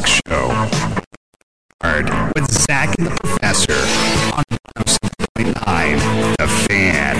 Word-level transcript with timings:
talk 0.00 0.06
show. 0.06 0.48
With 2.34 2.50
Zach 2.50 2.94
and 2.98 3.06
the 3.06 3.16
Professor 3.22 3.72
on 4.34 4.44
107.9 4.76 6.36
The 6.36 6.46
Fan. 6.68 7.16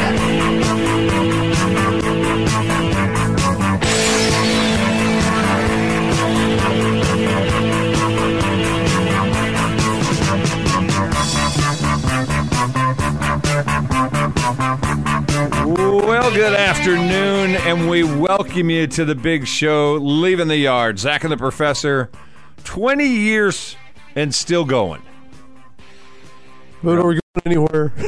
Well, 16.07 16.31
good 16.33 16.55
afternoon, 16.55 17.57
and 17.57 17.89
we 17.89 18.03
welcome 18.03 18.69
you 18.71 18.87
to 18.89 19.05
the 19.05 19.15
big 19.15 19.47
show, 19.47 19.95
Leaving 19.95 20.49
the 20.49 20.57
Yard. 20.57 20.99
Zach 20.99 21.23
and 21.23 21.33
the 21.33 21.37
Professor, 21.37 22.11
20 22.67 23.05
years 23.07 23.77
and 24.15 24.35
still 24.35 24.65
going. 24.65 25.03
But 26.83 26.99
are 26.99 27.07
we 27.09 27.15
going 27.15 27.23
anywhere? 27.47 27.93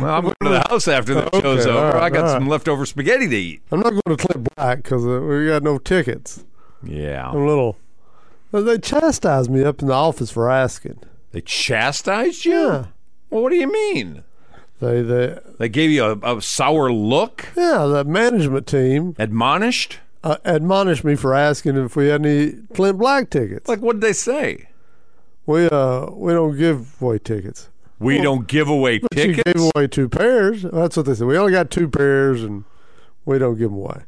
Well, 0.00 0.10
I'm 0.14 0.22
going 0.22 0.34
to 0.42 0.48
the 0.48 0.60
house 0.70 0.88
after 0.88 1.12
the 1.14 1.26
Okay, 1.26 1.40
show's 1.42 1.66
over. 1.66 1.92
right, 1.92 2.02
I 2.04 2.10
got 2.10 2.28
some 2.30 2.44
right. 2.44 2.50
leftover 2.52 2.86
spaghetti 2.86 3.28
to 3.28 3.36
eat. 3.36 3.60
I'm 3.70 3.78
not 3.80 3.90
going 3.90 4.16
to 4.16 4.26
Clint 4.26 4.48
Black 4.56 4.78
because 4.78 5.04
uh, 5.06 5.20
we 5.20 5.46
got 5.46 5.62
no 5.62 5.76
tickets. 5.78 6.42
Yeah. 6.82 7.28
I'm 7.28 7.36
a 7.36 7.46
little. 7.46 7.76
Well, 8.50 8.64
They 8.64 8.78
chastised 8.78 9.50
me 9.50 9.62
up 9.62 9.82
in 9.82 9.88
the 9.88 9.94
office 9.94 10.30
for 10.30 10.50
asking. 10.50 10.98
They 11.32 11.42
chastised 11.42 12.44
you? 12.46 12.52
Yeah. 12.54 12.84
Well, 13.30 13.42
what 13.42 13.50
do 13.50 13.56
you 13.56 13.70
mean? 13.70 14.24
They, 14.80 15.02
they, 15.02 15.38
They 15.58 15.68
gave 15.68 15.90
you 15.90 16.04
a, 16.22 16.36
a 16.38 16.40
sour 16.42 16.90
look? 16.90 17.48
yeah, 17.56 17.84
the 17.84 18.02
management 18.04 18.66
team 18.66 19.14
Admonished? 19.18 19.98
Uh, 20.24 20.36
admonished 20.44 21.04
me 21.04 21.14
for 21.14 21.34
asking 21.34 21.76
if 21.76 21.94
we 21.96 22.08
had 22.08 22.24
any 22.26 22.52
Clint 22.74 22.98
Black 22.98 23.30
tickets. 23.30 23.68
Like, 23.68 23.80
what 23.80 23.94
did 23.94 24.00
they 24.02 24.12
say? 24.12 24.68
we 25.46 25.66
uh, 25.68 26.06
we 26.10 26.32
don't 26.32 26.56
give 26.56 27.00
away 27.02 27.18
tickets. 27.18 27.68
We 28.00 28.18
don't 28.20 28.46
give 28.48 28.68
away 28.68 28.98
But 28.98 29.12
tickets. 29.12 29.38
you 29.38 29.44
gave 29.54 29.70
away 29.74 29.86
two 29.86 30.08
pairs. 30.08 30.62
That's 30.62 30.96
what 30.96 31.06
they 31.06 31.14
said. 31.14 31.26
We 31.26 31.38
only 31.38 31.52
got 31.52 31.70
two 31.70 31.88
pairs, 31.88 32.42
and 32.42 32.64
we 33.24 33.38
don't 33.38 33.56
give 33.56 33.70
them 33.70 33.78
away. 33.78 34.02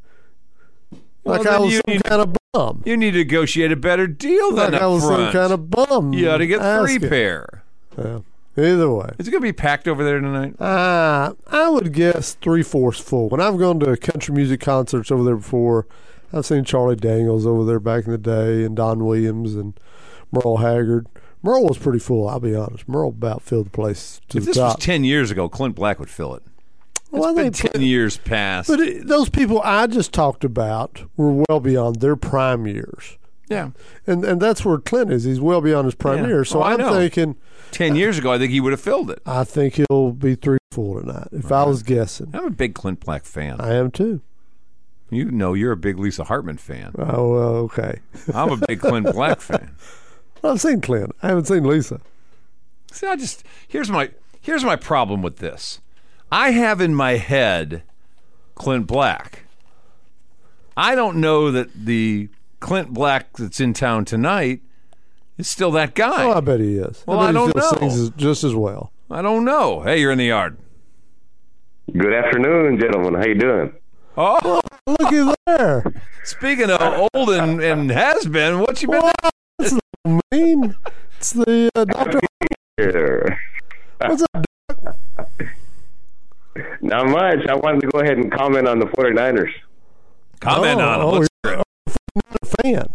Well, 1.24 1.38
Like 1.38 1.46
I 1.46 1.58
was 1.60 1.74
some 1.74 1.82
need- 1.86 2.04
kind 2.04 2.22
of 2.22 2.36
bum. 2.52 2.82
You 2.84 2.96
need 2.96 3.12
to 3.12 3.18
negotiate 3.18 3.70
a 3.72 3.76
better 3.76 4.06
deal 4.06 4.52
Like 4.54 4.72
than 4.72 4.80
I 4.80 4.84
up 4.84 4.90
was 4.92 5.02
some 5.04 5.32
kind 5.32 5.52
of 5.52 5.70
bum. 5.70 6.12
you 6.14 6.28
ought 6.30 6.38
to 6.38 6.46
get 6.46 6.58
three 6.58 6.94
asking. 6.96 7.08
pair. 7.08 7.62
Yeah. 7.98 8.18
Either 8.58 8.90
way. 8.90 9.10
Is 9.18 9.28
it 9.28 9.30
going 9.30 9.42
to 9.42 9.46
be 9.48 9.52
packed 9.52 9.86
over 9.86 10.02
there 10.02 10.18
tonight? 10.18 10.58
Uh, 10.60 11.34
I 11.46 11.68
would 11.68 11.92
guess 11.92 12.34
three 12.34 12.62
fourths 12.62 13.00
full. 13.00 13.28
When 13.28 13.40
I've 13.40 13.58
gone 13.58 13.78
to 13.80 13.96
country 13.96 14.34
music 14.34 14.60
concerts 14.60 15.10
over 15.10 15.22
there 15.24 15.36
before, 15.36 15.86
I've 16.32 16.46
seen 16.46 16.64
Charlie 16.64 16.96
Daniels 16.96 17.46
over 17.46 17.64
there 17.64 17.80
back 17.80 18.06
in 18.06 18.12
the 18.12 18.18
day, 18.18 18.64
and 18.64 18.74
Don 18.74 19.04
Williams 19.04 19.54
and 19.54 19.78
Merle 20.32 20.58
Haggard. 20.58 21.06
Merle 21.42 21.64
was 21.64 21.78
pretty 21.78 21.98
full. 21.98 22.28
I'll 22.28 22.40
be 22.40 22.54
honest. 22.54 22.88
Merle 22.88 23.10
about 23.10 23.42
filled 23.42 23.66
the 23.66 23.70
place 23.70 24.20
to 24.30 24.38
If 24.38 24.44
the 24.44 24.50
this 24.52 24.58
was 24.58 24.76
10 24.76 25.04
years 25.04 25.30
ago, 25.30 25.48
Clint 25.48 25.74
Black 25.74 25.98
would 25.98 26.10
fill 26.10 26.34
it. 26.34 26.42
well, 27.10 27.24
I 27.38 27.42
been 27.42 27.52
10 27.52 27.82
years 27.82 28.16
past. 28.16 28.68
but 28.68 28.80
it, 28.80 29.06
those 29.06 29.28
people 29.28 29.60
I 29.62 29.86
just 29.86 30.12
talked 30.12 30.44
about 30.44 31.02
were 31.16 31.44
well 31.48 31.60
beyond 31.60 31.96
their 32.00 32.16
prime 32.16 32.66
years. 32.66 33.18
Yeah. 33.48 33.70
And 34.06 34.24
and 34.24 34.40
that's 34.40 34.64
where 34.64 34.78
Clint 34.78 35.12
is. 35.12 35.24
He's 35.24 35.40
well 35.40 35.60
beyond 35.60 35.84
his 35.86 35.94
prime 35.94 36.22
Yeah. 36.22 36.28
years. 36.28 36.48
So 36.50 36.60
Oh, 36.60 36.62
I 36.62 36.72
I'm 36.74 36.78
know. 36.78 36.92
thinking, 36.92 37.36
10 37.72 37.96
years 37.96 38.18
ago, 38.18 38.32
I 38.32 38.38
think 38.38 38.52
he 38.52 38.60
would 38.60 38.72
have 38.72 38.80
filled 38.80 39.10
it. 39.10 39.20
I 39.26 39.44
think 39.44 39.74
he'll 39.88 40.12
be 40.12 40.34
three 40.34 40.58
full 40.72 41.00
tonight. 41.00 41.28
If 41.32 41.50
I 41.52 41.64
was 41.64 41.82
guessing, 41.82 42.30
I'm 42.34 42.44
a 42.46 42.50
big 42.50 42.74
Clint 42.74 43.00
Black 43.00 43.24
fan. 43.24 43.60
I 43.60 43.74
am 43.74 43.90
too. 43.90 44.20
You 45.10 45.30
know 45.30 45.54
you're 45.54 45.70
a 45.72 45.76
big 45.76 45.98
Lisa 45.98 46.24
Hartman 46.24 46.56
fan. 46.56 46.92
Oh, 46.98 47.30
well, 47.32 47.54
okay. 47.66 48.00
I'm 48.34 48.50
a 48.50 48.56
big 48.66 48.80
Clint 48.80 49.12
Black 49.12 49.40
fan. 49.40 49.70
I've 50.42 50.60
seen 50.60 50.80
Clint. 50.80 51.12
I 51.22 51.28
haven't 51.28 51.46
seen 51.46 51.64
Lisa. 51.64 52.00
See, 52.92 53.06
I 53.06 53.14
just 53.16 53.44
here's 53.68 53.90
my 53.90 54.10
here's 54.40 54.64
my 54.64 54.74
problem 54.76 55.22
with 55.22 55.36
this. 55.36 55.80
I 56.32 56.50
have 56.50 56.80
in 56.80 56.94
my 56.94 57.12
head 57.18 57.82
Clint 58.56 58.86
Black. 58.88 59.44
I 60.76 60.94
don't 60.94 61.16
know 61.18 61.50
that 61.52 61.72
the 61.74 62.28
Clint 62.66 62.92
Black 62.92 63.36
that's 63.36 63.60
in 63.60 63.72
town 63.74 64.04
tonight 64.04 64.60
is 65.38 65.48
still 65.48 65.70
that 65.70 65.94
guy. 65.94 66.24
Oh, 66.24 66.32
I 66.32 66.40
bet 66.40 66.58
he 66.58 66.78
is. 66.78 67.04
Well, 67.06 67.20
I 67.20 67.28
I 67.28 67.32
don't 67.32 67.54
know. 67.54 67.70
sings 67.78 68.10
just 68.10 68.42
as 68.42 68.56
well. 68.56 68.90
I 69.08 69.22
don't 69.22 69.44
know. 69.44 69.82
Hey, 69.82 70.00
you're 70.00 70.10
in 70.10 70.18
the 70.18 70.24
yard. 70.26 70.56
Good 71.96 72.12
afternoon, 72.12 72.80
gentlemen. 72.80 73.14
How 73.14 73.24
you 73.24 73.36
doing? 73.36 73.72
Oh, 74.16 74.60
looky 74.88 75.32
there. 75.46 75.84
speaking 76.24 76.68
of 76.70 77.08
old 77.14 77.30
and, 77.30 77.62
and 77.62 77.88
has 77.92 78.26
been, 78.26 78.58
what 78.58 78.82
you 78.82 78.88
been? 78.88 79.00
Wow, 79.02 79.12
that's 79.60 79.72
a 80.04 80.20
mean. 80.32 80.74
It's 81.18 81.30
the 81.34 81.70
uh, 81.76 81.84
doctor. 81.84 82.18
Here. 82.78 83.38
What's 84.00 84.22
up? 84.34 84.44
Doc? 84.82 84.96
Not 86.80 87.06
much. 87.10 87.46
I 87.48 87.54
wanted 87.54 87.82
to 87.82 87.86
go 87.88 88.00
ahead 88.00 88.18
and 88.18 88.32
comment 88.32 88.66
on 88.66 88.80
the 88.80 88.86
49ers. 88.86 89.52
Comment 90.40 90.80
Oh, 90.80 90.84
on 90.84 91.00
it. 91.00 91.04
oh, 91.04 91.10
Let's 91.10 91.28
you're 91.44 91.62
fan. 92.46 92.88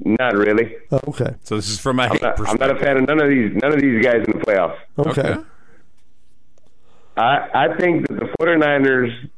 Not 0.00 0.34
really. 0.34 0.76
Oh, 0.92 1.00
okay. 1.08 1.34
So 1.42 1.56
this 1.56 1.68
is 1.68 1.80
from 1.80 1.98
a 1.98 2.04
I'm 2.04 2.10
hate 2.12 2.22
not, 2.22 2.48
I'm 2.48 2.56
not 2.56 2.70
a 2.70 2.78
fan 2.78 2.96
of 2.98 3.08
none 3.08 3.20
of 3.20 3.28
these 3.28 3.52
none 3.54 3.72
of 3.72 3.80
these 3.80 4.04
guys 4.04 4.24
in 4.26 4.38
the 4.38 4.44
playoffs. 4.44 4.78
Okay. 4.98 5.20
Okay. 5.20 5.42
I 7.16 7.48
I 7.52 7.76
think 7.78 8.06
that 8.08 8.14
the 8.14 8.28
49ers 8.40 9.28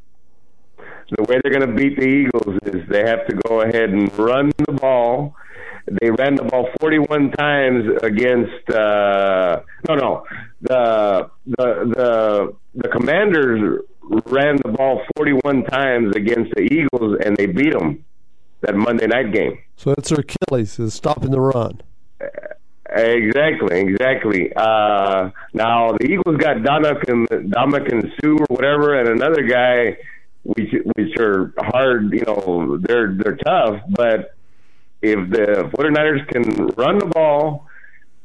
the 1.16 1.24
way 1.24 1.40
they're 1.42 1.52
going 1.52 1.68
to 1.68 1.74
beat 1.74 1.96
the 1.98 2.06
Eagles 2.06 2.58
is 2.64 2.88
they 2.88 3.00
have 3.00 3.26
to 3.26 3.34
go 3.48 3.62
ahead 3.62 3.90
and 3.90 4.16
run 4.16 4.52
the 4.58 4.72
ball. 4.72 5.34
They 6.00 6.10
ran 6.10 6.36
the 6.36 6.44
ball 6.44 6.68
41 6.80 7.32
times 7.32 7.84
against 8.02 8.70
uh 8.70 9.60
no 9.88 9.94
no 9.94 10.24
the 10.60 11.30
the 11.46 11.66
the 11.96 12.56
the 12.74 12.88
Commanders 12.88 13.82
ran 14.26 14.56
the 14.62 14.68
ball 14.68 15.02
41 15.16 15.64
times 15.64 16.14
against 16.14 16.52
the 16.54 16.62
Eagles 16.62 17.18
and 17.24 17.36
they 17.36 17.46
beat 17.46 17.72
them 17.72 18.04
that 18.60 18.74
Monday 18.74 19.06
night 19.06 19.32
game. 19.32 19.58
So 19.76 19.94
that's 19.94 20.10
their 20.10 20.20
Achilles 20.20 20.78
is 20.78 20.94
stopping 20.94 21.30
the 21.30 21.40
run. 21.40 21.80
Exactly, 22.92 23.80
exactly. 23.80 24.52
Uh, 24.54 25.30
now 25.54 25.92
the 25.92 26.06
Eagles 26.06 26.36
got 26.38 26.62
Dominic 26.62 27.08
and 27.08 27.52
Dominic 27.52 27.92
and 27.92 28.12
Sue 28.20 28.36
or 28.36 28.46
whatever, 28.48 28.98
and 28.98 29.08
another 29.08 29.42
guy, 29.42 29.96
which 30.42 30.74
which 30.96 31.16
are 31.18 31.54
hard. 31.58 32.12
You 32.12 32.24
know, 32.26 32.78
they're 32.78 33.14
they're 33.14 33.36
tough, 33.36 33.80
but 33.90 34.34
if 35.02 35.30
the 35.30 35.70
49ers 35.76 36.26
can 36.28 36.66
run 36.76 36.98
the 36.98 37.06
ball, 37.06 37.66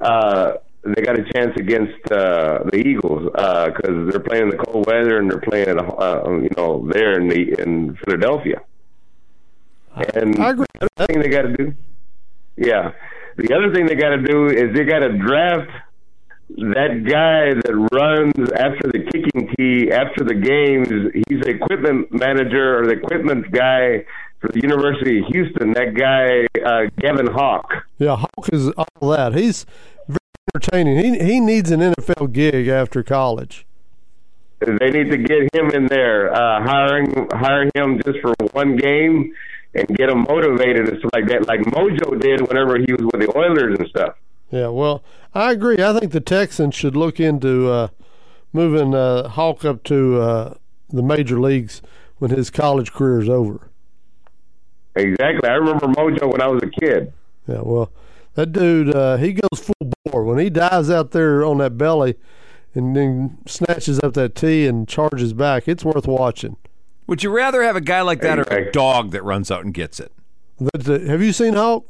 uh, 0.01 0.53
they 0.83 1.01
got 1.01 1.17
a 1.17 1.23
chance 1.31 1.53
against 1.57 2.11
uh, 2.11 2.63
the 2.71 2.77
Eagles 2.77 3.29
because 3.33 4.11
they're 4.11 4.19
playing 4.19 4.43
in 4.43 4.49
the 4.49 4.57
cold 4.57 4.85
weather 4.87 5.19
and 5.19 5.31
they're 5.31 5.39
playing 5.39 5.67
at 5.67 5.77
uh, 5.77 6.29
you 6.37 6.49
know 6.57 6.89
there 6.91 7.19
in 7.19 7.27
the 7.27 7.55
in 7.61 7.95
Philadelphia. 8.03 8.61
And 9.95 10.39
I 10.39 10.51
agree. 10.51 10.65
the 10.79 10.87
other 10.99 11.07
thing 11.07 11.21
they 11.21 11.29
got 11.29 11.43
to 11.43 11.53
do, 11.55 11.73
yeah, 12.57 12.91
the 13.37 13.53
other 13.53 13.73
thing 13.73 13.85
they 13.85 13.95
got 13.95 14.09
to 14.09 14.21
do 14.21 14.47
is 14.47 14.73
they 14.75 14.83
got 14.83 14.99
to 14.99 15.17
draft 15.17 15.71
that 16.49 17.03
guy 17.03 17.53
that 17.53 17.89
runs 17.91 18.51
after 18.51 18.91
the 18.91 18.99
kicking 19.11 19.53
tee 19.57 19.91
after 19.91 20.23
the 20.23 20.35
games. 20.35 20.87
He's 21.27 21.41
the 21.41 21.49
equipment 21.49 22.13
manager 22.13 22.79
or 22.79 22.85
the 22.85 22.93
equipment 22.93 23.51
guy 23.51 24.05
for 24.39 24.49
the 24.51 24.61
University 24.61 25.19
of 25.19 25.25
Houston. 25.27 25.73
That 25.73 25.95
guy, 25.95 26.45
uh, 26.61 26.89
Gavin 26.99 27.27
Hawk. 27.27 27.71
Yeah, 27.97 28.17
Hawk 28.17 28.49
is 28.53 28.69
all 28.71 29.09
that. 29.09 29.33
He's 29.33 29.65
very 30.07 30.19
entertaining. 30.53 30.97
He 30.99 31.25
he 31.25 31.39
needs 31.39 31.71
an 31.71 31.79
NFL 31.79 32.31
gig 32.31 32.67
after 32.67 33.03
college. 33.03 33.65
They 34.59 34.89
need 34.89 35.11
to 35.11 35.17
get 35.17 35.53
him 35.53 35.71
in 35.71 35.87
there, 35.87 36.33
uh, 36.33 36.63
hiring 36.63 37.27
hire 37.31 37.69
him 37.75 38.01
just 38.05 38.19
for 38.19 38.33
one 38.53 38.77
game 38.77 39.33
and 39.75 39.87
get 39.97 40.09
him 40.09 40.25
motivated 40.27 40.89
and 40.89 40.99
stuff 40.99 41.11
like 41.13 41.27
that, 41.27 41.47
like 41.47 41.59
Mojo 41.61 42.19
did 42.19 42.47
whenever 42.47 42.77
he 42.77 42.91
was 42.93 43.01
with 43.01 43.21
the 43.21 43.37
Oilers 43.37 43.77
and 43.77 43.87
stuff. 43.89 44.15
Yeah, 44.49 44.67
well, 44.67 45.03
I 45.33 45.51
agree. 45.51 45.83
I 45.83 45.97
think 45.99 46.11
the 46.11 46.21
Texans 46.21 46.75
should 46.75 46.95
look 46.95 47.19
into 47.19 47.69
uh, 47.69 47.87
moving 48.53 48.95
uh, 48.95 49.27
Hawk 49.29 49.65
up 49.65 49.83
to 49.83 50.21
uh, 50.21 50.53
the 50.89 51.03
major 51.03 51.39
leagues 51.39 51.81
when 52.19 52.31
his 52.31 52.49
college 52.49 52.93
career 52.93 53.21
is 53.21 53.29
over. 53.29 53.69
Exactly. 54.95 55.49
I 55.49 55.55
remember 55.55 55.87
Mojo 55.87 56.31
when 56.31 56.41
I 56.41 56.47
was 56.47 56.63
a 56.63 56.69
kid. 56.69 57.11
Yeah, 57.47 57.61
well, 57.61 57.91
that 58.35 58.53
dude, 58.53 58.95
uh, 58.95 59.17
he 59.17 59.33
goes 59.33 59.59
full 59.59 59.91
bore. 60.05 60.23
When 60.23 60.39
he 60.39 60.49
dives 60.49 60.89
out 60.89 61.11
there 61.11 61.43
on 61.43 61.57
that 61.57 61.77
belly 61.77 62.15
and 62.73 62.95
then 62.95 63.37
snatches 63.45 63.99
up 63.99 64.13
that 64.13 64.35
tee 64.35 64.67
and 64.67 64.87
charges 64.87 65.33
back, 65.33 65.67
it's 65.67 65.83
worth 65.83 66.07
watching. 66.07 66.55
Would 67.07 67.23
you 67.23 67.29
rather 67.29 67.61
have 67.63 67.75
a 67.75 67.81
guy 67.81 68.01
like 68.01 68.21
that 68.21 68.39
or 68.39 68.43
a 68.43 68.71
dog 68.71 69.11
that 69.11 69.23
runs 69.23 69.51
out 69.51 69.63
and 69.63 69.73
gets 69.73 69.99
it? 69.99 70.11
But, 70.59 70.87
uh, 70.89 70.99
have 70.99 71.21
you 71.21 71.33
seen 71.33 71.53
Hulk? 71.53 71.85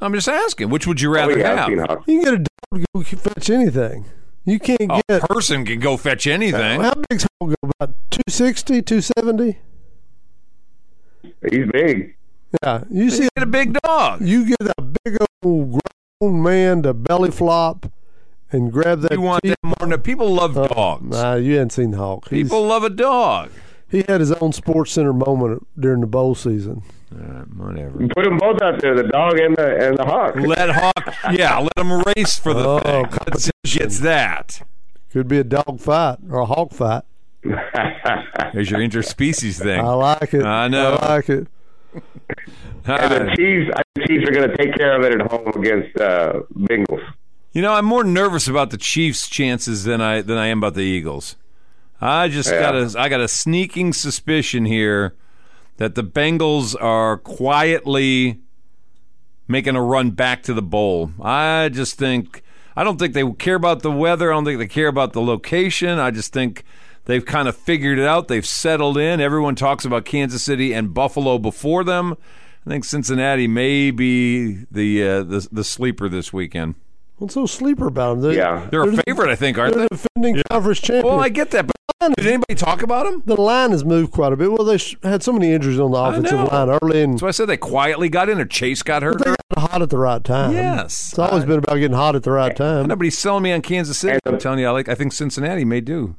I'm 0.00 0.14
just 0.14 0.28
asking. 0.28 0.70
Which 0.70 0.86
would 0.86 1.00
you 1.00 1.10
Oh, 1.10 1.14
rather 1.14 1.38
yeah, 1.38 1.64
I've 1.66 1.76
have? 1.78 1.88
Hawk. 1.88 2.04
You 2.06 2.22
can 2.22 2.24
get 2.24 2.34
a 2.34 2.38
dog 2.38 2.82
to 2.82 2.86
go 2.94 3.02
fetch 3.18 3.50
anything. 3.50 4.04
You 4.44 4.58
can't 4.58 4.80
A 4.90 5.02
get. 5.08 5.22
person 5.28 5.64
can 5.64 5.78
go 5.78 5.96
fetch 5.96 6.26
anything. 6.26 6.80
How 6.80 6.94
big's 7.10 7.26
Hulk 7.40 7.50
go? 7.62 7.70
About 7.80 7.94
260, 8.10 8.82
270? 8.82 9.58
He's 11.50 11.66
big. 11.72 12.16
Yeah, 12.62 12.84
you 12.90 13.10
see, 13.10 13.28
Get 13.36 13.42
a 13.42 13.46
big 13.46 13.78
dog. 13.82 14.22
you 14.22 14.46
get 14.46 14.72
a 14.78 14.82
big 14.82 15.18
old 15.42 15.80
grown 16.20 16.42
man 16.42 16.82
to 16.84 16.94
belly 16.94 17.30
flop 17.30 17.92
and 18.50 18.72
grab 18.72 19.02
that. 19.02 19.12
You 19.12 19.20
want 19.20 19.42
teeth- 19.42 19.54
that 19.62 19.80
more 19.80 19.88
than 19.88 20.00
people 20.00 20.32
love 20.32 20.56
Oh, 20.56 20.66
dogs. 20.68 21.10
Nah, 21.10 21.34
you 21.34 21.54
hadn't 21.54 21.70
seen 21.70 21.92
Hulk. 21.92 22.28
He's- 22.30 22.44
People 22.44 22.66
love 22.66 22.84
a 22.84 22.90
dog. 22.90 23.50
He 23.90 24.04
had 24.08 24.20
his 24.20 24.32
own 24.32 24.52
Sports 24.52 24.92
Center 24.92 25.12
moment 25.12 25.66
during 25.78 26.00
the 26.00 26.06
bowl 26.06 26.34
season. 26.34 26.82
All 27.12 27.18
right, 27.26 27.54
whatever. 27.54 28.06
Put 28.14 28.24
them 28.24 28.36
both 28.38 28.60
out 28.60 28.80
there, 28.80 28.94
the 28.94 29.04
dog 29.04 29.38
and 29.38 29.56
the 29.56 29.88
and 29.88 29.96
the 29.96 30.04
hawk. 30.04 30.36
Let 30.36 30.68
Hawk, 30.70 31.14
yeah, 31.32 31.58
let 31.58 31.74
them 31.76 32.02
race 32.16 32.38
for 32.38 32.52
the 32.52 32.66
Oh, 32.66 32.78
thing. 32.80 33.06
Let's 33.26 33.50
gets 33.64 34.00
that. 34.00 34.62
Could 35.10 35.26
be 35.28 35.38
a 35.38 35.44
dog 35.44 35.80
fight 35.80 36.18
or 36.30 36.40
a 36.40 36.46
hawk 36.46 36.72
fight. 36.72 37.02
There's 38.52 38.70
your 38.70 38.80
interspecies 38.80 39.58
thing. 39.62 39.80
I 39.80 39.92
like 39.94 40.34
it. 40.34 40.44
I 40.44 40.68
know. 40.68 40.94
I 41.00 41.14
like 41.16 41.28
it. 41.30 41.46
and 41.94 42.02
the 42.84 43.34
Chiefs, 43.36 43.70
the 43.94 44.06
Chiefs 44.06 44.28
are 44.28 44.32
going 44.32 44.50
to 44.50 44.56
take 44.56 44.74
care 44.76 44.96
of 44.98 45.04
it 45.04 45.20
at 45.20 45.30
home 45.30 45.48
against 45.62 45.98
uh, 45.98 46.40
Bengals. 46.54 47.00
You 47.52 47.62
know, 47.62 47.72
I'm 47.72 47.86
more 47.86 48.04
nervous 48.04 48.48
about 48.48 48.70
the 48.70 48.76
Chiefs' 48.76 49.28
chances 49.28 49.84
than 49.84 50.00
I 50.02 50.20
than 50.20 50.36
I 50.36 50.48
am 50.48 50.58
about 50.58 50.74
the 50.74 50.82
Eagles. 50.82 51.36
I 52.00 52.28
just 52.28 52.50
Yeah. 52.50 52.60
got 52.60 52.74
a 52.74 53.00
I 53.00 53.08
got 53.08 53.20
a 53.20 53.28
sneaking 53.28 53.92
suspicion 53.92 54.64
here 54.64 55.14
that 55.78 55.94
the 55.94 56.04
Bengals 56.04 56.74
are 56.80 57.16
quietly 57.18 58.40
making 59.46 59.76
a 59.76 59.82
run 59.82 60.10
back 60.10 60.42
to 60.44 60.54
the 60.54 60.62
bowl. 60.62 61.10
I 61.22 61.70
just 61.72 61.98
think 61.98 62.42
I 62.76 62.84
don't 62.84 62.98
think 62.98 63.14
they 63.14 63.28
care 63.32 63.56
about 63.56 63.82
the 63.82 63.90
weather. 63.90 64.30
I 64.32 64.36
don't 64.36 64.44
think 64.44 64.58
they 64.60 64.68
care 64.68 64.86
about 64.88 65.12
the 65.12 65.22
location. 65.22 65.98
I 65.98 66.10
just 66.12 66.32
think 66.32 66.62
they've 67.06 67.24
kind 67.24 67.48
of 67.48 67.56
figured 67.56 67.98
it 67.98 68.04
out. 68.06 68.28
They've 68.28 68.46
settled 68.46 68.96
in. 68.96 69.20
Everyone 69.20 69.56
talks 69.56 69.84
about 69.84 70.04
Kansas 70.04 70.44
City 70.44 70.72
and 70.72 70.94
Buffalo 70.94 71.38
before 71.38 71.82
them. 71.82 72.14
I 72.64 72.70
think 72.70 72.84
Cincinnati 72.84 73.48
may 73.48 73.90
be 73.90 74.64
the 74.70 75.02
uh, 75.02 75.22
the, 75.24 75.48
the 75.50 75.64
sleeper 75.64 76.08
this 76.08 76.32
weekend. 76.32 76.76
What's 77.18 77.34
so 77.34 77.46
sleeper 77.46 77.86
about 77.86 78.20
them? 78.20 78.30
They, 78.30 78.36
Yeah. 78.36 78.66
They're 78.70 78.82
a 78.88 78.96
favorite, 79.06 79.30
I 79.30 79.34
think, 79.36 79.58
aren't 79.58 79.74
They're 79.74 79.88
they? 79.90 79.96
defending 79.96 80.42
conference 80.50 80.80
champions. 80.80 81.04
Well, 81.04 81.20
I 81.20 81.28
get 81.28 81.50
that, 81.50 81.66
but 81.66 82.14
did 82.16 82.26
anybody 82.26 82.54
talk 82.54 82.82
about 82.82 83.06
them? 83.06 83.22
the 83.26 83.40
line 83.40 83.72
has 83.72 83.84
moved 83.84 84.12
quite 84.12 84.32
a 84.32 84.36
bit. 84.36 84.52
Well, 84.52 84.64
they 84.64 84.78
sh- 84.78 84.96
had 85.02 85.22
so 85.24 85.32
many 85.32 85.52
injuries 85.52 85.80
on 85.80 85.90
the 85.90 85.98
offensive 85.98 86.52
line 86.52 86.68
early, 86.80 87.02
and 87.02 87.18
So 87.18 87.26
I 87.26 87.32
said 87.32 87.46
they 87.48 87.56
quietly 87.56 88.08
got 88.08 88.28
in, 88.28 88.40
or 88.40 88.44
Chase 88.44 88.82
got 88.84 89.02
hurt. 89.02 89.18
they 89.18 89.34
got 89.54 89.70
hot 89.70 89.82
at 89.82 89.90
the 89.90 89.98
right 89.98 90.22
time. 90.22 90.52
Yes. 90.52 91.08
it's 91.10 91.18
always 91.18 91.44
been 91.44 91.58
about 91.58 91.74
getting 91.74 91.96
hot 91.96 92.14
at 92.14 92.22
the 92.22 92.30
right 92.30 92.54
time. 92.54 92.86
Nobody's 92.86 93.18
selling 93.18 93.42
me 93.42 93.52
on 93.52 93.62
Kansas 93.62 93.98
City. 93.98 94.18
I'm 94.24 94.38
telling 94.38 94.60
you, 94.60 94.68
I 94.68 94.70
like. 94.70 94.88
I 94.88 94.94
think 94.94 95.12
Cincinnati 95.12 95.64
may 95.64 95.80
do. 95.80 96.14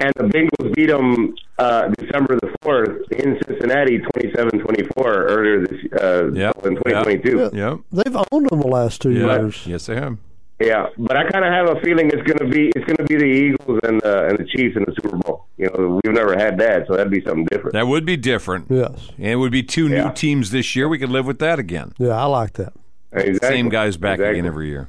And 0.00 0.12
the 0.16 0.24
Bengals 0.24 0.74
beat 0.74 0.86
them 0.86 1.34
uh, 1.58 1.88
December 1.98 2.36
the 2.42 2.52
4th 2.64 3.10
in 3.12 3.38
Cincinnati 3.46 3.98
27-24 3.98 4.90
earlier 5.06 5.66
this 5.66 5.78
uh, 6.00 6.30
Yep. 6.32 6.66
in 6.66 6.74
2022. 6.76 7.50
Yeah. 7.54 7.70
Yep. 7.70 7.78
They've 7.92 8.16
owned 8.32 8.50
them 8.50 8.60
the 8.60 8.66
last 8.66 9.00
two 9.00 9.12
Yeah. 9.12 9.36
years. 9.40 9.62
Yes, 9.66 9.86
they 9.86 9.94
have. 9.94 10.18
Yeah, 10.58 10.86
but 10.96 11.16
I 11.18 11.28
kind 11.28 11.44
of 11.44 11.52
have 11.52 11.68
a 11.76 11.80
feeling 11.82 12.06
it's 12.10 12.22
going 12.22 12.38
to 12.38 12.48
be 12.48 12.72
it's 12.74 12.84
going 12.86 12.96
to 12.96 13.04
be 13.04 13.16
the 13.16 13.24
Eagles 13.26 13.78
and 13.84 14.02
uh, 14.02 14.24
and 14.28 14.38
the 14.38 14.44
Chiefs 14.46 14.74
in 14.74 14.84
the 14.84 14.94
Super 15.02 15.16
Bowl. 15.18 15.44
You 15.58 15.66
know, 15.68 16.00
we've 16.02 16.14
never 16.14 16.32
had 16.34 16.58
that, 16.60 16.86
so 16.88 16.96
that'd 16.96 17.12
be 17.12 17.22
something 17.22 17.44
different. 17.50 17.74
That 17.74 17.86
would 17.86 18.06
be 18.06 18.16
different. 18.16 18.66
Yes. 18.70 19.10
And 19.18 19.26
it 19.26 19.36
would 19.36 19.52
be 19.52 19.62
two 19.62 19.86
Yeah. 19.88 20.04
new 20.08 20.14
teams 20.14 20.50
this 20.52 20.74
year. 20.74 20.88
We 20.88 20.98
could 20.98 21.10
live 21.10 21.26
with 21.26 21.40
that 21.40 21.58
again. 21.58 21.92
Yeah, 21.98 22.12
I 22.20 22.24
like 22.24 22.54
that. 22.54 22.72
Exactly. 23.12 23.48
Same 23.48 23.68
guys 23.68 23.98
back 23.98 24.14
Exactly. 24.14 24.38
again 24.38 24.46
every 24.46 24.68
year. 24.68 24.88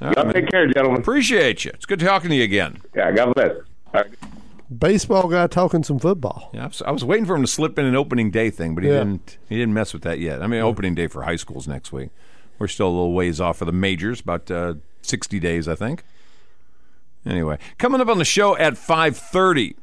All 0.00 0.06
right, 0.08 0.16
Y'all 0.16 0.24
man. 0.26 0.34
take 0.34 0.48
care, 0.50 0.66
gentlemen. 0.68 1.00
Appreciate 1.00 1.64
you. 1.64 1.72
It's 1.74 1.84
good 1.84 1.98
talking 1.98 2.30
to 2.30 2.36
you 2.36 2.44
again. 2.44 2.78
Yeah, 2.94 3.10
God 3.10 3.34
bless. 3.34 3.50
Right. 3.92 4.06
Baseball 4.76 5.28
guy 5.28 5.46
talking 5.48 5.82
some 5.82 5.98
football. 5.98 6.50
Yeah, 6.54 6.64
I 6.64 6.66
was, 6.68 6.82
I 6.82 6.90
was 6.92 7.04
waiting 7.04 7.26
for 7.26 7.34
him 7.34 7.42
to 7.42 7.48
slip 7.48 7.76
in 7.78 7.86
an 7.86 7.96
opening 7.96 8.30
day 8.30 8.50
thing, 8.50 8.74
but 8.76 8.84
he 8.84 8.90
Yeah. 8.90 8.98
didn't. 8.98 9.38
He 9.48 9.56
didn't 9.56 9.74
mess 9.74 9.92
with 9.92 10.02
that 10.02 10.20
yet. 10.20 10.42
I 10.42 10.46
mean, 10.46 10.60
opening 10.60 10.94
day 10.94 11.08
for 11.08 11.22
high 11.24 11.36
schools 11.36 11.66
next 11.66 11.90
week. 11.92 12.10
We're 12.58 12.68
still 12.68 12.86
a 12.86 12.90
little 12.90 13.12
ways 13.12 13.40
off 13.40 13.58
for 13.58 13.64
the 13.64 13.72
majors, 13.72 14.20
about 14.20 14.48
uh, 14.50 14.74
sixty 15.02 15.40
days, 15.40 15.66
I 15.66 15.74
think. 15.74 16.04
Anyway, 17.26 17.58
coming 17.78 18.00
up 18.00 18.08
on 18.08 18.18
the 18.18 18.24
show 18.24 18.56
at 18.58 18.78
five 18.78 19.16
thirty, 19.16 19.74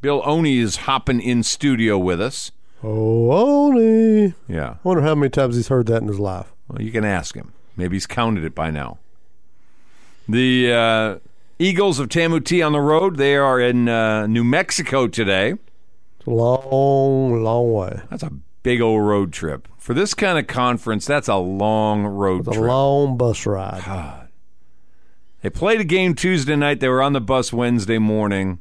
Bill 0.00 0.22
Owney 0.22 0.58
is 0.58 0.76
hopping 0.76 1.20
in 1.20 1.42
studio 1.42 1.98
with 1.98 2.20
us. 2.20 2.50
Oh, 2.82 3.30
Oni. 3.68 4.32
Yeah, 4.48 4.70
I 4.70 4.76
wonder 4.84 5.02
how 5.02 5.14
many 5.14 5.28
times 5.28 5.56
he's 5.56 5.68
heard 5.68 5.86
that 5.88 6.00
in 6.00 6.08
his 6.08 6.18
life. 6.18 6.50
well, 6.66 6.80
you 6.80 6.90
can 6.92 7.04
ask 7.04 7.34
him. 7.34 7.52
Maybe 7.76 7.96
he's 7.96 8.06
counted 8.06 8.42
it 8.44 8.54
by 8.54 8.70
now. 8.70 8.98
The 10.28 10.72
uh, 10.72 11.18
Eagles 11.60 11.98
of 11.98 12.08
TAMUT 12.08 12.64
on 12.66 12.72
the 12.72 12.80
road. 12.80 13.16
They 13.18 13.36
are 13.36 13.60
in 13.60 13.86
uh, 13.86 14.26
New 14.26 14.44
Mexico 14.44 15.06
today. 15.06 15.50
It's 16.18 16.26
a 16.26 16.30
long, 16.30 17.42
long 17.44 17.72
way. 17.74 18.00
That's 18.08 18.22
a 18.22 18.32
big 18.62 18.80
old 18.80 19.02
road 19.06 19.30
trip. 19.30 19.68
For 19.76 19.92
this 19.92 20.14
kind 20.14 20.38
of 20.38 20.46
conference, 20.46 21.04
that's 21.04 21.28
a 21.28 21.36
long 21.36 22.06
road 22.06 22.40
It's 22.40 22.48
a 22.48 22.52
trip. 22.52 22.66
long 22.66 23.18
bus 23.18 23.44
ride. 23.44 24.28
they 25.42 25.50
played 25.50 25.82
a 25.82 25.84
game 25.84 26.14
Tuesday 26.14 26.56
night. 26.56 26.80
They 26.80 26.88
were 26.88 27.02
on 27.02 27.12
the 27.12 27.20
bus 27.20 27.52
Wednesday 27.52 27.98
morning. 27.98 28.60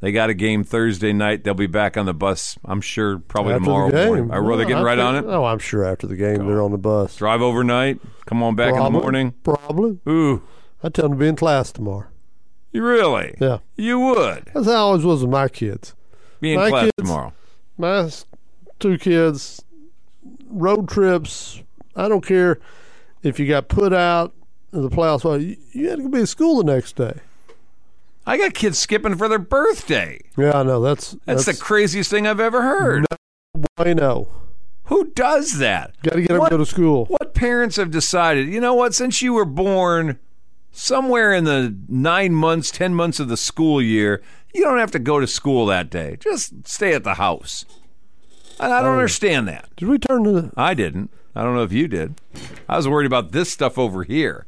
They 0.00 0.10
got 0.10 0.30
a 0.30 0.34
game 0.34 0.64
Thursday 0.64 1.12
night. 1.12 1.44
They'll 1.44 1.52
be 1.52 1.66
back 1.66 1.98
on 1.98 2.06
the 2.06 2.14
bus, 2.14 2.56
I'm 2.64 2.80
sure, 2.80 3.18
probably 3.18 3.52
After 3.52 3.66
tomorrow 3.66 4.06
morning. 4.06 4.30
Are 4.30 4.40
they 4.40 4.48
Well, 4.48 4.58
getting 4.66 4.82
right 4.82 4.96
think- 4.96 5.06
on 5.06 5.16
it? 5.16 5.24
Oh, 5.26 5.44
I'm 5.44 5.58
sure 5.58 5.84
after 5.84 6.06
the 6.06 6.16
game 6.16 6.46
they're 6.46 6.62
on 6.62 6.70
the 6.72 6.78
bus. 6.78 7.16
Drive 7.16 7.42
overnight, 7.42 8.00
come 8.24 8.42
on 8.42 8.54
back 8.56 8.72
in 8.72 8.82
the 8.82 8.88
morning. 8.90 9.34
Probably. 9.44 9.98
Ooh, 10.08 10.40
I 10.82 10.88
tell 10.88 11.02
them 11.10 11.18
to 11.18 11.22
be 11.22 11.28
in 11.28 11.36
class 11.36 11.70
tomorrow. 11.70 12.06
You 12.72 12.84
really? 12.84 13.34
Yeah. 13.40 13.58
You 13.76 13.98
would 14.00 14.50
That's 14.54 14.66
how 14.66 14.72
I 14.72 14.76
always 14.76 15.04
was 15.04 15.22
with 15.22 15.30
my 15.30 15.48
kids. 15.48 15.94
be 16.40 16.52
in 16.52 16.58
My 16.58 16.68
class 16.70 16.84
kids- 16.84 16.92
tomorrow. 16.98 17.32
My 17.78 18.10
two 18.78 18.98
kids, 18.98 19.62
road 20.48 20.88
trips. 20.88 21.62
I 21.96 22.08
don't 22.08 22.24
care 22.24 22.58
if 23.22 23.38
you 23.40 23.46
got 23.48 23.68
put 23.68 23.92
out 23.92 24.32
in 24.72 24.82
the 24.82 24.90
playoffs. 24.90 25.24
Well, 25.24 25.40
you, 25.40 25.56
you 25.72 25.88
had 25.88 25.98
to 25.98 26.08
be 26.08 26.20
at 26.20 26.28
school 26.28 26.62
the 26.62 26.72
next 26.72 26.96
day. 26.96 27.14
I 28.26 28.36
got 28.36 28.54
kids 28.54 28.78
skipping 28.78 29.16
for 29.16 29.28
their 29.28 29.38
birthday. 29.38 30.20
Yeah, 30.36 30.52
I 30.54 30.62
know. 30.62 30.80
That's 30.80 31.12
That's, 31.24 31.44
that's 31.46 31.58
the 31.58 31.64
craziest 31.64 32.10
thing 32.10 32.26
I've 32.26 32.38
ever 32.40 32.62
heard. 32.62 33.06
I 33.78 33.94
know. 33.94 34.28
Who 34.84 35.06
does 35.12 35.58
that? 35.58 35.94
Got 36.02 36.14
to 36.14 36.20
get 36.20 36.28
them 36.28 36.38
What- 36.38 36.50
to 36.50 36.56
go 36.56 36.58
to 36.58 36.66
school. 36.66 37.06
What 37.06 37.34
parents 37.34 37.76
have 37.76 37.90
decided, 37.90 38.48
you 38.48 38.60
know 38.60 38.74
what, 38.74 38.94
since 38.94 39.22
you 39.22 39.32
were 39.32 39.44
born 39.46 40.18
somewhere 40.72 41.32
in 41.32 41.44
the 41.44 41.76
nine 41.88 42.34
months, 42.34 42.70
ten 42.70 42.94
months 42.94 43.20
of 43.20 43.28
the 43.28 43.36
school 43.36 43.80
year, 43.80 44.22
you 44.54 44.62
don't 44.64 44.78
have 44.78 44.90
to 44.92 44.98
go 44.98 45.20
to 45.20 45.26
school 45.26 45.66
that 45.66 45.90
day. 45.90 46.16
Just 46.20 46.66
stay 46.66 46.92
at 46.92 47.04
the 47.04 47.14
house. 47.14 47.64
And 48.58 48.72
I 48.72 48.80
don't 48.80 48.90
oh. 48.90 48.98
understand 48.98 49.48
that. 49.48 49.68
Did 49.76 49.88
we 49.88 49.98
turn 49.98 50.24
to? 50.24 50.32
The. 50.32 50.52
I 50.56 50.74
didn't. 50.74 51.10
I 51.34 51.42
don't 51.42 51.54
know 51.54 51.62
if 51.62 51.72
you 51.72 51.88
did. 51.88 52.14
I 52.68 52.76
was 52.76 52.88
worried 52.88 53.06
about 53.06 53.32
this 53.32 53.50
stuff 53.50 53.78
over 53.78 54.02
here. 54.04 54.46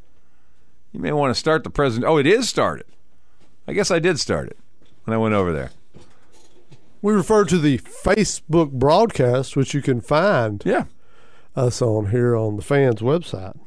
You 0.92 1.00
may 1.00 1.12
want 1.12 1.34
to 1.34 1.38
start 1.38 1.64
the 1.64 1.70
present. 1.70 2.04
Oh, 2.04 2.18
it 2.18 2.26
is 2.26 2.48
started. 2.48 2.86
I 3.66 3.72
guess 3.72 3.90
I 3.90 3.98
did 3.98 4.18
start 4.20 4.48
it 4.48 4.58
when 5.04 5.14
I 5.14 5.18
went 5.18 5.34
over 5.34 5.52
there. 5.52 5.70
We 7.00 7.12
refer 7.14 7.44
to 7.46 7.58
the 7.58 7.78
Facebook 7.78 8.72
broadcast, 8.72 9.56
which 9.56 9.74
you 9.74 9.82
can 9.82 10.00
find 10.00 10.62
Yeah. 10.64 10.84
us 11.56 11.80
on 11.80 12.10
here 12.10 12.36
on 12.36 12.56
the 12.56 12.62
fans 12.62 13.00
website. 13.00 13.58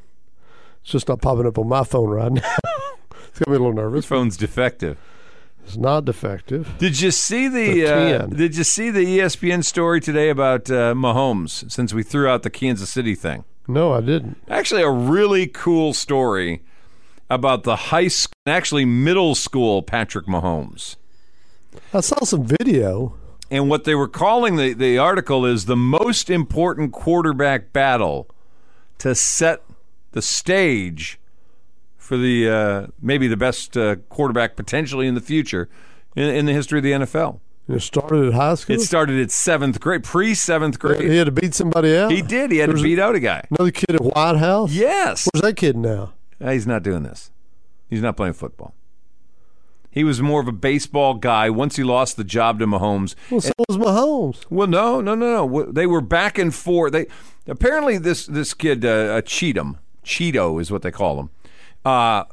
It's 0.86 0.92
just 0.92 1.08
not 1.10 1.20
popping 1.20 1.48
up 1.48 1.58
on 1.58 1.68
my 1.68 1.84
phone 1.84 2.10
right 2.12 2.32
now. 2.32 2.42
it's 3.28 3.40
got 3.40 3.48
me 3.48 3.56
a 3.56 3.60
little 3.60 3.74
nervous. 3.74 4.06
phone's 4.06 4.38
defective. 4.38 5.00
It's 5.66 5.76
not 5.76 6.06
defective. 6.06 6.78
Did 6.78 7.02
you 7.02 7.10
see 7.10 7.48
the, 7.48 7.88
uh, 7.88 8.26
Did 8.28 8.56
you 8.56 8.64
see 8.64 8.92
the 8.92 9.04
ESPN 9.18 9.66
story 9.66 10.00
today 10.00 10.30
about 10.30 10.70
uh, 10.70 10.94
Mahomes? 10.94 11.72
Since 11.72 11.92
we 11.92 12.04
threw 12.04 12.28
out 12.28 12.44
the 12.44 12.52
Kansas 12.52 12.92
City 12.92 13.16
thing, 13.16 13.46
No, 13.68 13.94
I 13.94 14.02
didn't. 14.02 14.38
actually 14.48 14.84
a 14.84 14.92
really 14.92 15.48
cool 15.48 15.96
story 15.96 16.62
about 17.32 17.64
the 17.64 17.76
high 17.78 18.08
school, 18.08 18.36
actually 18.46 18.86
middle 18.86 19.34
school 19.34 19.82
Patrick 19.82 20.28
Mahomes. 20.28 20.98
I 21.96 22.02
saw 22.02 22.24
some 22.26 22.46
video. 22.46 23.16
And 23.50 23.72
what 23.72 23.86
they 23.86 23.96
were 23.96 24.08
calling 24.08 24.58
the, 24.58 24.74
the 24.74 25.00
article 25.00 25.48
is 25.48 25.66
the 25.66 25.76
most 25.76 26.30
important 26.30 26.92
quarterback 26.94 27.74
battle 27.74 28.28
to 29.00 29.16
set 29.16 29.64
the 30.16 30.22
stage 30.22 31.20
for 31.98 32.16
the 32.18 32.50
uh, 32.50 32.88
maybe 33.02 33.28
the 33.28 33.38
best 33.38 33.76
uh, 33.78 33.98
quarterback 34.10 34.56
potentially 34.56 35.08
in 35.08 35.14
the 35.14 35.22
future 35.22 35.70
in, 36.16 36.24
in 36.24 36.46
the 36.46 36.54
history 36.54 36.80
of 36.80 36.84
the 36.84 36.94
NFL. 36.94 37.42
It 37.68 37.82
started 37.82 38.28
at 38.28 38.34
high 38.34 38.56
school. 38.56 38.76
It 38.76 38.82
started 38.82 39.20
at 39.20 39.30
seventh 39.32 39.80
grade, 39.80 40.04
pre 40.04 40.34
seventh 40.34 40.80
grade. 40.80 41.02
he 41.02 41.18
had 41.18 41.26
to 41.26 41.32
beat 41.32 41.54
somebody 41.54 41.98
out. 41.98 42.12
He 42.12 42.22
did. 42.22 42.52
He 42.52 42.60
had 42.60 42.70
to 42.70 42.82
beat 42.82 43.00
out 43.00 43.16
a 43.16 43.20
guy. 43.20 43.44
Another 43.50 43.72
kid 43.72 43.96
at 43.96 44.02
White 44.02 44.38
House. 44.38 44.72
Yes. 44.72 45.28
Where's 45.34 45.42
that 45.42 45.56
kid 45.58 45.76
now? 45.76 46.14
Uh, 46.40 46.52
He's 46.52 46.68
not 46.68 46.82
doing 46.84 47.04
this. 47.04 47.32
He's 47.90 48.02
not 48.02 48.16
playing 48.16 48.34
football. 48.34 48.74
He 49.90 50.04
was 50.04 50.22
more 50.22 50.42
of 50.42 50.48
a 50.48 50.52
baseball 50.52 51.16
guy 51.16 51.50
once 51.50 51.76
he 51.78 51.84
lost 51.84 52.18
the 52.18 52.24
job 52.24 52.60
to 52.60 52.68
Mahomes. 52.68 53.16
Well, 53.32 53.42
so 53.42 53.52
was 53.68 53.78
Mahomes. 53.78 54.46
Well, 54.50 54.68
no, 54.68 55.02
no, 55.02 55.16
no, 55.16 55.48
no. 55.48 55.72
They 55.72 55.88
were 55.88 56.02
back 56.02 56.38
and 56.38 56.54
forth. 56.54 56.92
They 56.94 57.08
apparently 57.48 57.98
this 57.98 58.26
this 58.26 58.54
kid 58.54 58.86
uh, 58.86 58.90
uh, 58.90 59.22
Cheatham, 59.22 59.78
Cheeto 60.06 60.62
is 60.62 60.72
what 60.72 60.82
they 60.84 60.92
call 60.92 61.18
them. 61.18 61.30
Uh, 61.84 62.24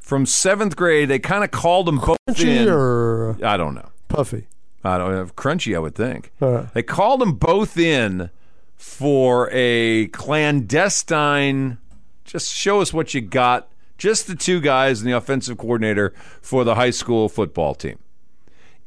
from 0.00 0.26
seventh 0.26 0.74
grade, 0.76 1.08
they 1.08 1.18
kind 1.18 1.44
of 1.44 1.50
called 1.50 1.88
him 1.88 1.98
both 1.98 2.18
Crunchy 2.28 2.62
in. 2.62 2.68
or 2.68 3.36
I 3.44 3.56
don't 3.56 3.74
know. 3.74 3.90
Puffy? 4.08 4.48
I 4.82 4.98
don't 4.98 5.12
know, 5.12 5.24
crunchy, 5.26 5.74
I 5.74 5.78
would 5.78 5.94
think. 5.94 6.30
Right. 6.40 6.72
They 6.74 6.82
called 6.82 7.20
them 7.22 7.32
both 7.34 7.78
in 7.78 8.28
for 8.76 9.48
a 9.50 10.08
clandestine, 10.08 11.78
just 12.24 12.52
show 12.52 12.80
us 12.82 12.92
what 12.92 13.14
you 13.14 13.20
got. 13.22 13.68
Just 13.96 14.26
the 14.26 14.34
two 14.34 14.60
guys 14.60 15.00
and 15.00 15.10
the 15.10 15.16
offensive 15.16 15.56
coordinator 15.56 16.12
for 16.42 16.64
the 16.64 16.74
high 16.74 16.90
school 16.90 17.28
football 17.28 17.74
team. 17.74 17.98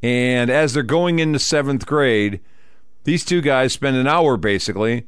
And 0.03 0.49
as 0.51 0.73
they're 0.73 0.83
going 0.83 1.17
into 1.19 1.39
seventh 1.39 1.85
grade, 1.87 2.41
these 3.05 3.23
two 3.25 3.41
guys 3.41 3.73
spend 3.73 3.95
an 3.95 4.05
hour 4.07 4.37
basically 4.37 5.07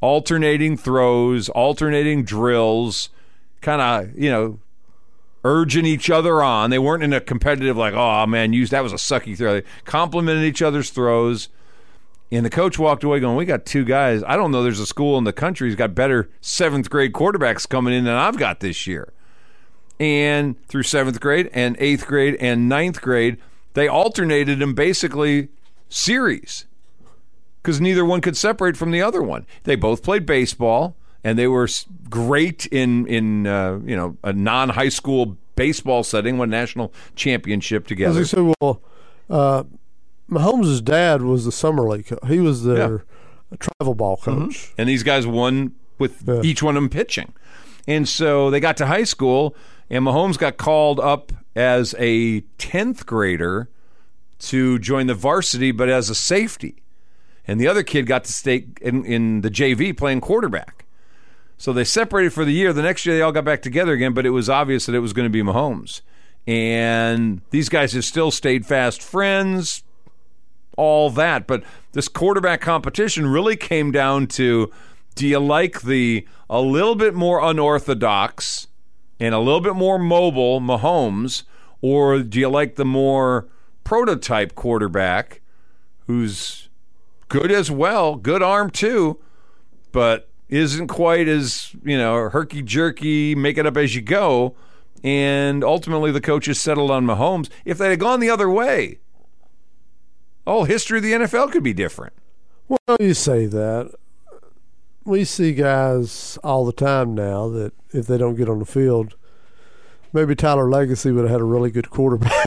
alternating 0.00 0.76
throws, 0.76 1.48
alternating 1.50 2.24
drills, 2.24 3.10
kind 3.60 3.80
of, 3.80 4.18
you 4.18 4.30
know, 4.30 4.58
urging 5.44 5.86
each 5.86 6.10
other 6.10 6.42
on. 6.42 6.70
They 6.70 6.78
weren't 6.78 7.02
in 7.02 7.12
a 7.12 7.20
competitive, 7.20 7.76
like, 7.76 7.94
oh 7.94 8.26
man, 8.26 8.52
you, 8.52 8.66
that 8.66 8.82
was 8.82 8.92
a 8.92 8.96
sucky 8.96 9.36
throw. 9.36 9.54
They 9.54 9.66
complimented 9.84 10.44
each 10.44 10.62
other's 10.62 10.90
throws. 10.90 11.48
And 12.32 12.46
the 12.46 12.50
coach 12.50 12.78
walked 12.78 13.02
away 13.02 13.18
going, 13.18 13.36
We 13.36 13.44
got 13.44 13.66
two 13.66 13.84
guys. 13.84 14.22
I 14.24 14.36
don't 14.36 14.52
know 14.52 14.62
there's 14.62 14.78
a 14.78 14.86
school 14.86 15.18
in 15.18 15.24
the 15.24 15.32
country 15.32 15.68
who's 15.68 15.76
got 15.76 15.94
better 15.94 16.30
seventh 16.40 16.88
grade 16.88 17.12
quarterbacks 17.12 17.68
coming 17.68 17.92
in 17.92 18.04
than 18.04 18.14
I've 18.14 18.38
got 18.38 18.60
this 18.60 18.86
year. 18.86 19.12
And 19.98 20.56
through 20.68 20.84
seventh 20.84 21.20
grade 21.20 21.50
and 21.52 21.76
eighth 21.78 22.06
grade 22.06 22.36
and 22.40 22.68
ninth 22.68 23.02
grade, 23.02 23.36
they 23.74 23.88
alternated 23.88 24.60
them 24.60 24.74
basically 24.74 25.48
series 25.88 26.66
because 27.62 27.80
neither 27.80 28.04
one 28.04 28.20
could 28.20 28.36
separate 28.36 28.76
from 28.76 28.90
the 28.90 29.02
other 29.02 29.22
one. 29.22 29.46
They 29.64 29.76
both 29.76 30.02
played 30.02 30.26
baseball 30.26 30.96
and 31.22 31.38
they 31.38 31.46
were 31.46 31.68
great 32.08 32.66
in 32.66 33.06
in 33.06 33.46
uh, 33.46 33.80
you 33.84 33.96
know 33.96 34.16
a 34.24 34.32
non 34.32 34.70
high 34.70 34.88
school 34.88 35.36
baseball 35.56 36.02
setting, 36.02 36.38
won 36.38 36.48
national 36.50 36.92
championship 37.16 37.86
together. 37.86 38.20
As. 38.20 38.32
I 38.34 38.36
said, 38.38 38.54
well, 38.60 38.80
uh, 39.28 39.64
Mahomes' 40.30 40.82
dad 40.82 41.22
was 41.22 41.44
the 41.44 41.52
summer 41.52 41.82
league. 41.88 42.06
Co- 42.06 42.18
he 42.26 42.40
was 42.40 42.64
their 42.64 43.04
travel 43.58 43.94
ball 43.94 44.16
coach. 44.16 44.72
and 44.78 44.88
these 44.88 45.02
guys 45.02 45.26
won 45.26 45.74
with 45.98 46.22
Yeah. 46.26 46.40
each 46.42 46.62
one 46.62 46.76
of 46.76 46.82
them 46.82 46.88
pitching. 46.88 47.32
And 47.86 48.08
so 48.08 48.50
they 48.50 48.60
got 48.60 48.76
to 48.78 48.86
high 48.86 49.04
school, 49.04 49.54
and 49.90 50.04
Mahomes 50.06 50.38
got 50.38 50.56
called 50.56 51.00
up 51.00 51.32
as 51.56 51.94
a 51.98 52.42
10th 52.58 53.04
grader 53.04 53.68
to 54.38 54.78
join 54.78 55.08
the 55.08 55.14
varsity, 55.14 55.72
but 55.72 55.88
as 55.88 56.08
a 56.08 56.14
safety. 56.14 56.76
And 57.50 57.60
the 57.60 57.66
other 57.66 57.82
kid 57.82 58.06
got 58.06 58.22
to 58.22 58.32
stay 58.32 58.66
in, 58.80 59.04
in 59.04 59.40
the 59.40 59.50
JV 59.50 59.96
playing 59.96 60.20
quarterback. 60.20 60.84
So 61.58 61.72
they 61.72 61.82
separated 61.82 62.32
for 62.32 62.44
the 62.44 62.52
year. 62.52 62.72
The 62.72 62.80
next 62.80 63.04
year, 63.04 63.16
they 63.16 63.22
all 63.22 63.32
got 63.32 63.44
back 63.44 63.60
together 63.60 63.92
again, 63.92 64.14
but 64.14 64.24
it 64.24 64.30
was 64.30 64.48
obvious 64.48 64.86
that 64.86 64.94
it 64.94 65.00
was 65.00 65.12
going 65.12 65.26
to 65.26 65.30
be 65.30 65.42
Mahomes. 65.42 66.02
And 66.46 67.40
these 67.50 67.68
guys 67.68 67.92
have 67.94 68.04
still 68.04 68.30
stayed 68.30 68.66
fast 68.66 69.02
friends, 69.02 69.82
all 70.76 71.10
that. 71.10 71.48
But 71.48 71.64
this 71.90 72.06
quarterback 72.06 72.60
competition 72.60 73.26
really 73.26 73.56
came 73.56 73.90
down 73.90 74.28
to 74.28 74.70
do 75.16 75.26
you 75.26 75.40
like 75.40 75.82
the 75.82 76.28
a 76.48 76.60
little 76.60 76.94
bit 76.94 77.14
more 77.14 77.42
unorthodox 77.42 78.68
and 79.18 79.34
a 79.34 79.40
little 79.40 79.60
bit 79.60 79.74
more 79.74 79.98
mobile 79.98 80.60
Mahomes, 80.60 81.42
or 81.80 82.20
do 82.20 82.38
you 82.38 82.48
like 82.48 82.76
the 82.76 82.84
more 82.84 83.48
prototype 83.82 84.54
quarterback 84.54 85.40
who's 86.06 86.69
good 87.30 87.50
as 87.50 87.70
well, 87.70 88.16
good 88.16 88.42
arm 88.42 88.68
too, 88.68 89.18
but 89.92 90.28
isn't 90.50 90.88
quite 90.88 91.28
as, 91.28 91.74
you 91.82 91.96
know, 91.96 92.28
herky 92.28 92.60
jerky, 92.60 93.34
make 93.34 93.56
it 93.56 93.64
up 93.64 93.78
as 93.78 93.94
you 93.94 94.02
go. 94.02 94.54
And 95.02 95.64
ultimately, 95.64 96.10
the 96.10 96.20
coaches 96.20 96.60
settled 96.60 96.90
on 96.90 97.06
Mahomes. 97.06 97.48
If 97.64 97.78
they 97.78 97.88
had 97.88 98.00
gone 98.00 98.20
the 98.20 98.28
other 98.28 98.50
way, 98.50 98.98
all 100.46 100.64
history 100.64 100.98
of 100.98 101.04
the 101.04 101.12
NFL 101.12 101.52
could 101.52 101.62
be 101.62 101.72
different. 101.72 102.12
Well, 102.68 102.98
you 103.00 103.14
say 103.14 103.46
that. 103.46 103.94
We 105.04 105.24
see 105.24 105.54
guys 105.54 106.38
all 106.44 106.66
the 106.66 106.72
time 106.72 107.14
now 107.14 107.48
that 107.48 107.72
if 107.92 108.06
they 108.06 108.18
don't 108.18 108.34
get 108.34 108.48
on 108.48 108.58
the 108.58 108.66
field, 108.66 109.14
maybe 110.12 110.34
Tyler 110.34 110.68
Legacy 110.68 111.10
would 111.12 111.22
have 111.22 111.30
had 111.30 111.40
a 111.40 111.44
really 111.44 111.70
good 111.70 111.90
quarterback. 111.90 112.46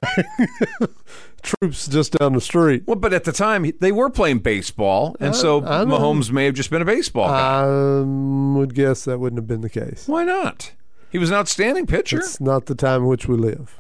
Troops 1.42 1.88
just 1.88 2.14
down 2.18 2.34
the 2.34 2.42
street. 2.42 2.84
Well, 2.86 2.96
but 2.96 3.14
at 3.14 3.26
the 3.26 3.32
time, 3.34 3.70
they 3.82 3.92
were 3.92 4.10
playing 4.10 4.40
baseball, 4.40 5.16
and 5.20 5.30
I- 5.30 5.38
so 5.38 5.64
I 5.66 5.84
know. 5.84 5.98
Mahomes 5.98 6.32
may 6.32 6.46
have 6.46 6.54
just 6.54 6.70
been 6.70 6.82
a 6.82 6.86
baseball 6.86 7.28
guy. 7.28 7.64
I 7.64 8.58
would 8.58 8.74
guess 8.74 9.04
that 9.06 9.20
wouldn't 9.20 9.38
have 9.40 9.48
been 9.48 9.62
the 9.62 9.70
case. 9.70 10.08
Why 10.08 10.24
not? 10.24 10.72
He 11.10 11.18
was 11.18 11.30
an 11.30 11.36
outstanding 11.36 11.86
pitcher. 11.86 12.18
It's 12.20 12.40
not 12.40 12.66
the 12.68 12.76
time 12.76 13.02
in 13.02 13.08
which 13.08 13.28
we 13.28 13.36
live. 13.36 13.80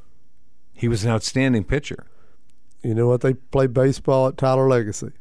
He 0.73 0.87
was 0.87 1.05
an 1.05 1.11
outstanding 1.11 1.63
pitcher. 1.63 2.05
You 2.83 2.93
know 2.93 3.07
what? 3.07 3.21
They 3.21 3.33
play 3.35 3.67
baseball 3.67 4.27
at 4.27 4.37
Tyler 4.37 4.67
Legacy. 4.67 5.11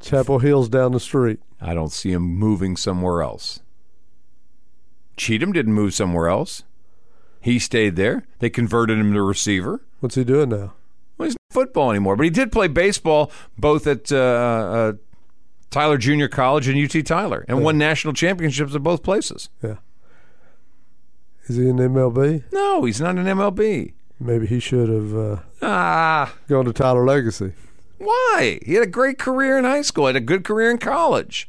Chapel 0.00 0.38
Hill's 0.38 0.68
down 0.68 0.92
the 0.92 1.00
street. 1.00 1.40
I 1.60 1.74
don't 1.74 1.92
see 1.92 2.12
him 2.12 2.22
moving 2.22 2.76
somewhere 2.76 3.20
else. 3.22 3.60
Cheatham 5.18 5.52
didn't 5.52 5.74
move 5.74 5.94
somewhere 5.94 6.28
else. 6.28 6.62
He 7.40 7.58
stayed 7.58 7.96
there. 7.96 8.26
They 8.40 8.50
converted 8.50 8.98
him 8.98 9.12
to 9.12 9.22
receiver. 9.22 9.80
What's 10.00 10.14
he 10.16 10.24
doing 10.24 10.48
now? 10.50 10.74
Well, 11.16 11.26
he's 11.26 11.34
not 11.34 11.54
football 11.54 11.90
anymore, 11.90 12.16
but 12.16 12.24
he 12.24 12.30
did 12.30 12.52
play 12.52 12.68
baseball 12.68 13.30
both 13.56 13.86
at 13.86 14.10
uh, 14.12 14.16
uh, 14.16 14.92
Tyler 15.70 15.98
Junior 15.98 16.28
College 16.28 16.68
and 16.68 16.78
UT 16.96 17.04
Tyler, 17.06 17.44
and 17.48 17.62
won 17.62 17.76
national 17.78 18.14
championships 18.14 18.74
at 18.74 18.82
both 18.82 19.02
places. 19.02 19.48
Yeah. 19.62 19.76
Is 21.46 21.56
he 21.56 21.68
in 21.68 21.76
MLB? 21.76 22.44
No, 22.52 22.84
he's 22.84 23.00
not 23.00 23.16
an 23.16 23.24
MLB. 23.24 23.92
Maybe 24.20 24.46
he 24.46 24.60
should 24.60 24.88
have 24.88 25.16
uh, 25.16 25.36
Ah, 25.62 26.34
gone 26.48 26.64
to 26.66 26.72
Tyler 26.72 27.04
Legacy. 27.04 27.52
why? 27.98 28.58
He 28.66 28.74
had 28.74 28.82
a 28.82 28.86
great 28.90 29.18
career 29.18 29.56
in 29.58 29.64
high 29.64 29.82
school. 29.82 30.06
Had 30.06 30.16
a 30.16 30.20
good 30.20 30.44
career 30.44 30.70
in 30.70 30.78
college. 30.78 31.48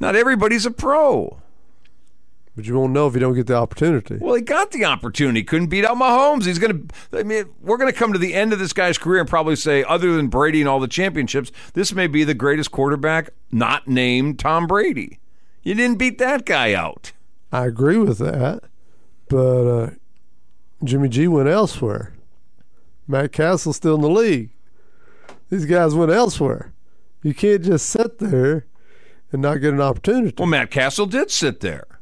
Not 0.00 0.16
everybody's 0.16 0.66
a 0.66 0.70
pro. 0.70 1.38
But 2.56 2.66
you 2.66 2.78
won't 2.78 2.92
know 2.92 3.08
if 3.08 3.14
you 3.14 3.20
don't 3.20 3.34
get 3.34 3.48
the 3.48 3.56
opportunity. 3.56 4.18
Well, 4.20 4.34
he 4.34 4.40
got 4.40 4.70
the 4.70 4.84
opportunity. 4.84 5.42
Couldn't 5.42 5.66
beat 5.66 5.84
out 5.84 5.96
Mahomes. 5.96 6.44
He's 6.44 6.60
going 6.60 6.88
to. 6.88 7.18
I 7.18 7.24
mean, 7.24 7.46
we're 7.60 7.76
going 7.76 7.92
to 7.92 7.98
come 7.98 8.12
to 8.12 8.18
the 8.18 8.32
end 8.34 8.52
of 8.52 8.60
this 8.60 8.72
guy's 8.72 8.96
career 8.96 9.20
and 9.20 9.28
probably 9.28 9.56
say, 9.56 9.82
other 9.82 10.14
than 10.14 10.28
Brady 10.28 10.60
and 10.60 10.68
all 10.68 10.78
the 10.78 10.86
championships, 10.86 11.50
this 11.72 11.92
may 11.92 12.06
be 12.06 12.22
the 12.22 12.34
greatest 12.34 12.70
quarterback 12.70 13.30
not 13.50 13.88
named 13.88 14.38
Tom 14.38 14.68
Brady. 14.68 15.18
You 15.64 15.74
didn't 15.74 15.98
beat 15.98 16.18
that 16.18 16.44
guy 16.44 16.74
out. 16.74 17.12
I 17.50 17.66
agree 17.66 17.98
with 17.98 18.18
that. 18.18 18.62
But 19.28 19.66
uh, 19.66 19.90
Jimmy 20.84 21.08
G 21.08 21.26
went 21.26 21.48
elsewhere. 21.48 22.14
Matt 23.08 23.32
Cassel's 23.32 23.76
still 23.76 23.96
in 23.96 24.00
the 24.00 24.08
league. 24.08 24.50
These 25.50 25.66
guys 25.66 25.94
went 25.94 26.12
elsewhere. 26.12 26.72
You 27.22 27.34
can't 27.34 27.62
just 27.62 27.88
sit 27.88 28.18
there 28.18 28.66
and 29.32 29.42
not 29.42 29.56
get 29.56 29.74
an 29.74 29.80
opportunity. 29.80 30.34
Well, 30.38 30.46
Matt 30.46 30.70
Cassel 30.70 31.06
did 31.06 31.30
sit 31.30 31.60
there. 31.60 31.93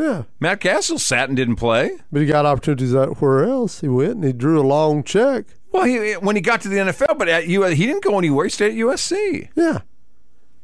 Yeah. 0.00 0.22
Matt 0.40 0.60
Cassel 0.60 0.98
sat 0.98 1.28
and 1.28 1.36
didn't 1.36 1.56
play. 1.56 1.90
But 2.10 2.22
he 2.22 2.26
got 2.26 2.46
opportunities 2.46 2.94
where 2.94 3.44
else. 3.44 3.80
He 3.80 3.88
went 3.88 4.12
and 4.12 4.24
he 4.24 4.32
drew 4.32 4.58
a 4.58 4.64
long 4.66 5.04
check. 5.04 5.44
Well, 5.72 5.84
he, 5.84 6.14
when 6.14 6.36
he 6.36 6.42
got 6.42 6.62
to 6.62 6.68
the 6.68 6.76
NFL, 6.76 7.18
but 7.18 7.28
at 7.28 7.46
U, 7.46 7.64
he 7.64 7.86
didn't 7.86 8.02
go 8.02 8.18
anywhere. 8.18 8.46
He 8.46 8.50
stayed 8.50 8.72
at 8.72 8.78
USC. 8.78 9.50
Yeah. 9.54 9.82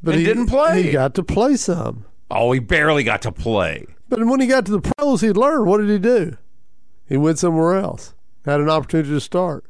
But 0.02 0.14
And 0.14 0.20
he 0.20 0.26
didn't 0.26 0.46
play. 0.46 0.82
He 0.82 0.90
got 0.90 1.14
to 1.14 1.22
play 1.22 1.56
some. 1.56 2.06
Oh, 2.30 2.50
he 2.52 2.60
barely 2.60 3.04
got 3.04 3.22
to 3.22 3.32
play. 3.32 3.86
But 4.08 4.24
when 4.24 4.40
he 4.40 4.46
got 4.46 4.66
to 4.66 4.72
the 4.72 4.80
pros, 4.80 5.20
he 5.20 5.30
learned. 5.30 5.66
What 5.66 5.78
did 5.78 5.90
he 5.90 5.98
do? 5.98 6.36
He 7.08 7.16
went 7.16 7.38
somewhere 7.38 7.76
else. 7.76 8.14
Had 8.44 8.60
an 8.60 8.70
opportunity 8.70 9.10
to 9.10 9.20
start. 9.20 9.64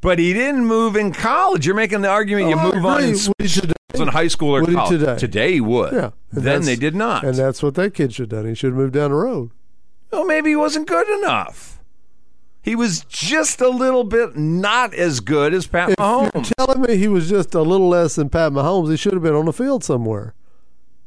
But 0.00 0.18
he 0.18 0.32
didn't 0.32 0.64
move 0.66 0.96
in 0.96 1.12
college. 1.12 1.66
You're 1.66 1.74
making 1.74 2.00
the 2.02 2.08
argument 2.08 2.48
you 2.48 2.56
Oh, 2.58 2.72
move 2.72 2.84
on 2.86 3.04
in, 3.04 3.14
today? 3.16 3.72
in 3.94 4.08
high 4.08 4.28
school 4.28 4.56
or 4.56 4.64
college. 4.64 4.88
today? 4.98 5.16
today 5.18 5.52
he 5.54 5.60
would. 5.60 5.92
Yeah. 5.92 6.10
Then 6.32 6.62
they 6.62 6.76
did 6.76 6.94
not. 6.94 7.24
And 7.24 7.34
that's 7.34 7.62
what 7.62 7.74
that 7.74 7.92
kid 7.94 8.14
should 8.14 8.32
have 8.32 8.42
done. 8.42 8.48
He 8.48 8.54
should 8.54 8.68
have 8.70 8.76
moved 8.78 8.94
down 8.94 9.10
the 9.10 9.16
road. 9.16 9.50
Well, 10.10 10.24
maybe 10.24 10.50
he 10.50 10.56
wasn't 10.56 10.88
good 10.88 11.08
enough. 11.08 11.80
He 12.62 12.74
was 12.74 13.04
just 13.08 13.60
a 13.60 13.68
little 13.68 14.04
bit 14.04 14.36
not 14.36 14.92
as 14.94 15.20
good 15.20 15.54
as 15.54 15.66
Pat 15.66 15.90
If 15.90 15.96
Mahomes. 15.96 16.30
you're 16.34 16.66
telling 16.66 16.82
me 16.82 16.96
he 16.96 17.08
was 17.08 17.28
just 17.28 17.54
a 17.54 17.62
little 17.62 17.88
less 17.88 18.16
than 18.16 18.28
Pat 18.28 18.52
Mahomes, 18.52 18.90
he 18.90 18.96
should 18.96 19.12
have 19.14 19.22
been 19.22 19.34
on 19.34 19.46
the 19.46 19.52
field 19.52 19.82
somewhere. 19.84 20.34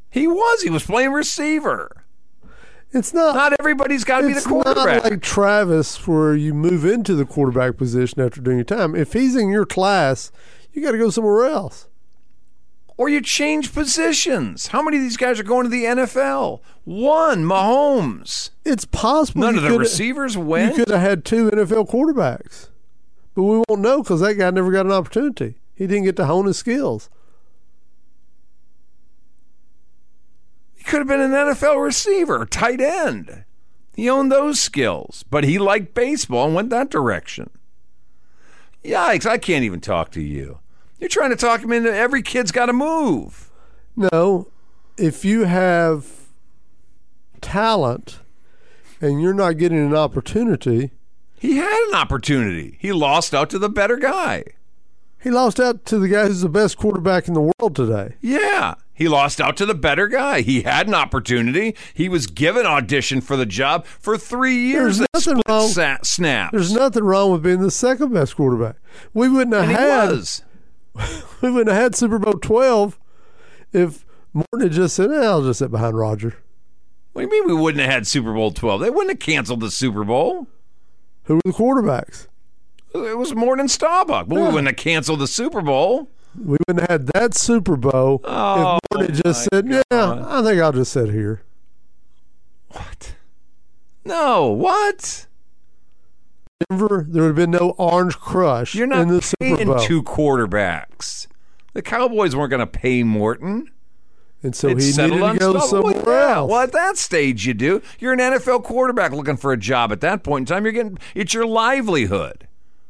He 0.09 0.27
was. 0.27 0.61
He 0.61 0.69
was 0.69 0.83
playing 0.83 1.11
receiver. 1.11 2.02
It's 2.93 3.13
not. 3.13 3.35
Not 3.35 3.53
everybody's 3.59 4.03
got 4.03 4.21
to 4.21 4.27
be 4.27 4.33
the 4.33 4.41
quarterback. 4.41 4.97
it's 4.97 5.03
not 5.03 5.11
like 5.11 5.21
Travis, 5.21 6.07
where 6.07 6.35
you 6.35 6.53
move 6.53 6.85
into 6.85 7.15
the 7.15 7.25
quarterback 7.25 7.75
position 7.77 8.21
after 8.21 8.39
doing 8.39 8.57
your 8.57 8.65
time. 8.65 8.95
If 8.95 9.13
he's 9.13 9.35
in 9.35 9.49
your 9.49 9.65
class, 9.65 10.31
you 10.71 10.81
got 10.83 10.91
to 10.91 10.97
go 10.97 11.09
somewhere 11.09 11.45
else. 11.45 11.87
or 12.95 13.09
you 13.09 13.19
change 13.21 13.73
positions. 13.73 14.67
How 14.67 14.81
many 14.83 14.97
of 14.97 15.03
these 15.03 15.17
guys 15.17 15.39
are 15.39 15.43
going 15.43 15.63
to 15.63 15.69
the 15.69 15.85
NFL? 15.85 16.59
One, 16.83 17.43
Mahomes. 17.45 18.51
It's 18.63 18.85
possible. 18.85 19.41
None 19.41 19.57
of 19.57 19.63
the 19.63 19.77
receivers 19.79 20.35
You 20.35 20.71
could 20.75 20.89
have 20.89 21.01
had 21.01 21.25
two 21.25 21.49
NFL 21.49 21.89
quarterbacks, 21.89 22.69
but 23.33 23.43
we 23.43 23.63
won't 23.67 23.81
know 23.81 24.03
because 24.03 24.19
that 24.21 24.35
guy 24.35 24.51
never 24.51 24.71
got 24.71 24.85
an 24.85 24.91
opportunity. 24.91 25.55
He 25.73 25.87
didn't 25.87 26.03
get 26.03 26.15
to 26.17 26.25
hone 26.25 26.45
his 26.45 26.57
skills. 26.57 27.09
He 30.83 30.89
could 30.91 30.99
have 30.99 31.07
been 31.07 31.21
an 31.21 31.31
NFL 31.31 31.81
receiver, 31.81 32.45
tight 32.45 32.81
end. 32.81 33.45
He 33.95 34.09
owned 34.09 34.29
those 34.29 34.59
skills, 34.59 35.23
but 35.29 35.45
he 35.45 35.57
liked 35.57 35.93
baseball 35.93 36.47
and 36.47 36.55
went 36.55 36.71
that 36.71 36.89
direction. 36.89 37.51
Yikes, 38.83 39.25
I 39.25 39.37
can't 39.37 39.63
even 39.63 39.79
talk 39.79 40.11
to 40.11 40.21
you. 40.21 40.59
You're 40.99 41.07
trying 41.07 41.29
to 41.29 41.37
talk 41.37 41.61
him 41.63 41.71
into 41.71 41.93
every 41.95 42.21
kid's 42.21 42.51
got 42.51 42.65
to 42.65 42.73
move. 42.73 43.49
No, 43.95 44.49
if 44.97 45.23
you 45.23 45.45
have 45.45 46.05
talent 47.39 48.19
and 48.99 49.21
you're 49.21 49.33
not 49.33 49.57
getting 49.57 49.77
an 49.85 49.95
opportunity, 49.95 50.91
He 51.39 51.55
had 51.57 51.87
an 51.89 51.95
opportunity. 51.95 52.77
He 52.81 52.91
lost 52.91 53.33
out 53.33 53.49
to 53.51 53.59
the 53.59 53.69
better 53.69 53.95
guy. 53.95 54.43
he 55.21 55.29
lost 55.29 55.61
out 55.61 55.85
to 55.85 55.97
the 55.97 56.09
guy 56.09 56.27
who's 56.27 56.41
the 56.41 56.49
best 56.49 56.77
quarterback 56.77 57.29
in 57.29 57.33
the 57.35 57.51
world 57.57 57.73
today. 57.75 58.15
Yeah, 58.19 58.73
he 58.93 59.07
lost 59.07 59.41
out 59.41 59.57
to 59.57 59.65
the 59.65 59.73
better 59.73 60.07
guy. 60.07 60.41
He 60.41 60.61
had 60.61 60.87
an 60.87 60.93
opportunity. 60.93 61.75
He 61.93 62.07
was 62.09 62.27
given 62.27 62.65
audition 62.65 63.21
for 63.21 63.35
the 63.35 63.45
job 63.45 63.85
for 63.85 64.17
three 64.17 64.55
years. 64.67 64.99
There's 65.13 65.27
nothing 65.27 65.41
wrong- 65.47 65.69
sa- 65.69 65.97
snaps. 66.03 66.51
There's 66.51 66.73
nothing 66.73 67.03
wrong 67.03 67.31
with 67.31 67.43
being 67.43 67.61
the 67.61 67.71
second 67.71 68.13
best 68.13 68.35
quarterback. 68.35 68.75
We 69.13 69.29
wouldn't 69.29 69.55
have 69.55 69.69
and 69.69 69.77
had 70.95 71.11
we 71.41 71.51
wouldn't 71.51 71.73
have 71.73 71.81
had 71.83 71.95
Super 71.95 72.19
Bowl 72.19 72.33
twelve 72.33 72.99
if 73.71 74.05
Morton 74.33 74.61
had 74.61 74.71
just 74.71 74.95
said, 74.95 75.11
eh, 75.11 75.23
"I'll 75.25 75.43
just 75.43 75.59
sit 75.59 75.71
behind 75.71 75.97
Roger." 75.97 76.35
What 77.13 77.21
do 77.21 77.27
you 77.35 77.43
mean 77.45 77.55
we 77.55 77.61
wouldn't 77.61 77.81
have 77.83 77.91
had 77.91 78.07
Super 78.07 78.33
Bowl 78.33 78.49
12? 78.49 78.81
They 78.81 78.89
wouldn't 78.89 79.11
have 79.11 79.19
canceled 79.19 79.59
the 79.59 79.69
Super 79.69 80.03
Bowl. 80.03 80.47
Who 81.25 81.35
were 81.35 81.41
the 81.45 81.51
quarterbacks? 81.51 82.25
It 82.95 83.17
was 83.19 83.35
Morton 83.35 83.67
Staubach. 83.67 84.27
But 84.27 84.35
we 84.35 84.41
wouldn't 84.41 84.65
have 84.65 84.77
canceled 84.77 85.19
the 85.19 85.27
Super 85.27 85.61
Bowl. 85.61 86.09
We 86.37 86.57
wouldn't 86.67 86.79
have 86.81 86.89
had 86.89 87.07
that 87.07 87.35
Super 87.35 87.75
Bowl 87.75 88.21
Oh, 88.23 88.77
if 88.77 88.79
Morton 88.91 89.15
had 89.15 89.23
just 89.23 89.47
said, 89.51 89.67
"Yeah, 89.67 89.81
I 89.91 90.41
think 90.41 90.61
I'll 90.61 90.71
just 90.71 90.91
sit 90.93 91.09
here." 91.09 91.43
What? 92.69 93.15
No, 94.05 94.49
what? 94.49 95.27
Denver, 96.69 97.05
there 97.09 97.23
would 97.23 97.27
have 97.29 97.35
been 97.35 97.51
no 97.51 97.71
Orange 97.77 98.17
Crush 98.17 98.73
You're 98.73 98.87
not 98.87 99.01
in 99.01 99.07
the 99.09 99.21
Super 99.21 99.55
paying 99.57 99.67
Bowl, 99.67 99.79
two 99.79 100.01
quarterbacks. 100.03 101.27
The 101.73 101.81
Cowboys 101.81 102.35
weren't 102.35 102.51
going 102.51 102.59
to 102.61 102.67
pay 102.67 103.03
Morton. 103.03 103.69
and 104.41 104.55
so 104.55 104.69
he 104.69 104.75
needed 104.75 104.95
to 104.95 105.35
go 105.39 105.51
stuff. 105.57 105.69
somewhere 105.69 105.93
Well, 106.05 106.15
yeah. 106.29 106.35
else. 106.35 106.51
Well, 106.51 106.61
at 106.61 106.71
that 106.71 106.97
stage, 106.97 107.45
you 107.47 107.53
do. 107.53 107.81
You're 107.99 108.13
an 108.13 108.19
NFL 108.19 108.63
quarterback 108.63 109.11
looking 109.11 109.37
for 109.37 109.51
a 109.51 109.57
job. 109.57 109.91
At 109.91 110.01
that 110.01 110.23
point 110.23 110.49
in 110.49 110.55
time, 110.55 110.63
you're 110.65 110.73
getting 110.73 110.97
it's 111.15 111.33
your 111.33 111.45
livelihood. 111.45 112.47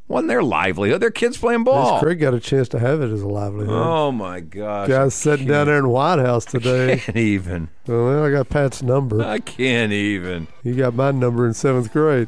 Wasn't 0.07 0.27
their 0.27 0.43
livelihood? 0.43 1.01
Their 1.01 1.11
kids 1.11 1.37
playing 1.37 1.63
ball. 1.63 1.99
Craig 1.99 2.19
got 2.19 2.33
a 2.33 2.39
chance 2.39 2.67
to 2.69 2.79
have 2.79 3.01
it 3.01 3.09
as 3.11 3.21
a 3.21 3.27
livelihood. 3.27 3.73
Oh 3.73 4.11
my 4.11 4.41
gosh! 4.41 4.89
Guys 4.89 5.13
sitting 5.15 5.47
down 5.47 5.67
there 5.67 5.77
in 5.79 5.87
White 5.89 6.19
House 6.19 6.45
I 6.47 6.51
today. 6.51 6.97
can't 6.97 7.17
even. 7.17 7.69
well, 7.87 8.23
I 8.25 8.29
got 8.29 8.49
Pat's 8.49 8.83
number. 8.83 9.23
I 9.23 9.39
can't 9.39 9.93
even. 9.93 10.47
You 10.63 10.75
got 10.75 10.93
my 10.93 11.11
number 11.11 11.47
in 11.47 11.53
seventh 11.53 11.91
grade. 11.93 12.27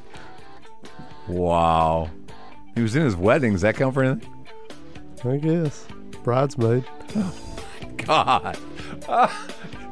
Wow. 1.27 2.09
He 2.75 2.81
was 2.81 2.95
in 2.95 3.03
his 3.03 3.15
wedding. 3.15 3.53
Does 3.53 3.61
that 3.61 3.75
count 3.75 3.93
for 3.93 4.03
anything? 4.03 4.31
I 5.23 5.37
guess. 5.37 5.85
Bridesmaid. 6.23 6.85
God. 7.97 8.57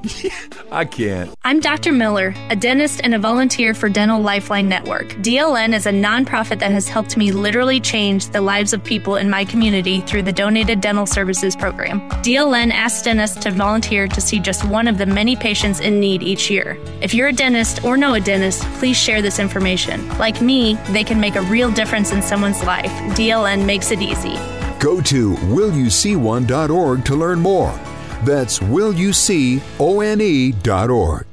I 0.72 0.86
can't. 0.86 1.33
I'm 1.43 1.60
Dr. 1.60 1.91
Miller, 1.91 2.33
a 2.50 2.55
dentist 2.55 3.01
and 3.03 3.13
a 3.13 3.19
volunteer 3.19 3.74
for 3.74 3.88
Dental 3.88 4.22
Lifeline 4.22 4.67
Network. 4.67 5.07
DLN 5.22 5.74
is 5.74 5.86
a 5.86 5.91
nonprofit 5.91 6.60
that 6.60 6.72
has 6.72 6.88
helped 6.88 7.15
me 7.15 7.31
literally 7.31 7.79
change 7.79 8.27
the 8.29 8.41
lives 8.41 8.74
of 8.74 8.83
people 8.83 9.15
in 9.15 9.29
my 9.29 9.45
community 9.45 10.01
through 10.01 10.24
the 10.24 10.33
Donated 10.33 10.81
Dental 10.81 11.05
Services 11.05 11.55
Program. 11.55 12.01
DLN 12.22 12.72
asks 12.72 13.03
dentists 13.03 13.38
to 13.43 13.51
volunteer 13.51 14.07
to 14.07 14.19
see 14.19 14.39
just 14.39 14.65
one 14.65 14.88
of 14.88 14.97
the 14.97 15.06
many 15.06 15.36
patients 15.36 15.80
in 15.80 15.99
need 15.99 16.21
each 16.21 16.49
year. 16.49 16.78
If 17.01 17.13
you're 17.13 17.30
a 17.30 17.34
dentist 17.34 17.84
or 17.86 17.95
know 17.95 18.13
a 18.15 18.19
dentist, 18.19 18.63
please 18.80 18.97
share 18.97 19.21
this 19.21 19.39
information. 19.39 20.08
Like 20.17 20.41
me, 20.41 20.75
they 20.89 21.04
can 21.04 21.19
make 21.19 21.36
a 21.36 21.41
real 21.43 21.71
difference 21.71 22.12
in 22.12 22.21
someone's 22.21 22.63
life. 22.63 22.91
DLN 23.15 23.65
makes 23.65 23.91
it 23.91 24.01
easy. 24.01 24.34
Go 24.80 24.99
to 25.01 25.36
willyouseeone.org 25.36 27.06
to 27.06 27.15
learn 27.15 27.39
more. 27.39 27.92
That's 28.25 28.59
willyouseeone.org. 28.59 31.25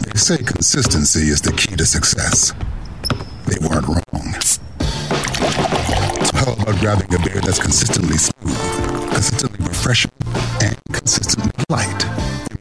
They 0.00 0.12
say 0.14 0.36
consistency 0.38 1.28
is 1.28 1.40
the 1.40 1.52
key 1.56 1.76
to 1.76 1.86
success. 1.86 2.52
They 3.46 3.56
weren't 3.66 3.86
wrong. 3.88 4.34
So 6.22 6.36
how 6.36 6.52
about 6.52 6.78
grabbing 6.80 7.14
a 7.14 7.18
beer 7.18 7.40
that's 7.40 7.58
consistently 7.58 8.18
smooth, 8.18 8.58
consistently 9.10 9.66
refreshing, 9.66 10.12
and 10.60 10.78
consistently 10.92 11.50
light? 11.70 12.04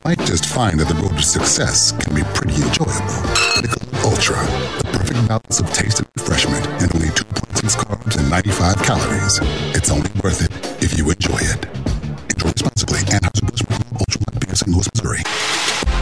Might 0.05 0.19
just 0.19 0.45
find 0.45 0.79
that 0.79 0.87
the 0.87 0.95
road 0.95 1.17
to 1.17 1.21
success 1.23 1.91
can 1.91 2.15
be 2.15 2.23
pretty 2.33 2.55
enjoyable. 2.55 3.19
Michelob 3.59 4.05
Ultra, 4.05 4.39
the 4.79 4.97
perfect 4.97 5.27
balance 5.27 5.59
of 5.59 5.73
taste 5.73 5.99
and 5.99 6.07
refreshment, 6.15 6.65
and 6.81 6.95
only 6.95 7.09
2.6 7.09 7.75
carbs 7.75 8.17
and 8.17 8.29
95 8.29 8.75
calories. 8.77 9.39
It's 9.75 9.91
only 9.91 10.09
worth 10.23 10.41
it 10.41 10.51
if 10.81 10.97
you 10.97 11.09
enjoy 11.09 11.39
it. 11.41 11.65
Enjoy 12.31 12.49
responsibly. 12.49 12.99
Anheuser-Busch 13.11 13.63
Michelob 13.63 13.99
Ultra 13.99 14.55
St. 14.55 14.71
Louis, 14.71 14.87
Missouri. 14.95 15.58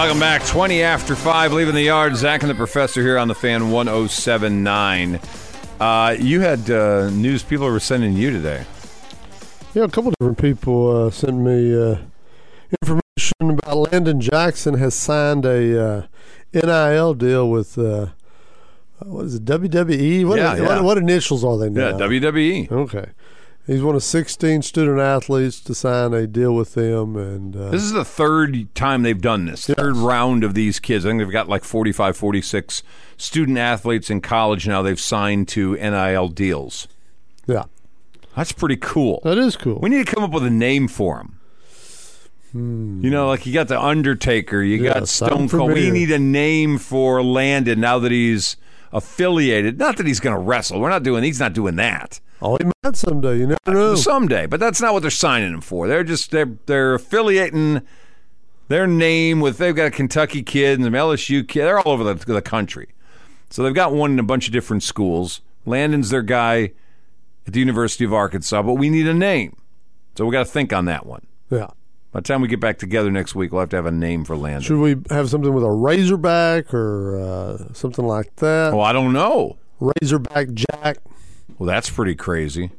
Welcome 0.00 0.18
back. 0.18 0.42
20 0.46 0.82
after 0.82 1.14
5, 1.14 1.52
leaving 1.52 1.74
the 1.74 1.82
yard. 1.82 2.16
Zach 2.16 2.40
and 2.42 2.48
the 2.50 2.54
professor 2.54 3.02
here 3.02 3.18
on 3.18 3.28
the 3.28 3.34
fan 3.34 3.70
1079. 3.70 5.20
Uh, 5.78 6.16
you 6.18 6.40
had 6.40 6.70
uh, 6.70 7.10
news 7.10 7.42
people 7.42 7.66
were 7.70 7.78
sending 7.78 8.14
you 8.14 8.30
today. 8.30 8.64
Yeah, 9.74 9.84
a 9.84 9.88
couple 9.88 10.10
different 10.18 10.38
people 10.38 11.06
uh, 11.06 11.10
sent 11.10 11.36
me 11.36 11.74
uh, 11.78 11.96
information 12.80 13.58
about 13.58 13.92
Landon 13.92 14.22
Jackson 14.22 14.72
has 14.78 14.94
signed 14.94 15.44
a 15.44 15.84
uh, 15.86 16.06
NIL 16.54 17.12
deal 17.12 17.50
with 17.50 17.76
uh, 17.76 18.06
what 19.00 19.26
is 19.26 19.34
it 19.34 19.44
WWE? 19.44 20.26
What, 20.26 20.38
Yeah, 20.38 20.50
what- 20.52 20.58
yeah. 20.60 20.80
what 20.80 20.96
initials 20.96 21.44
are 21.44 21.58
they 21.58 21.68
now? 21.68 21.88
Yeah. 21.88 21.92
WWE. 21.92 22.72
Okay, 22.72 23.10
he's 23.70 23.82
one 23.82 23.94
of 23.94 24.02
16 24.02 24.62
student 24.62 24.98
athletes 24.98 25.60
to 25.60 25.74
sign 25.74 26.12
a 26.12 26.26
deal 26.26 26.54
with 26.54 26.74
them, 26.74 27.16
and 27.16 27.56
uh, 27.56 27.70
This 27.70 27.82
is 27.82 27.92
the 27.92 28.04
third 28.04 28.74
time 28.74 29.02
they've 29.02 29.20
done 29.20 29.46
this, 29.46 29.66
third 29.66 29.96
round 29.96 30.42
of 30.44 30.54
these 30.54 30.80
kids. 30.80 31.06
I 31.06 31.10
think 31.10 31.20
they've 31.20 31.30
got 31.30 31.48
like 31.48 31.64
45, 31.64 32.16
46 32.16 32.82
student 33.16 33.58
athletes 33.58 34.10
in 34.10 34.20
college 34.20 34.66
now 34.66 34.82
they've 34.82 35.00
signed 35.00 35.46
to 35.48 35.74
NIL 35.74 36.28
deals. 36.28 36.88
yeah, 37.46 37.64
That's 38.36 38.52
pretty 38.52 38.76
cool. 38.76 39.20
that 39.24 39.38
is 39.38 39.56
cool. 39.56 39.78
We 39.80 39.88
need 39.88 40.06
to 40.06 40.12
come 40.14 40.24
up 40.24 40.32
with 40.32 40.44
a 40.44 40.50
name 40.50 40.88
for 40.88 41.20
him. 41.20 41.36
You 42.52 43.10
know, 43.10 43.28
like 43.28 43.46
you 43.46 43.52
got 43.54 43.68
the 43.68 43.80
Undertaker, 43.80 44.60
you 44.60 44.82
Yeah, 44.82 44.94
got 44.94 45.08
Stone 45.08 45.48
Cold. 45.50 45.72
We 45.72 45.92
need 45.92 46.10
a 46.10 46.18
name 46.18 46.78
for 46.78 47.22
Landon 47.22 47.78
now 47.78 48.00
that 48.00 48.10
he's 48.10 48.56
affiliated. 48.92 49.78
Not 49.78 49.96
that 49.96 50.06
he's 50.06 50.20
going 50.20 50.34
to 50.34 50.40
wrestle. 50.40 50.80
We're 50.80 50.90
not 50.90 51.02
doing. 51.02 51.24
He's 51.24 51.40
not 51.40 51.52
doing 51.52 51.76
that 51.76 52.20
oh, 52.42 52.56
he 52.56 52.64
might 52.64 52.96
someday. 52.96 53.38
You 53.38 53.46
never 53.46 53.58
know. 53.66 53.94
someday. 53.94 54.46
But 54.46 54.60
that's 54.60 54.80
not 54.80 54.92
what 54.92 55.00
they're 55.00 55.10
signing 55.10 55.52
him 55.52 55.60
for. 55.60 55.86
They're 55.86 56.04
just 56.04 56.30
they're 56.30 56.56
they're 56.66 56.94
affiliating 56.94 57.82
their 58.68 58.86
name 58.86 59.40
with. 59.40 59.58
They've 59.58 59.74
got 59.74 59.86
a 59.86 59.90
Kentucky 59.90 60.42
kid 60.42 60.78
and 60.78 60.84
some 60.84 60.92
LSU 60.94 61.46
kid. 61.46 61.64
They're 61.64 61.80
all 61.80 61.92
over 61.92 62.04
the, 62.04 62.14
the 62.14 62.42
country. 62.42 62.88
So 63.50 63.62
they've 63.62 63.74
got 63.74 63.92
one 63.92 64.12
in 64.12 64.18
a 64.18 64.24
bunch 64.24 64.46
of 64.46 64.52
different 64.52 64.82
schools. 64.82 65.40
Landon's 65.66 66.10
their 66.10 66.22
guy 66.22 66.72
at 67.46 67.52
the 67.52 67.58
University 67.58 68.04
of 68.04 68.14
Arkansas, 68.14 68.62
but 68.62 68.74
we 68.74 68.90
need 68.90 69.06
a 69.06 69.14
name. 69.14 69.56
So 70.16 70.24
we 70.24 70.32
got 70.32 70.46
to 70.46 70.52
think 70.52 70.72
on 70.72 70.84
that 70.84 71.04
one. 71.04 71.26
Yeah. 71.50 71.68
By 72.12 72.20
the 72.20 72.24
time 72.24 72.40
we 72.40 72.48
get 72.48 72.58
back 72.60 72.78
together 72.78 73.10
next 73.10 73.34
week, 73.36 73.52
we'll 73.52 73.60
have 73.60 73.68
to 73.70 73.76
have 73.76 73.86
a 73.86 73.92
name 73.92 74.24
for 74.24 74.36
Landon. 74.36 74.62
Should 74.62 74.78
we 74.80 74.96
have 75.10 75.30
something 75.30 75.52
with 75.54 75.62
a 75.62 75.70
Razorback 75.70 76.74
or 76.74 77.20
uh, 77.20 77.72
something 77.72 78.04
like 78.04 78.34
that? 78.36 78.72
Oh, 78.74 78.80
I 78.80 78.92
don't 78.92 79.12
know. 79.12 79.58
Razorback 79.78 80.48
Jack, 80.52 80.98
Well, 81.58 81.66
that's 81.68 81.88
pretty 81.88 82.14
crazy. 82.16 82.70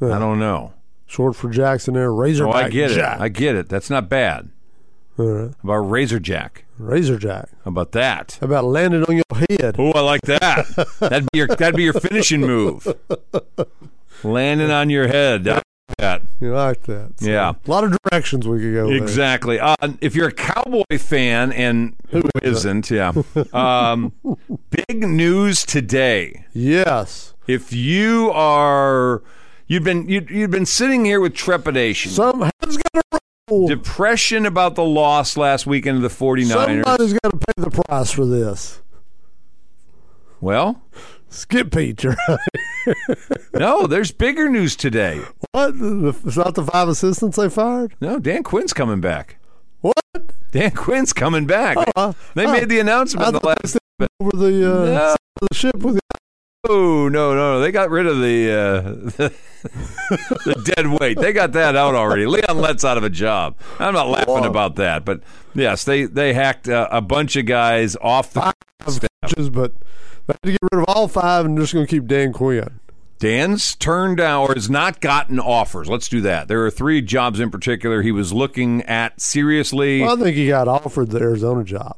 Yeah. 0.00 0.14
I 0.16 0.18
don't 0.20 0.38
know. 0.38 0.74
short 1.06 1.34
for 1.36 1.50
Jackson 1.50 1.94
there. 1.94 2.10
Oh, 2.12 2.16
Razorback 2.16 2.64
I 2.66 2.68
get 2.70 2.90
Jack. 2.92 3.18
it. 3.18 3.22
I 3.22 3.28
get 3.28 3.56
it. 3.56 3.68
That's 3.68 3.90
not 3.90 4.08
bad. 4.08 4.48
All 5.18 5.26
right. 5.26 5.54
About 5.62 5.76
Razor 5.90 6.20
Jack. 6.20 6.64
Razor 6.78 7.18
Jack. 7.18 7.48
How 7.64 7.68
about 7.70 7.92
that? 7.92 8.38
How 8.40 8.46
about 8.46 8.64
landing 8.64 9.04
on 9.04 9.16
your 9.16 9.46
head? 9.60 9.76
Oh, 9.78 9.90
I 9.92 10.00
like 10.00 10.22
that. 10.22 10.66
that'd 11.00 11.28
be 11.32 11.38
your 11.38 11.48
that'd 11.48 11.76
be 11.76 11.82
your 11.82 11.92
finishing 11.92 12.40
move. 12.40 12.86
Landing 14.24 14.70
on 14.70 14.88
your 14.88 15.08
head. 15.08 15.46
That. 16.02 16.22
You 16.40 16.52
like 16.52 16.82
that? 16.82 17.12
So, 17.20 17.30
Yeah. 17.30 17.52
A 17.64 17.70
lot 17.70 17.84
of 17.84 17.96
directions 18.02 18.48
we 18.48 18.58
could 18.58 18.74
go. 18.74 18.90
Exactly. 18.90 19.60
Uh, 19.60 19.76
if 20.00 20.16
you're 20.16 20.26
a 20.28 20.32
Cowboy 20.32 20.98
fan, 20.98 21.52
and 21.52 21.94
who 22.10 22.22
isn't? 22.42 22.90
Yeah. 22.90 23.12
Um, 23.52 24.12
big 24.70 25.06
news 25.06 25.64
today. 25.64 26.44
Yes. 26.52 27.34
If 27.46 27.72
you 27.72 28.32
are, 28.34 29.22
you've 29.68 29.84
been 29.84 30.08
you, 30.08 30.26
you've 30.28 30.50
been 30.50 30.66
sitting 30.66 31.04
here 31.04 31.20
with 31.20 31.34
trepidation, 31.34 32.10
Some 32.10 32.40
has 32.64 32.76
got 32.76 33.04
to 33.12 33.20
roll. 33.48 33.68
depression 33.68 34.44
about 34.44 34.74
the 34.74 34.84
loss 34.84 35.36
last 35.36 35.66
weekend 35.66 35.96
of 35.98 36.02
the 36.02 36.08
49ers. 36.08 36.48
Somebody's 36.48 37.12
got 37.12 37.30
to 37.30 37.36
pay 37.38 37.52
the 37.62 37.70
price 37.70 38.10
for 38.10 38.26
this. 38.26 38.82
Well, 40.40 40.82
Skip 41.28 41.70
Peete, 41.72 42.02
you're 42.02 42.16
right. 42.28 42.38
no, 43.54 43.86
there's 43.86 44.12
bigger 44.12 44.48
news 44.48 44.76
today. 44.76 45.20
What? 45.52 45.78
The- 45.78 46.14
It's 46.26 46.36
not 46.36 46.54
the 46.54 46.64
five 46.64 46.88
assistants 46.88 47.36
they 47.36 47.48
fired? 47.48 47.94
No, 48.00 48.18
Dan 48.18 48.42
Quinn's 48.42 48.72
coming 48.72 49.00
back. 49.00 49.36
What? 49.80 49.94
Dan 50.50 50.70
Quinn's 50.72 51.12
coming 51.12 51.46
back. 51.46 51.76
Uh, 51.96 52.12
they 52.34 52.44
uh, 52.46 52.52
made 52.52 52.68
the 52.68 52.78
announcement 52.80 53.26
in 53.28 53.34
the 53.34 53.46
last. 53.46 53.78
over 54.20 54.30
the, 54.36 54.72
uh, 54.72 54.84
No. 54.84 55.16
the 55.48 55.54
ship 55.54 55.76
with 55.78 55.94
the. 55.96 56.00
Oh 56.68 57.08
no, 57.08 57.34
no, 57.34 57.54
no! 57.54 57.60
They 57.60 57.72
got 57.72 57.90
rid 57.90 58.06
of 58.06 58.20
the 58.20 58.52
uh, 58.52 59.28
the 60.44 60.72
dead 60.76 60.86
weight. 61.00 61.18
They 61.18 61.32
got 61.32 61.50
that 61.54 61.74
out 61.74 61.96
already. 61.96 62.24
Leon 62.24 62.56
Lett's 62.56 62.84
out 62.84 62.96
of 62.96 63.02
a 63.02 63.10
job. 63.10 63.56
I'm 63.80 63.92
not 63.94 64.06
laughing 64.08 64.32
Whoa. 64.34 64.44
about 64.48 64.76
that, 64.76 65.04
but 65.04 65.22
yes, 65.56 65.82
they 65.82 66.04
they 66.04 66.34
hacked 66.34 66.68
uh, 66.68 66.86
a 66.92 67.00
bunch 67.00 67.34
of 67.34 67.46
guys 67.46 67.96
off 68.00 68.32
the. 68.32 68.52
but 69.50 69.72
they 70.26 70.34
had 70.34 70.42
to 70.42 70.50
get 70.52 70.58
rid 70.72 70.82
of 70.82 70.84
all 70.88 71.08
five 71.08 71.44
and 71.44 71.56
just 71.58 71.72
going 71.72 71.86
to 71.86 71.90
keep 71.90 72.06
Dan 72.06 72.32
Quinn. 72.32 72.80
Dan's 73.18 73.76
turned 73.76 74.16
down 74.16 74.48
or 74.50 74.54
has 74.54 74.68
not 74.68 75.00
gotten 75.00 75.38
offers. 75.38 75.88
Let's 75.88 76.08
do 76.08 76.20
that. 76.22 76.48
There 76.48 76.64
are 76.66 76.70
three 76.72 77.00
jobs 77.00 77.38
in 77.38 77.50
particular 77.52 78.02
he 78.02 78.10
was 78.10 78.32
looking 78.32 78.82
at 78.82 79.20
seriously. 79.20 80.02
Well, 80.02 80.18
I 80.20 80.24
think 80.24 80.36
he 80.36 80.48
got 80.48 80.66
offered 80.66 81.10
the 81.10 81.20
Arizona 81.20 81.62
job. 81.62 81.96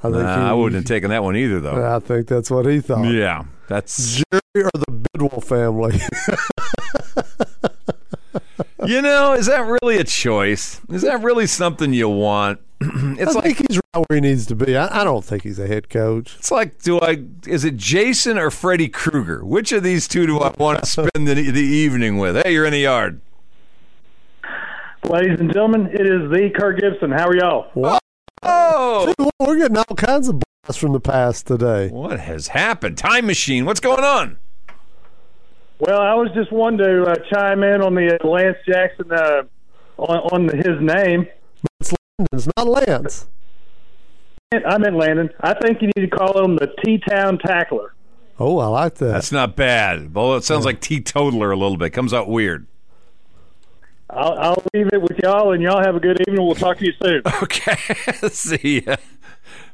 I 0.00 0.10
think 0.10 0.14
Nah, 0.22 0.36
he, 0.36 0.42
I 0.42 0.52
wouldn't 0.54 0.74
have 0.76 0.84
taken 0.84 1.10
that 1.10 1.22
one 1.22 1.36
either, 1.36 1.60
though. 1.60 1.94
I 1.94 2.00
think 2.00 2.26
that's 2.26 2.50
what 2.50 2.66
he 2.66 2.80
thought. 2.80 3.04
Yeah, 3.04 3.44
that's 3.68 4.16
Jerry 4.16 4.64
or 4.64 4.70
the 4.74 5.06
Bidwell 5.12 5.40
family. 5.40 6.00
you 8.88 9.02
know, 9.02 9.34
is 9.34 9.44
that 9.46 9.66
really 9.82 9.98
a 9.98 10.04
choice? 10.04 10.80
Is 10.88 11.02
that 11.02 11.22
really 11.22 11.46
something 11.46 11.92
you 11.92 12.08
want? 12.08 12.58
it's 12.80 13.32
I 13.32 13.40
like 13.40 13.56
think 13.56 13.68
he's 13.68 13.76
right 13.76 14.04
where 14.08 14.16
he 14.16 14.20
needs 14.22 14.46
to 14.46 14.54
be. 14.56 14.78
I, 14.78 15.02
I 15.02 15.04
don't 15.04 15.22
think 15.22 15.42
he's 15.42 15.58
a 15.58 15.66
head 15.66 15.90
coach. 15.90 16.36
It's 16.38 16.50
like, 16.50 16.80
do 16.82 16.98
I? 16.98 17.24
Is 17.46 17.64
it 17.64 17.76
Jason 17.76 18.38
or 18.38 18.50
Freddy 18.50 18.88
Krueger? 18.88 19.44
Which 19.44 19.72
of 19.72 19.82
these 19.82 20.08
two 20.08 20.26
do 20.26 20.38
I 20.38 20.54
want 20.56 20.78
to 20.82 20.86
spend 20.86 21.10
the, 21.28 21.34
the 21.34 21.60
evening 21.60 22.16
with? 22.16 22.36
Hey, 22.36 22.54
you're 22.54 22.64
in 22.64 22.72
the 22.72 22.78
yard. 22.78 23.20
Ladies 25.04 25.38
and 25.38 25.52
gentlemen, 25.52 25.88
it 25.92 26.06
is 26.06 26.30
the 26.30 26.50
Kirk 26.58 26.80
Gibson. 26.80 27.10
How 27.10 27.28
are 27.28 27.36
y'all? 27.36 27.70
What? 27.74 28.02
Oh, 28.42 29.12
Well, 29.18 29.30
we're 29.40 29.58
getting 29.58 29.76
all 29.76 29.96
kinds 29.96 30.28
of 30.28 30.40
blasts 30.40 30.80
from 30.80 30.92
the 30.92 31.00
past 31.00 31.46
today. 31.46 31.88
what 31.88 32.20
has 32.20 32.48
happened? 32.48 32.96
Time 32.96 33.26
machine. 33.26 33.66
What's 33.66 33.80
going 33.80 34.04
on? 34.04 34.38
Well, 35.80 36.00
I 36.00 36.14
was 36.14 36.30
just 36.34 36.52
wanting 36.52 36.78
to 36.78 37.02
uh, 37.04 37.14
chime 37.32 37.62
in 37.62 37.82
on 37.82 37.94
the 37.94 38.18
uh, 38.20 38.26
Lance 38.26 38.56
Jackson 38.66 39.12
uh, 39.12 39.42
on, 39.96 40.48
on 40.48 40.56
his 40.56 40.80
name. 40.80 41.28
It's 41.80 41.94
Landon's, 42.18 42.48
not 42.56 42.66
Lance. 42.66 43.26
I 44.52 44.78
meant 44.78 44.96
Landon. 44.96 45.30
I 45.40 45.54
think 45.54 45.82
you 45.82 45.90
need 45.94 46.10
to 46.10 46.16
call 46.16 46.42
him 46.42 46.56
the 46.56 46.74
T-Town 46.84 47.38
Tackler. 47.38 47.94
Oh, 48.40 48.58
I 48.58 48.66
like 48.66 48.94
that. 48.96 49.06
That's 49.06 49.32
not 49.32 49.56
bad. 49.56 50.12
Although 50.14 50.36
it 50.36 50.44
sounds 50.44 50.64
like 50.64 50.80
teetotaler 50.80 51.50
a 51.50 51.56
little 51.56 51.76
bit. 51.76 51.90
Comes 51.90 52.14
out 52.14 52.28
weird. 52.28 52.66
I'll, 54.10 54.38
I'll 54.38 54.64
leave 54.72 54.88
it 54.92 55.02
with 55.02 55.18
y'all, 55.22 55.52
and 55.52 55.62
y'all 55.62 55.82
have 55.84 55.96
a 55.96 56.00
good 56.00 56.20
evening. 56.22 56.46
We'll 56.46 56.54
talk 56.54 56.78
to 56.78 56.86
you 56.86 56.92
soon. 57.02 57.22
Okay. 57.42 57.76
See 58.30 58.82
ya. 58.86 58.96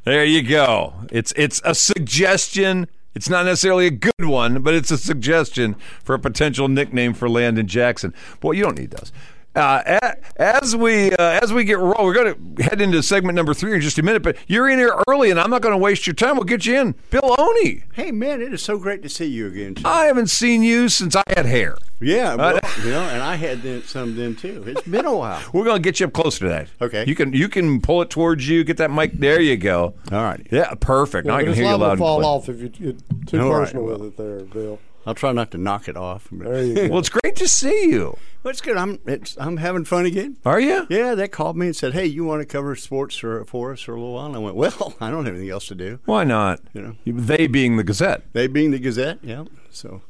There 0.04 0.24
you 0.24 0.42
go. 0.42 0.94
It's 1.10 1.32
it's 1.36 1.62
a 1.64 1.74
suggestion. 1.74 2.88
It's 3.14 3.28
not 3.28 3.46
necessarily 3.46 3.86
a 3.86 3.90
good 3.90 4.12
one, 4.18 4.62
but 4.62 4.74
it's 4.74 4.90
a 4.90 4.98
suggestion 4.98 5.76
for 6.02 6.14
a 6.14 6.18
potential 6.18 6.68
nickname 6.68 7.14
for 7.14 7.28
Landon 7.28 7.66
Jackson. 7.66 8.12
Boy, 8.40 8.52
you 8.52 8.64
don't 8.64 8.78
need 8.78 8.90
those. 8.90 9.12
Uh, 9.54 10.12
as 10.36 10.74
we 10.74 11.12
uh, 11.12 11.38
as 11.42 11.52
we 11.52 11.62
get 11.64 11.78
roll, 11.78 11.94
we're 12.04 12.12
going 12.14 12.56
to 12.56 12.62
head 12.64 12.80
into 12.80 13.02
segment 13.02 13.36
number 13.36 13.54
three 13.54 13.72
in 13.74 13.80
just 13.80 13.98
a 13.98 14.02
minute. 14.02 14.22
But 14.22 14.36
you're 14.48 14.68
in 14.68 14.78
here 14.78 15.00
early, 15.08 15.30
and 15.30 15.38
I'm 15.38 15.50
not 15.50 15.62
going 15.62 15.72
to 15.72 15.78
waste 15.78 16.06
your 16.06 16.14
time. 16.14 16.34
We'll 16.34 16.44
get 16.44 16.66
you 16.66 16.80
in, 16.80 16.94
Bill 17.10 17.34
Owney. 17.38 17.84
Hey 17.92 18.10
man, 18.10 18.42
it 18.42 18.52
is 18.52 18.62
so 18.62 18.78
great 18.78 19.02
to 19.02 19.08
see 19.08 19.26
you 19.26 19.46
again. 19.46 19.76
Chuck. 19.76 19.86
I 19.86 20.06
haven't 20.06 20.28
seen 20.28 20.62
you 20.64 20.88
since 20.88 21.14
I 21.14 21.22
had 21.36 21.46
hair. 21.46 21.76
yeah, 22.00 22.34
well, 22.34 22.58
you 22.82 22.90
know, 22.90 23.02
and 23.02 23.22
I 23.22 23.36
had 23.36 23.62
then, 23.62 23.82
some 23.84 24.16
then 24.16 24.34
too. 24.34 24.64
It's 24.66 24.82
been 24.82 25.06
a 25.06 25.14
while. 25.16 25.40
We're 25.52 25.64
going 25.64 25.76
to 25.80 25.82
get 25.82 26.00
you 26.00 26.06
up 26.06 26.12
closer 26.12 26.40
to 26.40 26.48
that. 26.48 26.68
Okay. 26.80 27.04
You 27.06 27.14
can 27.14 27.32
you 27.32 27.48
can 27.48 27.80
pull 27.80 28.02
it 28.02 28.10
towards 28.10 28.48
you. 28.48 28.64
Get 28.64 28.78
that 28.78 28.90
mic. 28.90 29.12
There 29.12 29.40
you 29.40 29.56
go. 29.56 29.94
All 30.10 30.22
right, 30.24 30.44
Yeah, 30.50 30.74
perfect. 30.80 31.26
now 31.28 31.36
I 31.36 31.42
can 31.42 31.50
it's 31.50 31.58
hear 31.58 31.66
you 31.66 31.76
liable 31.76 31.86
loud 31.86 31.86
to 31.86 31.92
and 31.92 31.98
fall 32.00 32.24
off 32.26 32.48
if 32.48 32.60
you 32.60 32.68
get 32.70 33.26
too 33.28 33.40
All 33.40 33.52
right, 33.52 33.60
personal 33.66 33.84
well. 33.84 33.98
with 33.98 34.08
it 34.08 34.16
there, 34.16 34.40
Bill. 34.40 34.80
I'll 35.06 35.14
try 35.14 35.32
not 35.32 35.50
to 35.50 35.58
knock 35.58 35.88
it 35.88 35.96
off. 35.96 36.28
There 36.30 36.62
you 36.62 36.74
go. 36.74 36.88
Well, 36.88 36.98
it's 36.98 37.10
great 37.10 37.36
to 37.36 37.48
see 37.48 37.90
you. 37.90 38.16
Well, 38.42 38.50
it's 38.50 38.60
good. 38.60 38.76
I'm 38.76 39.00
it's, 39.06 39.36
I'm 39.38 39.58
having 39.58 39.84
fun 39.84 40.06
again. 40.06 40.38
Are 40.44 40.60
you? 40.60 40.86
Yeah, 40.88 41.14
they 41.14 41.28
called 41.28 41.56
me 41.56 41.66
and 41.66 41.76
said, 41.76 41.92
"Hey, 41.92 42.06
you 42.06 42.24
want 42.24 42.40
to 42.40 42.46
cover 42.46 42.74
sports 42.76 43.16
for, 43.16 43.44
for 43.44 43.72
us 43.72 43.80
for 43.82 43.92
a 43.92 43.96
little 43.96 44.14
while?" 44.14 44.26
And 44.26 44.36
I 44.36 44.38
went, 44.38 44.56
"Well, 44.56 44.94
I 45.00 45.10
don't 45.10 45.24
have 45.24 45.34
anything 45.34 45.50
else 45.50 45.66
to 45.68 45.74
do." 45.74 46.00
Why 46.04 46.24
not? 46.24 46.60
You 46.72 46.82
know. 46.82 46.96
they 47.06 47.46
being 47.46 47.76
the 47.76 47.84
Gazette. 47.84 48.22
They 48.32 48.46
being 48.46 48.70
the 48.70 48.78
Gazette, 48.78 49.18
yeah. 49.22 49.44
So 49.70 50.02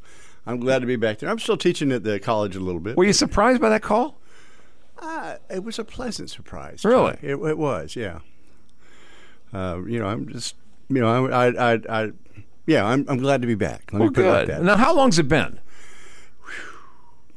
I'm 0.46 0.61
glad 0.61 0.80
to 0.80 0.87
be 0.87 0.96
back 0.96 1.18
there. 1.18 1.30
I'm 1.30 1.38
still 1.38 1.57
teaching 1.57 1.90
at 1.92 2.04
the 2.04 2.20
college 2.20 2.57
a 2.57 2.61
little 2.61 2.80
bit. 2.80 2.96
Were 2.96 3.04
you 3.04 3.12
surprised 3.12 3.61
by 3.61 3.70
that 3.70 3.83
call? 3.83 4.20
Uh, 4.98 5.37
it 5.50 5.64
was 5.64 5.78
a 5.78 5.85
pleasant 5.85 6.30
surprise. 6.30 6.85
Really? 6.85 7.18
It, 7.20 7.35
it 7.35 7.59
was, 7.59 7.96
yeah. 7.96 8.20
Uh, 9.52 9.83
you 9.87 9.98
know, 9.98 10.07
I'm 10.07 10.28
just, 10.28 10.57
you 10.88 11.00
know, 11.00 11.26
I, 11.28 11.48
I, 11.48 11.72
I, 11.74 11.78
I 11.88 12.12
yeah, 12.66 12.85
I'm, 12.85 13.05
I'm 13.09 13.18
glad 13.18 13.40
to 13.42 13.46
be 13.46 13.55
back. 13.55 13.90
Let 13.92 14.00
Well, 14.00 14.09
me 14.09 14.14
put 14.14 14.24
it 14.24 14.29
like 14.29 14.46
good. 14.46 14.57
that. 14.57 14.62
Now, 14.62 14.77
how 14.77 14.94
long's 14.94 15.18
it 15.18 15.29
been? 15.29 15.61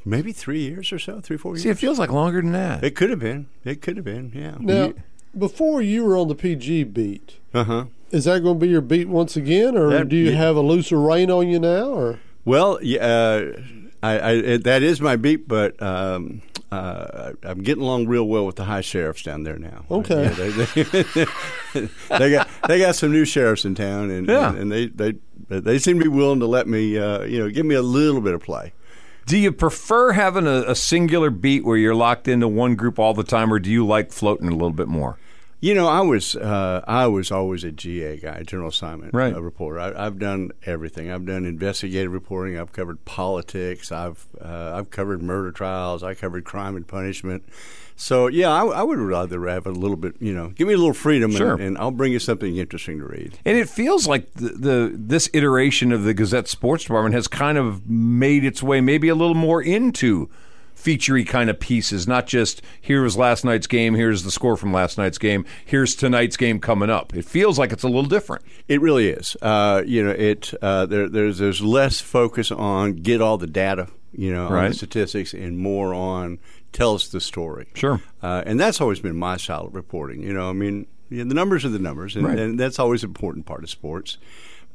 Maybe 0.05 0.31
three 0.31 0.61
years 0.61 0.93
or 0.93 0.99
so, 0.99 1.19
three, 1.19 1.35
four 1.37 1.53
years. 1.53 1.63
See, 1.63 1.69
it 1.69 1.77
feels 1.77 1.99
like 1.99 2.09
longer 2.11 2.41
than 2.41 2.53
that. 2.53 2.83
it 2.83 2.95
could 2.95 3.09
have 3.09 3.19
been. 3.19 3.47
It 3.65 3.81
could 3.81 3.97
have 3.97 4.05
been. 4.05 4.31
Yeah. 4.33 4.55
Now, 4.59 4.93
before 5.37 5.81
you 5.81 6.05
were 6.05 6.15
on 6.17 6.29
the 6.29 6.35
PG 6.35 6.85
beat, 6.85 7.39
Uh 7.53 7.63
huh. 7.65 7.85
is 8.11 8.23
that 8.23 8.41
going 8.41 8.57
to 8.57 8.65
be 8.65 8.69
your 8.71 8.79
beat 8.81 9.09
once 9.09 9.35
again, 9.35 9.77
or 9.77 9.89
That- 9.89 10.07
do 10.09 10.15
you 10.15 10.31
yeah. 10.31 10.37
have 10.37 10.55
a 10.55 10.61
looser 10.61 10.97
rein 10.99 11.29
on 11.29 11.49
you 11.49 11.59
now? 11.59 11.89
Or 11.89 12.19
Well, 12.45 12.79
yeah, 12.81 13.05
uh, 13.05 13.61
I, 14.01 14.19
I, 14.19 14.31
it, 14.33 14.63
that 14.63 14.81
is 14.81 15.01
my 15.01 15.17
beat, 15.17 15.45
but 15.47 15.79
um, 15.81 16.41
uh, 16.71 17.31
I'm 17.43 17.61
getting 17.63 17.83
along 17.83 18.07
real 18.07 18.27
well 18.27 18.45
with 18.45 18.57
the 18.57 18.65
high 18.65 18.81
sheriffs 18.81 19.23
down 19.23 19.43
there 19.43 19.57
now. 19.57 19.85
Okay. 19.89 20.23
Yeah, 20.23 20.29
they, 20.29 20.83
they, 20.83 21.87
they 22.17 22.31
got 22.31 22.49
they 22.67 22.79
got 22.79 22.95
some 22.95 23.11
new 23.11 23.25
sheriffs 23.25 23.65
in 23.65 23.75
town, 23.75 24.09
and 24.11 24.27
Yeah. 24.27 24.53
and, 24.53 24.71
they, 24.71 24.87
they 24.87 25.13
they 25.49 25.79
seem 25.79 25.97
to 25.99 26.03
be 26.03 26.09
willing 26.09 26.39
to 26.41 26.45
let 26.47 26.67
me, 26.67 26.97
uh, 26.97 27.23
you 27.23 27.39
know, 27.39 27.49
give 27.49 27.65
me 27.65 27.75
a 27.75 27.81
little 27.81 28.21
bit 28.21 28.33
of 28.33 28.41
play. 28.41 28.73
Do 29.25 29.37
you 29.37 29.51
prefer 29.51 30.13
having 30.13 30.47
a, 30.47 30.63
a 30.67 30.75
singular 30.75 31.29
beat 31.29 31.65
where 31.65 31.77
you're 31.77 31.95
locked 31.95 32.27
into 32.27 32.47
one 32.47 32.75
group 32.75 32.97
all 32.99 33.13
the 33.13 33.23
time, 33.23 33.51
or 33.51 33.59
do 33.59 33.69
you 33.69 33.85
like 33.85 34.11
floating 34.11 34.47
a 34.47 34.51
little 34.51 34.71
bit 34.71 34.87
more? 34.87 35.17
You 35.59 35.73
know, 35.73 35.87
I 35.87 36.01
was 36.01 36.35
uh, 36.35 36.83
I 36.87 37.07
was 37.07 37.31
always 37.31 37.63
a 37.63 37.71
GA 37.71 38.17
guy, 38.17 38.43
general 38.43 38.69
assignment 38.69 39.13
Right. 39.15 39.35
reporter. 39.35 39.79
I, 39.79 40.05
I've 40.05 40.19
done 40.19 40.51
everything. 40.67 41.09
I've 41.09 41.25
done 41.25 41.45
investigative 41.45 42.11
reporting. 42.11 42.59
I've 42.59 42.71
covered 42.73 43.03
politics. 43.05 43.91
I've 43.91 44.27
uh, 44.39 44.73
I've 44.75 44.91
covered 44.91 45.23
murder 45.23 45.51
trials. 45.51 46.03
I 46.03 46.13
covered 46.13 46.43
crime 46.45 46.75
and 46.75 46.87
punishment. 46.87 47.43
So 47.95 48.27
yeah, 48.27 48.49
I, 48.51 48.65
I 48.67 48.83
would 48.83 48.99
rather 48.99 49.47
have 49.47 49.65
a 49.65 49.71
little 49.71 49.97
bit. 49.97 50.13
You 50.19 50.31
know, 50.31 50.49
give 50.49 50.67
me 50.67 50.75
a 50.75 50.77
little 50.77 50.93
freedom, 50.93 51.31
Sure. 51.31 51.53
and, 51.53 51.61
and 51.63 51.77
I'll 51.79 51.89
bring 51.89 52.11
you 52.13 52.19
something 52.19 52.55
interesting 52.57 52.99
to 52.99 53.05
read. 53.05 53.39
And 53.43 53.57
it 53.57 53.67
feels 53.67 54.05
like 54.07 54.31
the, 54.35 54.49
the 54.49 54.91
this 54.93 55.27
iteration 55.33 55.91
of 55.91 56.03
the 56.03 56.13
Gazette 56.13 56.47
Sports 56.47 56.83
Department 56.83 57.15
has 57.15 57.27
kind 57.27 57.57
of 57.57 57.89
made 57.89 58.45
its 58.45 58.61
way 58.61 58.79
maybe 58.79 59.09
a 59.09 59.15
little 59.15 59.33
more 59.33 59.63
into 59.63 60.29
featurey 60.77 61.25
kind 61.27 61.49
of 61.49 61.59
pieces, 61.59 62.07
not 62.07 62.27
just 62.27 62.61
here 62.79 63.01
was 63.01 63.17
last 63.17 63.43
night's 63.43 63.67
game, 63.67 63.95
here's 63.95 64.23
the 64.23 64.31
score 64.31 64.55
from 64.55 64.71
last 64.71 64.97
night's 64.97 65.17
game, 65.17 65.43
here's 65.65 65.95
tonight's 65.95 66.37
game 66.37 66.59
coming 66.59 66.89
up. 66.89 67.15
It 67.15 67.25
feels 67.25 67.57
like 67.57 67.71
it's 67.71 67.83
a 67.83 67.87
little 67.87 68.05
different. 68.05 68.45
It 68.67 68.79
really 68.79 69.09
is. 69.09 69.35
Uh, 69.41 69.81
you 69.85 70.03
know, 70.03 70.11
it 70.11 70.53
uh, 70.61 70.85
there, 70.85 71.09
there's 71.09 71.39
there's 71.39 71.61
less 71.61 71.99
focus 71.99 72.51
on 72.51 72.93
get 72.93 73.21
all 73.21 73.37
the 73.37 73.47
data, 73.47 73.87
you 74.13 74.31
know, 74.31 74.47
on 74.47 74.69
the 74.69 74.73
statistics, 74.75 75.33
and 75.33 75.57
more 75.57 75.93
on 75.93 76.39
tell 76.71 76.93
us 76.93 77.07
the 77.07 77.19
story. 77.21 77.67
Sure. 77.73 78.01
Uh, 78.21 78.43
and 78.45 78.59
that's 78.59 78.79
always 78.79 78.99
been 78.99 79.15
my 79.15 79.37
style 79.37 79.65
of 79.65 79.73
reporting. 79.75 80.21
You 80.21 80.33
know, 80.33 80.49
I 80.49 80.53
mean, 80.53 80.85
yeah, 81.09 81.23
the 81.23 81.33
numbers 81.33 81.65
are 81.65 81.69
the 81.69 81.79
numbers, 81.79 82.15
and, 82.15 82.25
Right. 82.27 82.37
and 82.37 82.59
that's 82.59 82.77
always 82.77 83.03
an 83.03 83.09
important 83.09 83.45
part 83.45 83.63
of 83.63 83.69
sports. 83.69 84.17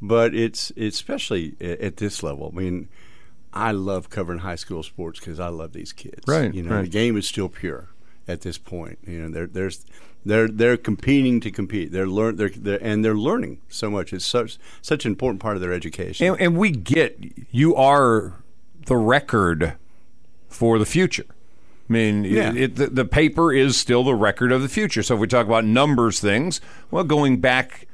But 0.05 0.35
it's, 0.35 0.73
it's 0.75 0.97
especially 0.97 1.55
at 1.61 1.99
this 1.99 2.25
level. 2.25 2.53
I 2.53 2.59
mean, 2.59 2.89
I 3.55 3.73
love 3.73 4.09
covering 4.11 4.41
high 4.41 4.55
school 4.57 4.83
sports 4.83 5.19
because 5.21 5.39
I 5.39 5.49
love 5.49 5.73
these 5.73 5.93
kids. 5.93 6.23
Right, 6.27 6.53
You 6.55 6.63
know, 6.63 6.77
right. 6.77 6.83
the 6.83 6.89
game 6.89 7.17
is 7.17 7.27
still 7.27 7.49
pure. 7.49 7.89
at 8.29 8.41
this 8.43 8.57
point. 8.57 8.99
You 9.07 9.23
know, 9.23 9.29
they're 9.31 9.47
there's 9.47 9.85
they're 10.25 10.49
they're 10.49 10.77
competing 10.77 11.41
to 11.41 11.51
compete. 11.51 11.91
They're 11.93 12.07
learn 12.07 12.37
they're, 12.37 12.49
they're 12.51 12.79
and 12.83 13.05
they're 13.05 13.17
learning 13.17 13.59
so 13.69 13.91
much. 13.91 14.13
It's 14.13 14.25
such 14.27 14.59
such 14.81 15.05
an 15.05 15.11
important 15.13 15.41
part 15.43 15.57
of 15.57 15.61
their 15.61 15.73
education. 15.73 16.27
And, 16.29 16.41
and 16.41 16.57
we 16.57 16.71
get 16.71 17.19
you 17.51 17.75
are 17.75 18.35
the 18.87 18.97
record 18.97 19.75
for 20.49 20.79
the 20.79 20.87
future. 20.87 21.27
I 21.91 21.93
mean, 21.93 22.25
Yeah. 22.25 22.55
it, 22.55 22.77
the, 22.77 22.87
the 22.87 23.05
paper 23.05 23.53
is 23.53 23.77
still 23.77 24.05
the 24.05 24.15
record 24.15 24.53
of 24.53 24.63
the 24.63 24.69
future. 24.69 25.03
So 25.03 25.15
if 25.15 25.21
we 25.21 25.27
talk 25.27 25.47
about 25.47 25.65
numbers 25.65 26.21
things, 26.21 26.61
well, 26.91 27.05
going 27.05 27.39
back 27.41 27.87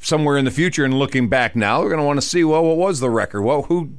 somewhere 0.00 0.36
in 0.36 0.44
the 0.44 0.50
future 0.50 0.84
and 0.84 0.94
looking 0.94 1.28
back 1.28 1.56
now, 1.56 1.80
we're 1.80 1.88
going 1.88 2.00
to 2.00 2.06
want 2.06 2.20
to 2.20 2.26
see 2.26 2.44
well, 2.44 2.62
what 2.62 2.76
was 2.76 3.00
the 3.00 3.10
record? 3.10 3.42
Well, 3.42 3.62
who, 3.62 3.90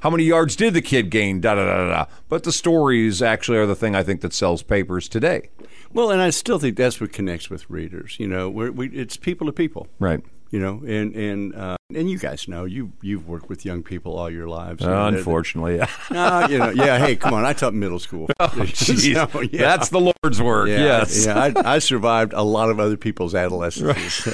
how 0.00 0.10
many 0.10 0.24
yards 0.24 0.56
did 0.56 0.74
the 0.74 0.82
kid 0.82 1.10
gain? 1.10 1.40
Da 1.40 1.54
da 1.54 1.64
da 1.64 1.76
da. 1.76 1.88
da. 1.88 2.04
But 2.28 2.44
the 2.44 2.52
stories 2.52 3.22
actually 3.22 3.58
are 3.58 3.66
the 3.66 3.76
thing 3.76 3.94
I 3.94 4.02
think 4.02 4.20
that 4.20 4.32
sells 4.32 4.62
papers 4.62 5.08
today. 5.08 5.50
Well, 5.92 6.10
and 6.10 6.20
I 6.20 6.30
still 6.30 6.58
think 6.58 6.76
that's 6.76 7.00
what 7.00 7.12
connects 7.12 7.48
with 7.48 7.68
readers. 7.70 8.16
You 8.18 8.28
know, 8.28 8.50
we're, 8.50 8.70
we 8.70 8.88
it's 8.90 9.16
people 9.16 9.46
to 9.46 9.52
people. 9.52 9.88
Right. 9.98 10.22
You 10.50 10.60
know, 10.60 10.82
and 10.86 11.14
and 11.14 11.54
uh, 11.54 11.76
and 11.94 12.08
you 12.10 12.16
guys 12.18 12.48
know 12.48 12.64
you 12.64 12.92
you've 13.02 13.28
worked 13.28 13.50
with 13.50 13.66
young 13.66 13.82
people 13.82 14.16
all 14.18 14.30
your 14.30 14.48
lives. 14.48 14.80
You 14.82 14.88
Uh, 14.88 14.90
know, 14.92 15.10
they're- 15.10 15.18
unfortunately, 15.18 15.76
No, 16.10 16.46
you 16.48 16.56
know, 16.58 16.70
yeah. 16.70 16.98
Hey, 16.98 17.16
come 17.16 17.34
on! 17.34 17.44
I 17.44 17.52
taught 17.52 17.74
middle 17.74 17.98
school. 17.98 18.28
Oh, 18.40 18.46
jeez. 18.56 19.30
So, 19.32 19.40
yeah. 19.42 19.60
That's 19.60 19.90
the 19.90 20.00
Lord's 20.00 20.40
work. 20.40 20.68
Yeah, 20.68 20.78
yes. 20.78 21.26
yeah. 21.26 21.50
I, 21.56 21.74
I 21.74 21.78
survived 21.80 22.32
a 22.32 22.42
lot 22.42 22.70
of 22.70 22.78
other 22.80 22.96
people's 22.96 23.34
adolescence. 23.34 24.26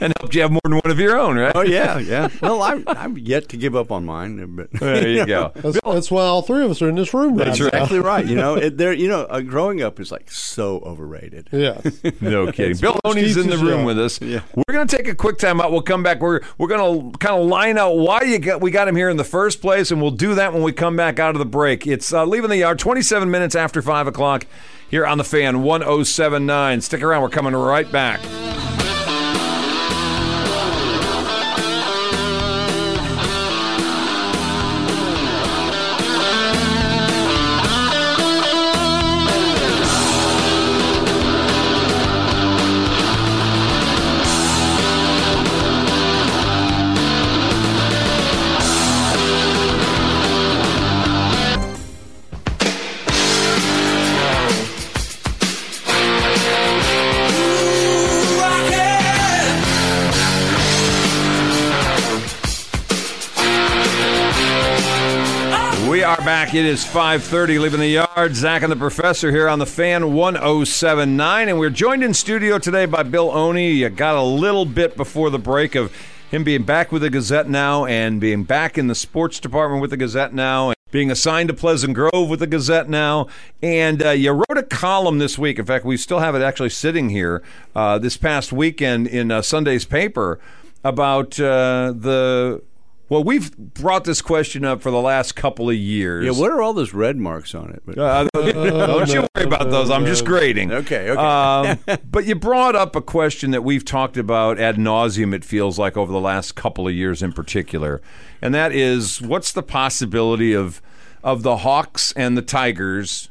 and 0.00 0.12
helped 0.18 0.34
you 0.34 0.42
have 0.42 0.50
more 0.50 0.60
than 0.64 0.74
one 0.74 0.90
of 0.90 0.98
your 0.98 1.18
own, 1.18 1.36
right? 1.38 1.52
oh 1.54 1.62
yeah, 1.62 1.98
yeah. 1.98 2.28
Well, 2.42 2.62
I'm 2.62 2.84
I'm 2.86 3.16
yet 3.18 3.48
to 3.50 3.56
give 3.56 3.74
up 3.76 3.90
on 3.90 4.04
mine, 4.04 4.56
but 4.56 4.70
There 4.72 5.08
you 5.08 5.26
go. 5.26 5.52
That's, 5.54 5.78
that's 5.82 6.10
why 6.10 6.22
all 6.24 6.42
three 6.42 6.64
of 6.64 6.70
us 6.70 6.82
are 6.82 6.88
in 6.88 6.94
this 6.96 7.14
room 7.14 7.36
right 7.36 7.46
That's 7.46 7.58
now. 7.60 7.64
right. 7.66 7.74
exactly 7.74 8.00
right. 8.00 8.26
You 8.26 8.36
know, 8.36 8.54
it, 8.56 8.76
there. 8.76 8.92
You 8.92 9.08
know, 9.08 9.22
uh, 9.22 9.40
growing 9.40 9.82
up 9.82 9.98
is 10.00 10.10
like 10.12 10.30
so 10.30 10.78
overrated. 10.80 11.48
Yeah. 11.52 11.80
No 12.20 12.50
kidding. 12.52 12.76
Bill 12.78 12.92
Sports 12.92 13.00
Owney's 13.04 13.36
in 13.36 13.48
the 13.48 13.58
room 13.58 13.77
with 13.84 13.98
us. 13.98 14.20
Yeah. 14.20 14.42
We're 14.54 14.74
going 14.74 14.86
to 14.86 14.96
take 14.96 15.08
a 15.08 15.14
quick 15.14 15.38
time 15.38 15.60
out. 15.60 15.72
We'll 15.72 15.82
come 15.82 16.02
back. 16.02 16.20
We're 16.20 16.40
we're 16.58 16.68
going 16.68 17.12
to 17.12 17.18
kind 17.18 17.40
of 17.40 17.46
line 17.46 17.78
out 17.78 17.96
why 17.96 18.22
you 18.22 18.38
got 18.38 18.60
we 18.60 18.70
got 18.70 18.88
him 18.88 18.96
here 18.96 19.08
in 19.08 19.16
the 19.16 19.24
first 19.24 19.60
place, 19.60 19.90
and 19.90 20.00
we'll 20.00 20.10
do 20.10 20.34
that 20.34 20.52
when 20.52 20.62
we 20.62 20.72
come 20.72 20.96
back 20.96 21.18
out 21.18 21.34
of 21.34 21.38
the 21.38 21.46
break. 21.46 21.86
It's 21.86 22.12
uh, 22.12 22.24
leaving 22.24 22.50
the 22.50 22.58
yard 22.58 22.78
27 22.78 23.30
minutes 23.30 23.54
after 23.54 23.82
five 23.82 24.06
o'clock 24.06 24.46
here 24.90 25.06
on 25.06 25.18
the 25.18 25.24
Fan 25.24 25.62
1079. 25.62 26.80
Stick 26.80 27.02
around. 27.02 27.22
We're 27.22 27.28
coming 27.28 27.54
right 27.54 27.90
back. 27.90 28.20
We 65.88 66.02
are 66.02 66.18
back. 66.18 66.52
It 66.52 66.66
is 66.66 66.84
5:30 66.84 67.58
leaving 67.58 67.80
the 67.80 67.88
yard. 67.88 68.36
Zach 68.36 68.62
and 68.62 68.70
the 68.70 68.76
professor 68.76 69.30
here 69.30 69.48
on 69.48 69.58
the 69.58 69.64
Fan 69.64 70.12
1079 70.12 71.48
and 71.48 71.58
we're 71.58 71.70
joined 71.70 72.04
in 72.04 72.12
studio 72.12 72.58
today 72.58 72.84
by 72.84 73.02
Bill 73.02 73.30
Owney. 73.30 73.74
You 73.76 73.88
got 73.88 74.14
a 74.14 74.22
little 74.22 74.66
bit 74.66 74.98
before 74.98 75.30
the 75.30 75.38
break 75.38 75.74
of 75.74 75.90
him 76.30 76.44
being 76.44 76.64
back 76.64 76.92
with 76.92 77.00
the 77.00 77.08
Gazette 77.08 77.48
now 77.48 77.86
and 77.86 78.20
being 78.20 78.44
back 78.44 78.76
in 78.76 78.88
the 78.88 78.94
sports 78.94 79.40
department 79.40 79.80
with 79.80 79.88
the 79.88 79.96
Gazette 79.96 80.34
now 80.34 80.68
and 80.68 80.76
being 80.90 81.10
assigned 81.10 81.48
to 81.48 81.54
Pleasant 81.54 81.94
Grove 81.94 82.28
with 82.28 82.40
the 82.40 82.46
Gazette 82.46 82.90
now. 82.90 83.26
And 83.62 84.04
uh, 84.04 84.10
you 84.10 84.32
wrote 84.32 84.58
a 84.58 84.64
column 84.64 85.18
this 85.18 85.38
week. 85.38 85.58
In 85.58 85.64
fact, 85.64 85.86
we 85.86 85.96
still 85.96 86.18
have 86.18 86.34
it 86.34 86.42
actually 86.42 86.70
sitting 86.70 87.08
here 87.08 87.42
uh, 87.74 87.98
this 87.98 88.18
past 88.18 88.52
weekend 88.52 89.06
in 89.06 89.30
uh, 89.30 89.40
Sunday's 89.40 89.86
paper 89.86 90.38
about 90.84 91.40
uh, 91.40 91.94
the 91.96 92.60
well, 93.08 93.24
we've 93.24 93.56
brought 93.56 94.04
this 94.04 94.20
question 94.20 94.64
up 94.64 94.82
for 94.82 94.90
the 94.90 95.00
last 95.00 95.34
couple 95.34 95.70
of 95.70 95.76
years. 95.76 96.26
Yeah, 96.26 96.32
what 96.32 96.50
are 96.50 96.60
all 96.60 96.74
those 96.74 96.92
red 96.92 97.16
marks 97.16 97.54
on 97.54 97.70
it? 97.70 97.98
Uh, 97.98 98.28
don't 98.34 99.08
you 99.08 99.26
worry 99.34 99.46
about 99.46 99.70
those. 99.70 99.90
I'm 99.90 100.04
just 100.04 100.26
grading. 100.26 100.72
Okay, 100.72 101.10
okay. 101.10 101.20
Um, 101.20 101.78
but 102.10 102.26
you 102.26 102.34
brought 102.34 102.76
up 102.76 102.94
a 102.94 103.00
question 103.00 103.50
that 103.52 103.64
we've 103.64 103.84
talked 103.84 104.18
about 104.18 104.58
ad 104.58 104.76
nauseum. 104.76 105.34
It 105.34 105.44
feels 105.44 105.78
like 105.78 105.96
over 105.96 106.12
the 106.12 106.20
last 106.20 106.54
couple 106.54 106.86
of 106.86 106.94
years, 106.94 107.22
in 107.22 107.32
particular, 107.32 108.02
and 108.42 108.54
that 108.54 108.72
is 108.72 109.22
what's 109.22 109.52
the 109.52 109.62
possibility 109.62 110.52
of 110.52 110.82
of 111.24 111.42
the 111.42 111.58
Hawks 111.58 112.12
and 112.12 112.36
the 112.36 112.42
Tigers 112.42 113.30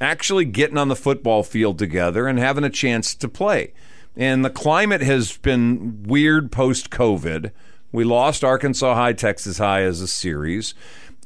actually 0.00 0.44
getting 0.44 0.76
on 0.76 0.88
the 0.88 0.96
football 0.96 1.44
field 1.44 1.78
together 1.78 2.26
and 2.26 2.38
having 2.38 2.64
a 2.64 2.70
chance 2.70 3.14
to 3.14 3.28
play. 3.28 3.72
And 4.16 4.44
the 4.44 4.50
climate 4.50 5.00
has 5.00 5.36
been 5.38 6.02
weird 6.02 6.50
post 6.50 6.90
COVID. 6.90 7.52
We 7.92 8.04
lost 8.04 8.42
Arkansas 8.42 8.94
High, 8.94 9.12
Texas 9.12 9.58
High 9.58 9.82
as 9.82 10.00
a 10.00 10.08
series. 10.08 10.74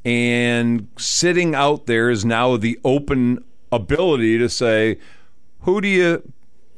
And 0.04 0.88
sitting 0.98 1.54
out 1.54 1.86
there 1.86 2.10
is 2.10 2.24
now 2.24 2.56
the 2.56 2.78
open 2.84 3.42
ability 3.72 4.38
to 4.38 4.48
say, 4.48 4.98
who 5.60 5.80
do 5.80 5.88
you 5.88 6.32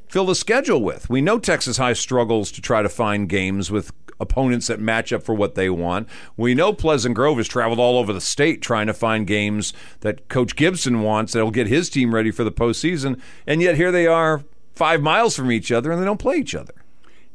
fill 0.09 0.27
the 0.27 0.35
schedule 0.35 0.83
with? 0.83 1.11
We 1.11 1.21
know 1.21 1.39
Texas 1.39 1.79
High 1.79 1.93
struggles 1.95 2.51
to 2.53 2.61
try 2.61 2.83
to 2.83 2.89
find 2.89 3.29
games 3.29 3.71
with 3.71 3.93
opponents 4.21 4.67
that 4.67 4.81
match 4.81 5.13
up 5.13 5.23
for 5.23 5.35
what 5.35 5.55
they 5.55 5.71
want. 5.71 6.09
We 6.37 6.55
know 6.55 6.73
Pleasant 6.73 7.15
Grove 7.15 7.37
has 7.37 7.49
traveled 7.49 7.79
all 7.79 7.99
over 7.99 8.13
the 8.13 8.21
state 8.21 8.61
trying 8.63 8.89
to 8.89 8.95
find 8.95 9.27
games 9.27 9.73
that 10.01 10.29
Coach 10.29 10.57
Gibson 10.57 11.03
wants 11.03 11.33
that'll 11.33 11.51
get 11.51 11.67
his 11.67 11.89
team 11.89 12.15
ready 12.15 12.31
for 12.31 12.45
the 12.45 12.53
postseason. 12.53 13.21
And 13.47 13.63
yet 13.63 13.77
here 13.77 13.93
they 13.93 14.07
are 14.07 14.43
five 14.75 15.03
miles 15.03 15.37
from 15.37 15.53
each 15.53 15.71
other 15.71 15.91
and 15.93 16.01
they 16.01 16.07
don't 16.07 16.21
play 16.21 16.37
each 16.37 16.55
other. 16.55 16.75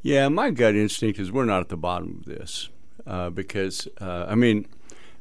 Yeah, 0.04 0.28
my 0.28 0.52
gut 0.52 0.76
instinct 0.76 1.18
is 1.18 1.32
we're 1.32 1.46
not 1.46 1.62
at 1.62 1.70
the 1.70 1.78
bottom 1.78 2.20
of 2.20 2.26
this 2.26 2.70
uh, 3.08 3.30
because 3.30 3.88
uh, 4.02 4.26
I 4.28 4.36
mean 4.36 4.68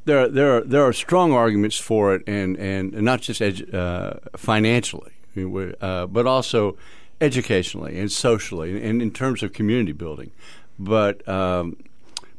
there 0.05 0.29
there 0.29 0.57
are 0.59 0.61
there 0.63 0.83
are 0.83 0.93
strong 0.93 1.33
arguments 1.33 1.79
for 1.79 2.15
it 2.15 2.23
and 2.27 2.57
and 2.57 2.93
not 2.93 3.21
just 3.21 3.41
edu- 3.41 3.73
uh, 3.73 4.19
financially, 4.37 5.13
I 5.37 5.41
mean, 5.41 5.75
uh, 5.81 6.07
but 6.07 6.27
also 6.27 6.77
educationally 7.21 7.99
and 7.99 8.11
socially 8.11 8.83
and 8.83 9.01
in 9.01 9.13
terms 9.13 9.45
of 9.45 9.53
community 9.53 9.93
building. 9.93 10.33
But 10.79 11.27
um, 11.29 11.77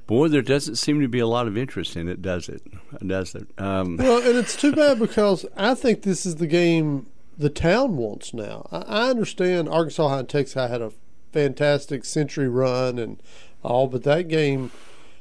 boy, 0.05 0.27
there 0.27 0.41
doesn't 0.41 0.75
seem 0.75 0.99
to 0.99 1.07
be 1.07 1.19
a 1.19 1.27
lot 1.27 1.47
of 1.47 1.57
interest 1.57 1.95
in 1.95 2.09
it, 2.09 2.21
does 2.21 2.49
it? 2.49 2.61
Does 3.07 3.35
it? 3.35 3.47
Um, 3.57 3.95
Well, 3.95 4.21
and 4.21 4.37
it's 4.37 4.57
too 4.57 4.73
bad 4.73 4.99
because 5.07 5.45
I 5.55 5.75
think 5.75 6.01
this 6.01 6.25
is 6.25 6.35
the 6.35 6.47
game 6.47 7.07
the 7.37 7.49
town 7.49 7.95
wants 7.95 8.33
now. 8.33 8.67
I, 8.69 8.79
I 8.81 9.09
understand 9.09 9.69
Arkansas 9.69 10.09
High 10.09 10.19
and 10.19 10.29
Texas 10.29 10.55
High 10.55 10.67
had 10.67 10.81
a 10.81 10.91
fantastic 11.33 12.05
century 12.05 12.47
run 12.47 12.97
and 12.97 13.21
all, 13.63 13.87
but 13.87 14.03
that 14.03 14.27
game 14.27 14.71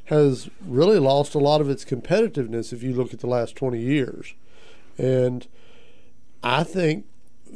has 0.06 0.50
really 0.66 0.98
lost 0.98 1.34
a 1.34 1.38
lot 1.38 1.60
of 1.60 1.70
its 1.70 1.84
competitiveness 1.84 2.72
if 2.72 2.82
you 2.82 2.92
look 2.92 3.14
at 3.14 3.20
the 3.20 3.26
last 3.26 3.56
20 3.56 3.78
years. 3.78 4.34
And 4.98 5.46
I 6.42 6.64
think 6.64 7.06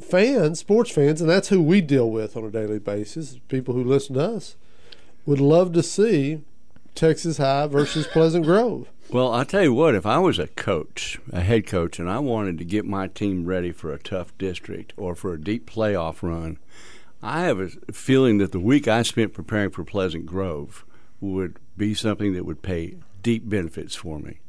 fans, 0.01 0.61
sports 0.61 0.91
fans, 0.91 1.21
and 1.21 1.29
that's 1.29 1.49
who 1.49 1.61
we 1.61 1.81
deal 1.81 2.11
with 2.11 2.37
on 2.37 2.45
a 2.45 2.51
daily 2.51 2.79
basis, 2.79 3.39
people 3.49 3.75
who 3.75 3.85
listen 3.85 4.15
to 4.15 4.23
us, 4.23 4.57
would 5.27 5.41
love 5.41 5.73
to 5.73 5.83
see 5.83 6.43
Texas 6.95 7.39
High 7.39 7.67
versus 7.67 8.07
Pleasant 8.07 8.45
Grove. 8.45 8.89
Well, 9.11 9.33
I'll 9.33 9.45
tell 9.45 9.63
you 9.63 9.75
what, 9.75 9.95
if 9.95 10.07
I 10.07 10.19
was 10.19 10.39
a 10.39 10.49
coach, 10.49 11.21
a 11.33 11.41
head 11.41 11.67
coach, 11.67 11.99
and 11.99 12.11
I 12.11 12.19
wanted 12.19 12.59
to 12.59 12.65
get 12.65 12.85
my 12.85 13.07
team 13.07 13.45
ready 13.45 13.71
for 13.71 13.93
a 13.93 13.99
tough 13.99 14.37
district 14.39 14.93
or 14.97 15.15
for 15.15 15.35
a 15.35 15.41
deep 15.41 15.71
playoff 15.71 16.23
run, 16.23 16.59
I 17.23 17.43
have 17.43 17.59
a 17.59 17.93
feeling 17.93 18.39
that 18.39 18.53
the 18.53 18.61
week 18.61 18.87
I 18.89 19.03
spent 19.03 19.33
preparing 19.33 19.71
for 19.71 19.85
Pleasant 19.85 20.27
Grove 20.27 20.85
would 21.21 21.57
be 21.77 21.95
something 21.95 22.35
that 22.35 22.45
would 22.45 22.63
pay 22.63 22.97
deep 23.23 23.49
benefits 23.49 23.95
for 23.95 24.19
me. 24.19 24.41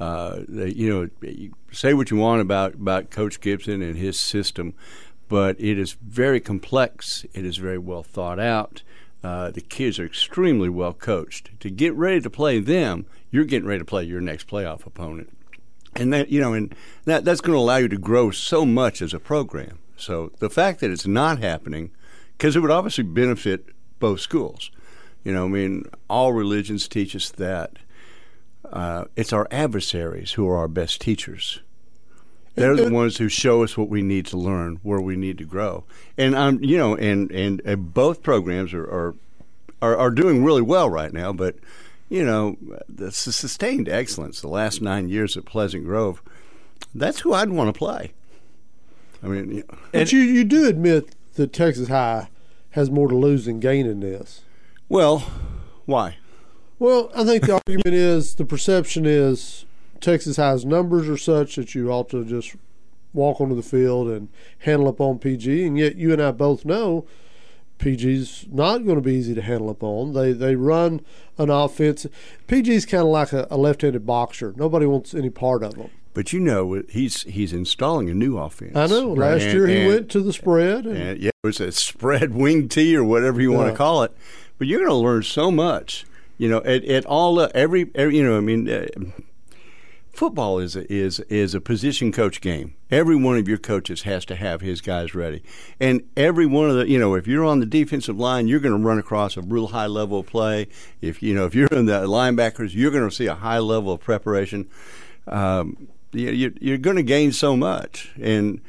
Uh, 0.00 0.40
you 0.48 0.88
know, 1.22 1.48
say 1.70 1.94
what 1.94 2.10
you 2.10 2.16
want 2.16 2.40
about, 2.40 2.74
about 2.74 3.10
Coach 3.10 3.40
Gibson 3.40 3.82
and 3.82 3.96
his 3.96 4.18
system, 4.20 4.74
but 5.28 5.58
it 5.60 5.78
is 5.78 5.92
very 5.92 6.40
complex. 6.40 7.24
It 7.32 7.44
is 7.44 7.58
very 7.58 7.78
well 7.78 8.02
thought 8.02 8.40
out. 8.40 8.82
Uh, 9.22 9.50
the 9.50 9.60
kids 9.60 9.98
are 9.98 10.04
extremely 10.04 10.68
well 10.68 10.92
coached. 10.92 11.50
To 11.60 11.70
get 11.70 11.94
ready 11.94 12.20
to 12.20 12.28
play 12.28 12.58
them, 12.58 13.06
you're 13.30 13.44
getting 13.44 13.68
ready 13.68 13.78
to 13.78 13.84
play 13.84 14.04
your 14.04 14.20
next 14.20 14.48
playoff 14.48 14.84
opponent, 14.84 15.34
and 15.94 16.12
that 16.12 16.28
you 16.28 16.40
know, 16.40 16.52
and 16.52 16.74
that 17.04 17.24
that's 17.24 17.40
going 17.40 17.54
to 17.54 17.60
allow 17.60 17.76
you 17.76 17.88
to 17.88 17.96
grow 17.96 18.30
so 18.30 18.66
much 18.66 19.00
as 19.00 19.14
a 19.14 19.20
program. 19.20 19.78
So 19.96 20.32
the 20.40 20.50
fact 20.50 20.80
that 20.80 20.90
it's 20.90 21.06
not 21.06 21.38
happening, 21.38 21.92
because 22.36 22.56
it 22.56 22.60
would 22.60 22.70
obviously 22.70 23.04
benefit 23.04 23.66
both 23.98 24.20
schools. 24.20 24.70
You 25.22 25.32
know, 25.32 25.46
I 25.46 25.48
mean, 25.48 25.84
all 26.08 26.32
religions 26.32 26.86
teach 26.86 27.16
us 27.16 27.30
that 27.30 27.78
uh, 28.70 29.04
it's 29.16 29.32
our 29.32 29.48
adversaries 29.50 30.32
who 30.32 30.48
are 30.48 30.56
our 30.56 30.68
best 30.68 31.00
teachers. 31.00 31.60
They're 32.56 32.76
the 32.76 32.92
ones 32.92 33.16
who 33.16 33.28
show 33.28 33.64
us 33.64 33.76
what 33.76 33.88
we 33.88 34.00
need 34.00 34.26
to 34.26 34.36
learn, 34.36 34.78
where 34.84 35.00
we 35.00 35.16
need 35.16 35.38
to 35.38 35.44
grow, 35.44 35.84
and 36.16 36.36
um, 36.36 36.62
you 36.62 36.76
know, 36.76 36.94
and 36.94 37.30
and, 37.32 37.60
and 37.64 37.92
both 37.92 38.22
programs 38.22 38.72
are, 38.72 38.84
are 38.84 39.14
are 39.82 39.96
are 39.96 40.10
doing 40.10 40.44
really 40.44 40.62
well 40.62 40.88
right 40.88 41.12
now. 41.12 41.32
But 41.32 41.56
you 42.08 42.24
know, 42.24 42.56
the 42.88 43.10
sustained 43.10 43.88
excellence 43.88 44.40
the 44.40 44.48
last 44.48 44.80
nine 44.80 45.08
years 45.08 45.36
at 45.36 45.46
Pleasant 45.46 45.84
Grove, 45.84 46.22
that's 46.94 47.20
who 47.20 47.32
I'd 47.32 47.50
want 47.50 47.74
to 47.74 47.78
play. 47.78 48.12
I 49.20 49.26
mean, 49.26 49.50
you 49.50 49.64
know, 49.68 49.78
But 49.90 50.12
you, 50.12 50.20
you 50.20 50.44
do 50.44 50.68
admit 50.68 51.12
that 51.34 51.52
Texas 51.52 51.88
High 51.88 52.28
has 52.70 52.90
more 52.90 53.08
to 53.08 53.16
lose 53.16 53.44
than 53.44 53.60
gain 53.60 53.86
in 53.86 54.00
this. 54.00 54.42
well, 54.88 55.30
why? 55.86 56.16
Well, 56.78 57.10
I 57.14 57.24
think 57.24 57.46
the 57.46 57.60
argument 57.66 57.94
is 57.94 58.34
the 58.34 58.44
perception 58.44 59.06
is 59.06 59.64
Texas 60.00 60.36
High's 60.36 60.64
numbers 60.64 61.08
are 61.08 61.16
such 61.16 61.56
that 61.56 61.74
you 61.74 61.90
ought 61.90 62.08
to 62.10 62.24
just 62.24 62.56
walk 63.12 63.40
onto 63.40 63.54
the 63.54 63.62
field 63.62 64.08
and 64.08 64.28
handle 64.58 64.88
up 64.88 65.00
on 65.00 65.18
PG, 65.18 65.66
and 65.66 65.78
yet 65.78 65.96
you 65.96 66.12
and 66.12 66.20
I 66.20 66.32
both 66.32 66.64
know 66.64 67.06
PG's 67.78 68.46
not 68.50 68.84
going 68.84 68.96
to 68.96 69.02
be 69.02 69.14
easy 69.14 69.34
to 69.34 69.42
handle 69.42 69.70
up 69.70 69.82
on. 69.82 70.12
They 70.12 70.32
they 70.32 70.56
run 70.56 71.00
an 71.38 71.50
offense. 71.50 72.06
PG's 72.48 72.86
kind 72.86 73.02
of 73.02 73.08
like 73.08 73.32
a, 73.32 73.46
a 73.50 73.56
left-handed 73.56 74.04
boxer. 74.06 74.52
Nobody 74.56 74.86
wants 74.86 75.14
any 75.14 75.30
part 75.30 75.62
of 75.62 75.74
them. 75.76 75.90
But 76.14 76.32
you 76.32 76.40
know, 76.40 76.82
he's 76.88 77.22
he's 77.22 77.52
installing 77.52 78.08
a 78.08 78.14
new 78.14 78.38
offense. 78.38 78.76
I 78.76 78.86
know. 78.86 79.12
Last 79.12 79.42
And- 79.42 79.52
year 79.52 79.66
he 79.66 79.78
and- 79.80 79.88
went 79.88 80.10
to 80.12 80.20
the 80.20 80.32
spread. 80.32 80.86
And, 80.86 80.96
and 80.96 81.20
yeah, 81.20 81.28
it 81.42 81.46
was 81.46 81.60
a 81.60 81.72
spread 81.72 82.32
wing 82.42 82.68
tee 82.68 82.96
or 82.96 83.04
whatever 83.04 83.40
you 83.40 83.52
want 83.52 83.70
to 83.70 83.76
call 83.76 84.02
it. 84.04 84.12
But 84.56 84.68
you're 84.68 84.78
going 84.78 84.90
to 84.90 84.94
learn 84.94 85.24
so 85.24 85.50
much. 85.50 86.06
You 86.38 86.48
know, 86.48 86.58
at, 86.64 86.84
at 86.84 87.04
all 87.06 87.38
uh, 87.40 87.48
every, 87.54 87.90
every 87.94 88.16
you 88.16 88.22
know, 88.24 88.36
I 88.36 88.40
mean, 88.40 88.68
uh, 88.68 88.86
football 90.12 90.58
is 90.58 90.76
a, 90.76 90.92
is 90.92 91.20
is 91.28 91.54
a 91.54 91.60
position 91.60 92.12
coach 92.12 92.40
game. 92.40 92.74
Every 92.90 93.16
one 93.16 93.36
of 93.36 93.48
your 93.48 93.58
coaches 93.58 94.02
has 94.02 94.24
to 94.26 94.36
have 94.36 94.60
his 94.60 94.80
guys 94.80 95.14
ready, 95.14 95.42
and 95.80 96.02
every 96.16 96.46
one 96.46 96.70
of 96.70 96.76
the 96.76 96.88
you 96.88 96.98
know, 96.98 97.14
if 97.14 97.26
you're 97.26 97.44
on 97.44 97.60
the 97.60 97.66
defensive 97.66 98.18
line, 98.18 98.46
you're 98.48 98.60
going 98.60 98.76
to 98.80 98.84
run 98.86 98.98
across 98.98 99.36
a 99.36 99.42
real 99.42 99.68
high 99.68 99.86
level 99.86 100.20
of 100.20 100.26
play. 100.26 100.68
If 101.00 101.22
you 101.22 101.34
know, 101.34 101.46
if 101.46 101.54
you're 101.54 101.68
in 101.68 101.86
the 101.86 102.02
linebackers, 102.06 102.74
you're 102.74 102.90
going 102.92 103.08
to 103.08 103.14
see 103.14 103.26
a 103.26 103.34
high 103.34 103.58
level 103.58 103.92
of 103.92 104.00
preparation. 104.00 104.68
Um, 105.26 105.88
you, 106.14 106.30
you, 106.30 106.54
you're 106.60 106.78
going 106.78 106.96
to 106.96 107.02
gain 107.02 107.32
so 107.32 107.56
much, 107.56 108.12
and 108.20 108.60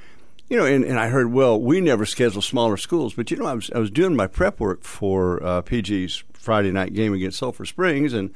you 0.49 0.57
know, 0.57 0.65
and, 0.65 0.83
and 0.83 0.99
I 0.99 1.09
heard, 1.09 1.31
well, 1.31 1.59
we 1.59 1.81
never 1.81 2.05
schedule 2.05 2.41
smaller 2.41 2.77
schools, 2.77 3.13
but 3.13 3.31
you 3.31 3.37
know, 3.37 3.45
I 3.45 3.53
was 3.53 3.71
I 3.71 3.79
was 3.79 3.91
doing 3.91 4.15
my 4.15 4.27
prep 4.27 4.59
work 4.59 4.83
for 4.83 5.43
uh, 5.43 5.61
PG's 5.61 6.23
Friday 6.33 6.71
night 6.71 6.93
game 6.93 7.13
against 7.13 7.39
Sulphur 7.39 7.65
Springs, 7.65 8.13
and 8.13 8.33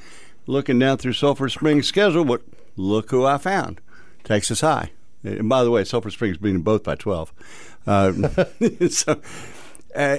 looking 0.47 0.79
down 0.79 0.97
through 0.97 1.13
Sulphur 1.13 1.49
Springs' 1.49 1.87
schedule, 1.87 2.23
what 2.23 2.41
look 2.75 3.11
who 3.11 3.25
I 3.25 3.37
found, 3.37 3.81
Texas 4.23 4.61
High. 4.61 4.91
And 5.23 5.49
by 5.49 5.63
the 5.63 5.71
way, 5.71 5.83
Sulphur 5.83 6.09
Springs 6.09 6.37
beating 6.37 6.61
both 6.61 6.83
by 6.83 6.95
twelve. 6.95 7.33
Uh, 7.85 8.13
so. 8.89 9.21
Uh, 9.95 10.17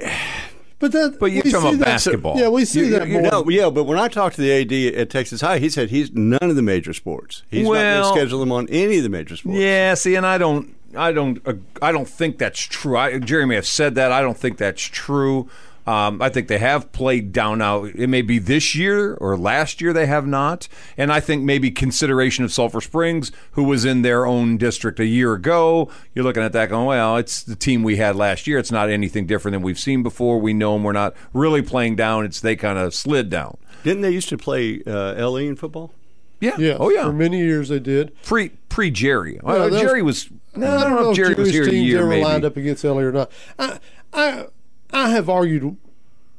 but 0.81 0.90
that, 0.93 1.19
But 1.21 1.27
you're 1.27 1.43
we 1.45 1.51
talking 1.53 1.71
see 1.71 1.77
about 1.77 1.79
that- 1.79 1.85
basketball. 1.85 2.37
Yeah, 2.38 2.49
we 2.49 2.64
see 2.64 2.81
you, 2.81 2.90
that 2.90 3.07
you 3.07 3.21
more. 3.21 3.31
know, 3.31 3.49
yeah, 3.49 3.71
but 3.71 3.85
when 3.85 3.99
I 3.99 4.09
talked 4.09 4.35
to 4.37 4.43
the 4.43 4.51
AD 4.51 4.73
at 5.01 5.11
Texas 5.11 5.40
High, 5.40 5.59
he 5.61 5.69
said 5.69 5.90
he's 5.90 6.11
none 6.12 6.38
of 6.43 6.57
the 6.57 6.62
major 6.62 6.93
sports. 6.93 7.43
He's 7.51 7.64
not 7.69 7.75
going 7.75 8.03
to 8.03 8.09
schedule 8.09 8.40
them 8.40 8.51
on 8.51 8.69
any 8.69 8.97
of 8.97 9.05
the 9.05 9.09
major 9.09 9.37
sports. 9.37 9.59
Yeah, 9.59 9.95
see, 9.95 10.16
and 10.16 10.27
I 10.27 10.38
don't, 10.38 10.75
I 10.97 11.12
don't, 11.12 11.40
uh, 11.47 11.53
I 11.81 11.93
don't 11.93 12.09
think 12.09 12.38
that's 12.38 12.59
true. 12.61 12.97
I, 12.97 13.19
Jerry 13.21 13.47
may 13.47 13.55
have 13.55 13.66
said 13.66 13.95
that. 13.95 14.11
I 14.11 14.23
don't 14.23 14.37
think 14.37 14.57
that's 14.59 14.83
true. 14.83 15.49
Um, 15.90 16.22
I 16.22 16.29
think 16.29 16.46
they 16.46 16.59
have 16.59 16.92
played 16.92 17.33
down 17.33 17.59
now. 17.59 17.83
It 17.83 18.07
may 18.09 18.22
be 18.22 18.38
this 18.38 18.76
year 18.76 19.14
or 19.14 19.37
last 19.37 19.81
year 19.81 19.92
they 19.92 20.07
have 20.07 20.24
not, 20.24 20.68
and 20.96 21.12
I 21.12 21.18
think 21.18 21.42
maybe 21.42 21.72
consideration 21.72 22.44
of 22.44 22.53
Sulphur 22.53 22.81
Springs, 22.81 23.33
who 23.53 23.64
was 23.64 23.85
in 23.85 24.03
their 24.03 24.24
own 24.24 24.57
district 24.57 25.00
a 25.00 25.05
year 25.05 25.33
ago. 25.35 25.90
You're 26.14 26.24
looking 26.24 26.44
at 26.44 26.53
that 26.53 26.68
going, 26.68 26.87
well, 26.87 27.16
it's 27.16 27.42
the 27.42 27.57
team 27.57 27.83
we 27.83 27.96
had 27.96 28.14
last 28.14 28.46
year. 28.46 28.57
It's 28.59 28.70
not 28.70 28.88
anything 28.88 29.26
different 29.26 29.55
than 29.55 29.62
we've 29.62 29.81
seen 29.81 30.05
before. 30.05 30.40
We 30.40 30.53
know 30.53 30.74
them. 30.74 30.85
We're 30.85 30.92
not 30.92 31.16
really 31.33 31.61
playing 31.61 31.96
down. 31.96 32.24
It's 32.24 32.40
they 32.40 32.55
kind 32.55 32.79
of 32.79 32.94
slid 32.94 33.29
down. 33.29 33.57
Didn't 33.83 34.03
they 34.03 34.12
used 34.12 34.29
to 34.29 34.38
play 34.38 34.85
uh, 34.87 35.29
LE 35.29 35.38
in 35.38 35.57
football? 35.57 35.92
Yeah. 36.38 36.57
Yeah. 36.57 36.76
Oh 36.79 36.90
yeah. 36.90 37.07
For 37.07 37.12
many 37.12 37.38
years 37.38 37.68
they 37.68 37.81
did. 37.81 38.14
Pre 38.22 38.50
pre 38.68 38.92
Jerry. 38.92 39.35
Yeah, 39.35 39.40
Well, 39.42 39.70
that 39.70 39.81
Jerry 39.81 40.03
was. 40.03 40.31
No, 40.55 40.76
I 40.76 40.85
don't 40.85 41.03
know 41.03 41.11
if 41.11 41.16
Jerry 41.16 41.35
was 41.35 41.50
Jerry's 41.50 41.72
here 41.72 41.83
a 41.83 41.85
year. 41.85 41.98
ever 41.98 42.09
Maybe. 42.09 42.24
lined 42.24 42.44
up 42.44 42.57
against 42.57 42.85
LA 42.85 43.00
or 43.00 43.12
not. 43.12 43.33
I, 43.59 43.79
I, 44.12 44.46
I 44.92 45.11
have 45.11 45.29
argued 45.29 45.76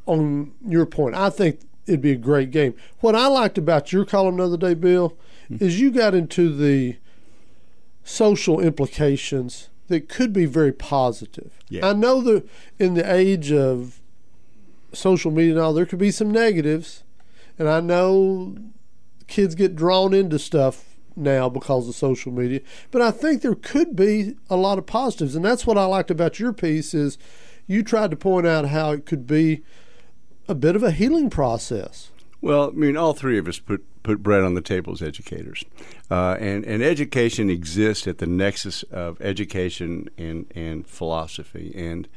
on 0.05 0.51
your 0.65 0.85
point. 0.85 1.15
I 1.15 1.29
think 1.29 1.59
it'd 1.87 2.01
be 2.01 2.11
a 2.11 2.15
great 2.17 2.51
game. 2.51 2.73
What 2.99 3.15
I 3.15 3.27
liked 3.27 3.57
about 3.57 3.91
your 3.93 4.05
column 4.05 4.37
the 4.37 4.43
other 4.45 4.57
day, 4.57 4.73
Bill, 4.73 5.15
Hmm. 5.47 5.57
is 5.59 5.79
you 5.81 5.91
got 5.91 6.13
into 6.15 6.55
the 6.55 6.95
social 8.03 8.59
implications 8.59 9.69
that 9.87 10.07
could 10.09 10.31
be 10.33 10.45
very 10.45 10.71
positive. 10.71 11.51
Yeah. 11.69 11.87
I 11.87 11.93
know 11.93 12.21
that 12.21 12.47
in 12.79 12.93
the 12.93 13.11
age 13.13 13.51
of 13.51 13.99
social 14.93 15.31
media 15.31 15.53
and 15.53 15.59
all, 15.61 15.73
there 15.73 15.85
could 15.85 15.99
be 15.99 16.11
some 16.11 16.31
negatives, 16.31 17.03
and 17.59 17.67
I 17.69 17.79
know 17.79 18.55
kids 19.27 19.55
get 19.55 19.75
drawn 19.75 20.13
into 20.13 20.39
stuff 20.39 20.95
now 21.15 21.49
because 21.49 21.87
of 21.87 21.95
social 21.95 22.31
media. 22.31 22.61
But 22.89 23.01
I 23.01 23.11
think 23.11 23.41
there 23.41 23.55
could 23.55 23.95
be 23.95 24.35
a 24.49 24.55
lot 24.55 24.77
of 24.77 24.85
positives, 24.85 25.35
and 25.35 25.43
that's 25.43 25.65
what 25.67 25.77
I 25.77 25.85
liked 25.85 26.11
about 26.11 26.39
your 26.39 26.53
piece 26.53 26.93
is 26.93 27.17
you 27.71 27.83
tried 27.83 28.11
to 28.11 28.17
point 28.17 28.45
out 28.45 28.65
how 28.65 28.91
it 28.91 29.05
could 29.05 29.25
be 29.25 29.63
a 30.47 30.53
bit 30.53 30.75
of 30.75 30.83
a 30.83 30.91
healing 30.91 31.29
process. 31.29 32.11
Well, 32.41 32.69
I 32.69 32.71
mean, 32.71 32.97
all 32.97 33.13
three 33.13 33.37
of 33.37 33.47
us 33.47 33.59
put, 33.59 33.85
put 34.03 34.21
bread 34.21 34.43
on 34.43 34.55
the 34.55 34.61
table 34.61 34.93
as 34.93 35.01
educators. 35.01 35.63
Uh, 36.09 36.35
and, 36.39 36.65
and 36.65 36.83
education 36.83 37.49
exists 37.49 38.07
at 38.07 38.17
the 38.17 38.25
nexus 38.25 38.83
of 38.83 39.21
education 39.21 40.09
and, 40.17 40.51
and 40.53 40.85
philosophy. 40.85 41.71
And 41.75 42.07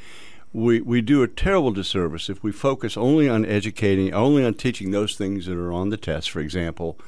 we, 0.52 0.80
we 0.80 1.00
do 1.02 1.22
a 1.22 1.28
terrible 1.28 1.72
disservice 1.72 2.28
if 2.28 2.42
we 2.42 2.50
focus 2.50 2.96
only 2.96 3.28
on 3.28 3.44
educating, 3.44 4.12
only 4.12 4.44
on 4.44 4.54
teaching 4.54 4.90
those 4.90 5.14
things 5.14 5.46
that 5.46 5.56
are 5.56 5.72
on 5.72 5.90
the 5.90 5.96
test, 5.96 6.30
for 6.30 6.40
example, 6.40 6.98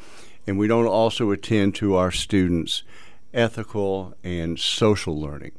and 0.46 0.58
we 0.58 0.68
don't 0.68 0.86
also 0.86 1.30
attend 1.30 1.74
to 1.76 1.96
our 1.96 2.12
students' 2.12 2.82
ethical 3.32 4.14
and 4.22 4.58
social 4.60 5.18
learning. 5.18 5.52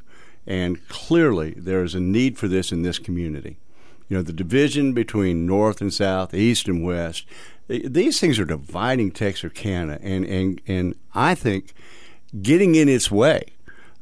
And 0.47 0.87
clearly, 0.87 1.51
there 1.57 1.83
is 1.83 1.93
a 1.93 1.99
need 1.99 2.37
for 2.37 2.47
this 2.47 2.71
in 2.71 2.81
this 2.81 2.99
community. 2.99 3.57
You 4.07 4.17
know, 4.17 4.23
the 4.23 4.33
division 4.33 4.93
between 4.93 5.45
North 5.45 5.81
and 5.81 5.93
South, 5.93 6.33
East 6.33 6.69
and 6.69 6.83
West, 6.83 7.25
eh, 7.69 7.81
these 7.83 8.19
things 8.19 8.39
are 8.39 8.45
dividing 8.45 9.11
Texarkana, 9.11 9.99
and, 10.01 10.25
and, 10.25 10.61
and 10.65 10.95
I 11.13 11.35
think 11.35 11.73
getting 12.41 12.75
in 12.75 12.87
its 12.87 13.11
way 13.11 13.53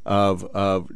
of, 0.04 0.44
of 0.54 0.88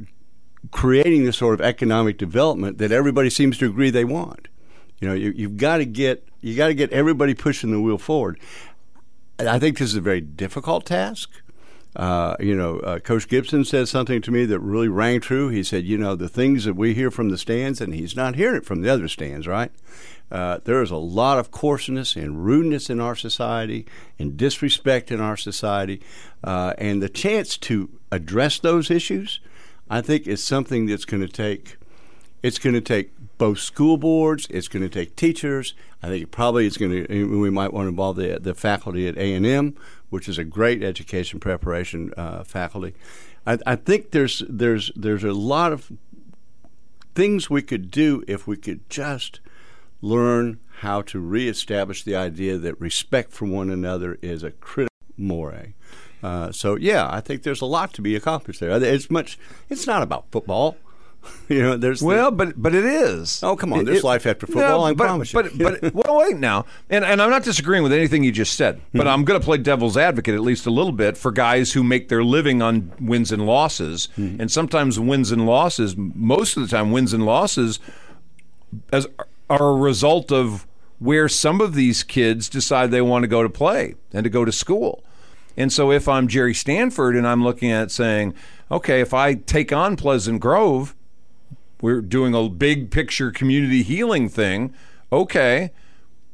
creating 0.71 1.25
the 1.25 1.33
sort 1.33 1.55
of 1.55 1.67
economic 1.67 2.17
development 2.17 2.79
that 2.79 2.93
everybody 2.93 3.31
seems 3.31 3.59
to 3.59 3.67
agree 3.67 3.91
they 3.91 4.05
want. 4.05 4.47
You 5.01 5.09
know, 5.09 5.15
you, 5.15 5.33
you've 5.35 5.57
got 5.57 5.79
to 5.79 5.85
get 5.87 6.27
you 6.43 6.57
got 6.57 6.69
to 6.69 6.75
get 6.75 6.91
everybody 6.91 7.35
pushing 7.35 7.71
the 7.71 7.81
wheel 7.81 7.99
forward. 7.99 8.39
I 9.39 9.59
think 9.59 9.79
this 9.79 9.91
is 9.91 9.97
a 9.97 10.01
very 10.01 10.21
difficult 10.21 10.87
task. 10.87 11.31
Uh, 11.97 12.37
you 12.39 12.55
know, 12.55 12.79
uh, 12.81 12.99
Coach 13.01 13.27
Gibson 13.27 13.65
said 13.65 13.89
something 13.89 14.23
to 14.23 14.31
me 14.31 14.45
that 14.45 14.61
really 14.61 14.89
rang 14.89 15.21
true. 15.21 15.49
He 15.49 15.65
said, 15.65 15.85
you 15.85 15.99
know, 15.99 16.15
the 16.15 16.29
things 16.29 16.65
that 16.65 16.75
we 16.75 16.95
hear 16.95 17.11
from 17.11 17.31
the 17.31 17.39
stands, 17.39 17.81
and 17.81 17.93
he's 17.93 18.15
not 18.15 18.37
hearing 18.37 18.59
it 18.59 18.65
from 18.65 18.83
the 18.83 18.89
other 18.89 19.09
stands, 19.09 19.49
right? 19.49 19.73
Uh, 20.31 20.59
there 20.65 20.81
is 20.83 20.93
a 20.93 20.97
lot 20.97 21.39
of 21.39 21.51
coarseness 21.51 22.15
and 22.15 22.45
rudeness 22.45 22.89
in 22.89 23.01
our 23.01 23.17
society, 23.17 23.87
and 24.19 24.37
disrespect 24.37 25.11
in 25.11 25.21
our 25.21 25.37
society, 25.37 26.01
uh, 26.45 26.75
and 26.79 27.03
the 27.03 27.09
chance 27.09 27.57
to 27.59 27.91
address 28.13 28.61
those 28.61 28.91
issues, 28.91 29.41
I 29.89 30.01
think, 30.01 30.29
is 30.29 30.43
something 30.43 30.87
that's 30.87 31.05
going 31.05 31.23
to 31.23 31.29
take. 31.29 31.77
It's 32.43 32.59
going 32.59 32.75
to 32.75 32.81
take 32.81 33.13
both 33.37 33.59
school 33.59 33.97
boards. 33.97 34.47
It's 34.49 34.69
going 34.69 34.83
to 34.83 34.89
take 34.89 35.17
teachers. 35.17 35.75
I 36.03 36.09
think 36.09 36.31
probably 36.31 36.67
it's 36.67 36.79
going 36.79 37.07
to. 37.07 37.41
We 37.41 37.51
might 37.51 37.73
want 37.73 37.87
to 37.87 37.89
involve 37.89 38.17
the 38.17 38.39
the 38.41 38.55
faculty 38.55 39.09
at 39.09 39.19
A 39.19 39.35
and 39.35 39.45
M, 39.45 39.77
which 40.11 40.29
is 40.29 40.39
a 40.39 40.45
great 40.45 40.83
education 40.83 41.41
preparation 41.41 42.13
uh, 42.17 42.45
faculty. 42.45 42.95
I, 43.47 43.59
I 43.67 43.77
think 43.77 44.11
there's 44.11 44.43
there's 44.49 44.93
there's 44.95 45.25
a 45.25 45.33
lot 45.33 45.73
of 45.73 45.91
things 47.15 47.49
we 47.49 47.63
could 47.63 47.91
do 47.91 48.23
if 48.29 48.47
we 48.47 48.57
could 48.57 48.89
just 48.91 49.41
learn 50.03 50.61
how 50.81 51.03
to 51.03 51.19
reestablish 51.21 52.03
the 52.03 52.17
idea 52.17 52.57
that 52.59 52.81
respect 52.81 53.33
for 53.33 53.47
one 53.47 53.71
another 53.71 54.19
is 54.23 54.43
a 54.43 54.51
critical 54.51 54.91
more. 55.17 55.55
Uh, 56.23 56.53
so 56.53 56.77
yeah, 56.77 57.09
I 57.11 57.21
think 57.21 57.43
there's 57.43 57.61
a 57.61 57.67
lot 57.67 57.93
to 57.95 58.03
be 58.03 58.17
accomplished 58.17 58.61
there. 58.61 58.83
It's 58.83 59.11
much. 59.11 59.39
It's 59.69 59.87
not 59.87 60.03
about 60.03 60.31
football. 60.31 60.77
you 61.49 61.61
know, 61.63 61.77
there's 61.77 62.03
Well, 62.03 62.31
but 62.31 62.61
but 62.61 62.75
it 62.75 62.85
is. 62.85 63.41
Oh, 63.43 63.55
come 63.57 63.73
on, 63.73 63.81
It- 63.81 63.85
there's 63.87 63.99
it- 63.99 64.05
life 64.05 64.27
after 64.27 64.47
football, 64.47 64.85
I 64.85 64.93
but, 64.95 65.05
promise 65.05 65.33
you. 65.33 65.43
But 65.43 65.59
but 65.83 65.95
well, 66.07 66.19
wait 66.19 66.37
now, 66.37 66.65
and 66.89 67.05
and 67.05 67.21
I'm 67.21 67.31
not 67.31 67.43
disagreeing 67.43 67.83
with 67.83 67.93
anything 67.93 68.25
you 68.25 68.33
just 68.33 68.55
said, 68.57 68.81
but 68.95 69.03
Hmm. 69.03 69.09
I'm 69.09 69.25
going 69.25 69.39
to 69.41 69.45
play 69.45 69.59
devil's 69.59 69.97
advocate 69.97 70.35
at 70.35 70.41
least 70.41 70.67
a 70.67 70.71
little 70.71 70.93
bit 70.93 71.17
for 71.17 71.31
guys 71.33 71.73
who 71.73 71.83
make 71.85 72.09
their 72.09 72.25
living 72.25 72.63
on 72.63 72.93
wins 73.01 73.33
and 73.33 73.45
losses, 73.47 74.09
Hmm. 74.17 74.37
and 74.41 74.51
sometimes 74.51 74.99
wins 74.99 75.31
and 75.31 75.47
losses, 75.47 75.95
most 75.97 76.57
of 76.57 76.63
the 76.63 76.69
time, 76.69 76.91
wins 76.93 77.13
and 77.13 77.25
losses, 77.27 77.81
as 78.93 79.07
are 79.49 79.71
a 79.71 79.75
result 79.77 80.31
of 80.31 80.67
where 80.99 81.29
some 81.29 81.61
of 81.61 81.75
these 81.75 82.03
kids 82.03 82.49
decide 82.49 82.91
they 82.91 83.01
want 83.03 83.23
to 83.25 83.29
go 83.29 83.43
to 83.43 83.49
play 83.49 83.95
and 84.13 84.25
to 84.25 84.31
go 84.31 84.45
to 84.45 84.53
school. 84.53 85.03
And 85.57 85.73
so 85.73 85.91
if 85.91 86.07
I'm 86.09 86.29
Jerry 86.29 86.55
Stanford 86.55 87.17
and 87.17 87.27
I'm 87.27 87.43
looking 87.43 87.71
at 87.71 87.91
saying, 87.91 88.35
okay, 88.71 89.01
if 89.01 89.13
I 89.13 89.35
take 89.35 89.73
on 89.73 89.97
Pleasant 89.97 90.41
Grove, 90.41 90.95
we're 91.83 92.01
doing 92.01 92.35
a 92.35 92.49
big 92.49 92.91
picture 92.91 93.31
community 93.31 93.83
healing 93.83 94.29
thing. 94.29 94.75
Okay. 95.13 95.73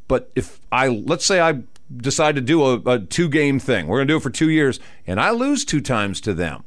But 0.08 0.30
if 0.34 0.60
I, 0.70 0.88
let's 0.88 1.26
say 1.26 1.40
I 1.40 1.62
decide 1.96 2.34
to 2.36 2.40
do 2.40 2.64
a, 2.64 2.74
a 2.86 2.98
two 3.00 3.28
game 3.28 3.58
thing, 3.58 3.86
we're 3.86 3.98
going 3.98 4.08
to 4.08 4.12
do 4.12 4.18
it 4.18 4.22
for 4.22 4.30
two 4.30 4.50
years, 4.50 4.80
and 5.06 5.20
I 5.20 5.30
lose 5.30 5.64
two 5.64 5.80
times 5.80 6.20
to 6.22 6.34
them. 6.34 6.64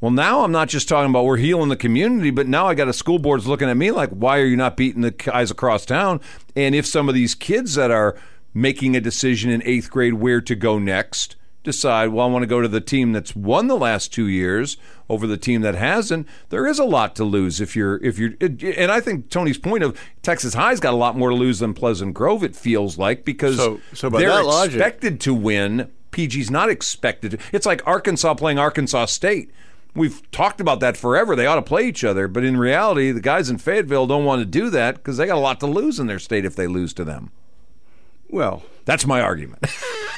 Well, 0.00 0.10
now 0.10 0.42
I'm 0.42 0.50
not 0.50 0.68
just 0.68 0.88
talking 0.88 1.10
about 1.10 1.24
we're 1.24 1.36
healing 1.36 1.68
the 1.68 1.76
community, 1.76 2.30
but 2.30 2.48
now 2.48 2.66
I 2.66 2.74
got 2.74 2.88
a 2.88 2.92
school 2.92 3.20
board's 3.20 3.46
looking 3.46 3.68
at 3.68 3.76
me 3.76 3.92
like, 3.92 4.10
why 4.10 4.40
are 4.40 4.46
you 4.46 4.56
not 4.56 4.76
beating 4.76 5.02
the 5.02 5.12
guys 5.12 5.52
across 5.52 5.86
town? 5.86 6.20
And 6.56 6.74
if 6.74 6.86
some 6.86 7.08
of 7.08 7.14
these 7.14 7.36
kids 7.36 7.76
that 7.76 7.92
are 7.92 8.16
making 8.52 8.96
a 8.96 9.00
decision 9.00 9.50
in 9.50 9.62
eighth 9.64 9.90
grade 9.90 10.14
where 10.14 10.40
to 10.40 10.56
go 10.56 10.80
next 10.80 11.36
decide, 11.62 12.08
well, 12.08 12.26
I 12.26 12.30
want 12.30 12.42
to 12.42 12.46
go 12.46 12.60
to 12.60 12.68
the 12.68 12.80
team 12.80 13.12
that's 13.12 13.36
won 13.36 13.66
the 13.68 13.76
last 13.76 14.12
two 14.12 14.26
years 14.26 14.76
over 15.08 15.26
the 15.26 15.36
team 15.36 15.60
that 15.62 15.74
hasn't, 15.74 16.26
there 16.48 16.66
is 16.66 16.78
a 16.78 16.84
lot 16.84 17.14
to 17.16 17.24
lose 17.24 17.60
if 17.60 17.76
you're 17.76 17.96
if 18.02 18.18
you're. 18.18 18.32
And 18.40 18.90
I 18.90 19.00
think 19.00 19.30
Tony's 19.30 19.58
point 19.58 19.82
of 19.84 19.98
Texas 20.22 20.54
High's 20.54 20.80
got 20.80 20.94
a 20.94 20.96
lot 20.96 21.16
more 21.16 21.30
to 21.30 21.36
lose 21.36 21.58
than 21.60 21.74
Pleasant 21.74 22.14
Grove. 22.14 22.42
It 22.42 22.56
feels 22.56 22.98
like 22.98 23.24
because 23.24 23.56
So- 23.56 23.80
so 23.92 24.08
they're 24.10 24.28
that 24.30 24.44
logic- 24.44 24.74
expected 24.74 25.20
to 25.20 25.34
win. 25.34 25.88
PG's 26.10 26.50
not 26.50 26.68
expected. 26.68 27.30
to. 27.32 27.38
It's 27.52 27.64
like 27.66 27.86
Arkansas 27.86 28.34
playing 28.34 28.58
Arkansas 28.58 29.06
State. 29.06 29.50
We've 29.94 30.22
talked 30.30 30.60
about 30.60 30.80
that 30.80 30.96
forever. 30.96 31.36
They 31.36 31.46
ought 31.46 31.56
to 31.56 31.62
play 31.62 31.86
each 31.86 32.02
other, 32.02 32.26
but 32.28 32.44
in 32.44 32.56
reality, 32.56 33.12
the 33.12 33.20
guys 33.20 33.50
in 33.50 33.58
Fayetteville 33.58 34.06
don't 34.06 34.24
want 34.24 34.40
to 34.40 34.46
do 34.46 34.70
that 34.70 34.96
because 34.96 35.16
they 35.18 35.26
got 35.26 35.36
a 35.36 35.40
lot 35.40 35.60
to 35.60 35.66
lose 35.66 35.98
in 36.00 36.06
their 36.06 36.18
state 36.18 36.44
if 36.46 36.56
they 36.56 36.66
lose 36.66 36.92
to 36.94 37.04
them. 37.04 37.30
Well, 38.28 38.62
That's 38.86 39.06
my 39.06 39.20
argument. 39.20 39.64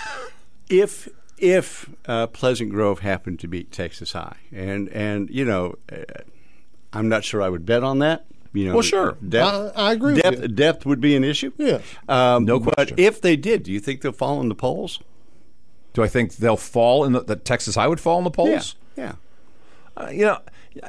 if 0.68 1.08
if 1.38 1.88
uh, 2.06 2.26
Pleasant 2.28 2.70
Grove 2.70 3.00
happened 3.00 3.40
to 3.40 3.48
beat 3.48 3.72
Texas 3.72 4.12
High, 4.12 4.36
and 4.52 4.88
and 4.90 5.28
you 5.30 5.44
know, 5.44 5.74
uh, 5.92 5.96
I'm 6.92 7.08
not 7.08 7.24
sure 7.24 7.42
I 7.42 7.48
would 7.48 7.66
bet 7.66 7.82
on 7.82 7.98
that. 8.00 8.26
You 8.52 8.66
know, 8.68 8.74
Well, 8.74 8.82
sure. 8.82 9.16
depth, 9.28 9.72
I, 9.76 9.88
I 9.88 9.92
agree 9.94 10.12
with 10.14 10.22
depth, 10.22 10.42
you. 10.42 10.48
depth 10.48 10.86
would 10.86 11.00
be 11.00 11.16
an 11.16 11.24
issue. 11.24 11.50
Yeah. 11.56 11.80
um, 12.08 12.44
No 12.44 12.60
But 12.60 12.74
question. 12.74 12.98
if 13.00 13.20
they 13.20 13.34
did, 13.34 13.64
do 13.64 13.72
you 13.72 13.80
think 13.80 14.00
they'll 14.00 14.12
fall 14.12 14.40
in 14.40 14.48
the 14.48 14.54
polls? 14.54 15.00
Do 15.92 16.04
I 16.04 16.08
think 16.08 16.36
they'll 16.36 16.56
fall 16.56 17.04
in 17.04 17.12
the 17.14 17.20
that 17.24 17.44
Texas 17.44 17.74
High 17.74 17.88
would 17.88 18.00
fall 18.00 18.18
in 18.18 18.24
the 18.24 18.30
polls? 18.30 18.76
Yeah. 18.96 19.14
Uh, 19.96 20.08
you 20.12 20.24
know, 20.24 20.38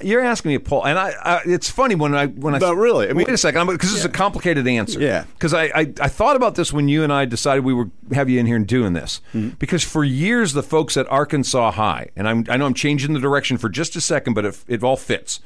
you're 0.01 0.21
asking 0.21 0.49
me 0.49 0.55
a 0.55 0.59
poll, 0.59 0.85
and 0.85 0.97
I, 0.97 1.13
I 1.21 1.41
it's 1.45 1.69
funny 1.69 1.93
when 1.95 2.15
I 2.15 2.27
when 2.27 2.55
I 2.55 2.59
But 2.59 2.75
really, 2.75 3.05
I 3.07 3.13
mean- 3.13 3.25
wait 3.27 3.29
a 3.33 3.37
second, 3.37 3.67
because 3.67 3.93
it's 3.95 4.05
a 4.05 4.09
complicated 4.09 4.67
answer. 4.67 4.99
Yeah. 4.99 5.25
because 5.33 5.53
I, 5.53 5.65
I 5.65 5.93
I 6.01 6.07
thought 6.07 6.35
about 6.35 6.55
this 6.55 6.73
when 6.73 6.87
you 6.87 7.03
and 7.03 7.13
I 7.13 7.25
decided 7.25 7.63
we 7.63 7.73
would 7.73 7.91
have 8.13 8.27
you 8.29 8.39
in 8.39 8.45
here 8.47 8.55
and 8.55 8.65
doing 8.67 8.93
this, 8.93 9.21
Mm-hmm. 9.33 9.49
because 9.59 9.83
for 9.83 10.03
years 10.03 10.53
the 10.53 10.63
folks 10.63 10.97
at 10.97 11.07
Arkansas 11.11 11.71
High, 11.71 12.09
and 12.15 12.27
I'm 12.27 12.45
I 12.49 12.57
know 12.57 12.65
I'm 12.65 12.73
changing 12.73 13.13
the 13.13 13.19
direction 13.19 13.57
for 13.57 13.69
just 13.69 13.95
a 13.95 14.01
second, 14.01 14.33
but 14.33 14.45
it, 14.45 14.63
it 14.67 14.83
all 14.83 14.97
fits. 14.97 15.39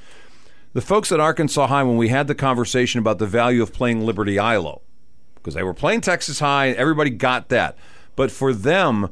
The 0.74 0.82
folks 0.82 1.12
at 1.12 1.20
Arkansas 1.20 1.68
High, 1.68 1.84
when 1.84 1.98
we 1.98 2.10
had 2.10 2.28
the 2.28 2.36
conversation 2.36 3.00
about 3.00 3.18
the 3.20 3.26
value 3.26 3.62
of 3.64 3.74
playing 3.74 4.06
Liberty 4.06 4.36
Eylau, 4.36 4.82
because 5.36 5.56
they 5.56 5.64
were 5.64 5.74
playing 5.74 6.02
Texas 6.02 6.40
High, 6.40 6.70
everybody 6.70 7.10
got 7.10 7.50
that. 7.50 7.76
But 8.16 8.30
for 8.32 8.54
them, 8.54 9.10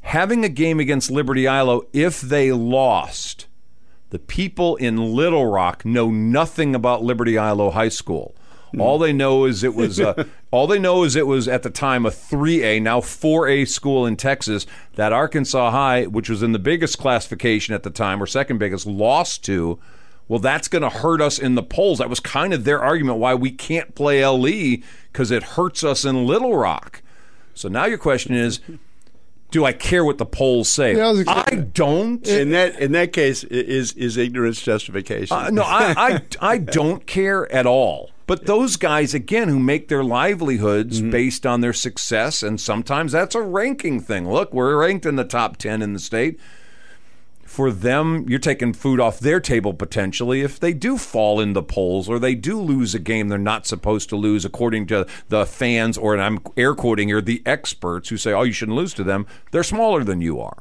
having 0.00 0.44
a 0.44 0.48
game 0.48 0.80
against 0.80 1.10
Liberty 1.10 1.44
Eylau, 1.44 1.86
if 1.92 2.20
they 2.20 2.50
lost, 2.52 3.46
the 4.10 4.18
people 4.18 4.76
in 4.76 5.14
Little 5.14 5.46
Rock 5.46 5.84
know 5.84 6.10
nothing 6.10 6.74
about 6.74 7.02
Liberty 7.02 7.34
Eylau 7.34 7.72
High 7.72 7.88
School. 7.88 8.34
All 8.78 8.98
they 8.98 9.12
know 9.12 9.44
is 9.44 9.64
it 9.64 9.74
was 9.74 10.00
uh, 10.00 10.24
all 10.50 10.66
they 10.66 10.78
know 10.78 11.04
is 11.04 11.16
it 11.16 11.26
was 11.26 11.48
at 11.48 11.62
the 11.62 11.70
time 11.70 12.04
a 12.04 12.10
3A, 12.10 12.82
now 12.82 13.00
4A 13.00 13.68
school 13.68 14.06
in 14.06 14.16
Texas 14.16 14.66
that 14.94 15.12
Arkansas 15.12 15.70
High, 15.70 16.04
which 16.06 16.28
was 16.28 16.42
in 16.42 16.52
the 16.52 16.58
biggest 16.58 16.98
classification 16.98 17.74
at 17.74 17.82
the 17.82 17.90
time 17.90 18.22
or 18.22 18.26
second 18.26 18.58
biggest, 18.58 18.86
lost 18.86 19.44
to. 19.44 19.78
Well, 20.28 20.40
that's 20.40 20.68
going 20.68 20.82
to 20.82 20.90
hurt 20.90 21.20
us 21.20 21.38
in 21.38 21.54
the 21.54 21.62
polls. 21.62 21.98
That 21.98 22.10
was 22.10 22.20
kind 22.20 22.52
of 22.52 22.64
their 22.64 22.82
argument 22.82 23.18
why 23.18 23.34
we 23.34 23.50
can't 23.50 23.94
play 23.94 24.26
LE 24.26 24.82
because 25.12 25.30
it 25.30 25.42
hurts 25.42 25.84
us 25.84 26.04
in 26.04 26.26
Little 26.26 26.56
Rock. 26.56 27.00
So 27.54 27.68
now 27.68 27.86
your 27.86 27.98
question 27.98 28.34
is, 28.34 28.60
do 29.50 29.64
I 29.64 29.72
care 29.72 30.04
what 30.04 30.18
the 30.18 30.26
polls 30.26 30.68
say? 30.68 30.96
Yeah, 30.96 31.08
I 31.08 31.10
was 31.12 31.24
I 31.28 31.54
don't. 31.72 32.26
In 32.26 32.50
that 32.50 32.78
in 32.80 32.92
that 32.92 33.12
case, 33.12 33.44
is 33.44 33.92
is 33.92 34.16
ignorance 34.16 34.60
justification? 34.60 35.36
Uh, 35.36 35.50
no, 35.50 35.62
I, 35.62 35.94
I, 35.96 36.52
I 36.54 36.58
don't 36.58 37.06
care 37.06 37.50
at 37.52 37.66
all. 37.66 38.10
But 38.26 38.46
those 38.46 38.76
guys, 38.76 39.14
again, 39.14 39.48
who 39.48 39.60
make 39.60 39.86
their 39.86 40.02
livelihoods 40.02 41.00
based 41.00 41.46
on 41.46 41.60
their 41.60 41.72
success, 41.72 42.42
and 42.42 42.60
sometimes 42.60 43.12
that's 43.12 43.36
a 43.36 43.40
ranking 43.40 44.00
thing. 44.00 44.28
Look, 44.28 44.52
we're 44.52 44.76
ranked 44.76 45.06
in 45.06 45.14
the 45.14 45.24
top 45.24 45.58
10 45.58 45.80
in 45.80 45.92
the 45.92 46.00
state. 46.00 46.40
For 47.56 47.70
them, 47.70 48.26
you're 48.28 48.38
taking 48.38 48.74
food 48.74 49.00
off 49.00 49.18
their 49.18 49.40
table 49.40 49.72
potentially 49.72 50.42
if 50.42 50.60
they 50.60 50.74
do 50.74 50.98
fall 50.98 51.40
in 51.40 51.54
the 51.54 51.62
polls 51.62 52.06
or 52.06 52.18
they 52.18 52.34
do 52.34 52.60
lose 52.60 52.94
a 52.94 52.98
game 52.98 53.28
they're 53.28 53.38
not 53.38 53.66
supposed 53.66 54.10
to 54.10 54.16
lose, 54.16 54.44
according 54.44 54.88
to 54.88 55.06
the 55.30 55.46
fans, 55.46 55.96
or 55.96 56.12
and 56.12 56.22
I'm 56.22 56.40
air 56.58 56.74
quoting 56.74 57.08
here, 57.08 57.22
the 57.22 57.42
experts 57.46 58.10
who 58.10 58.18
say, 58.18 58.34
oh, 58.34 58.42
you 58.42 58.52
shouldn't 58.52 58.76
lose 58.76 58.92
to 58.92 59.02
them. 59.02 59.26
They're 59.52 59.62
smaller 59.62 60.04
than 60.04 60.20
you 60.20 60.38
are. 60.38 60.58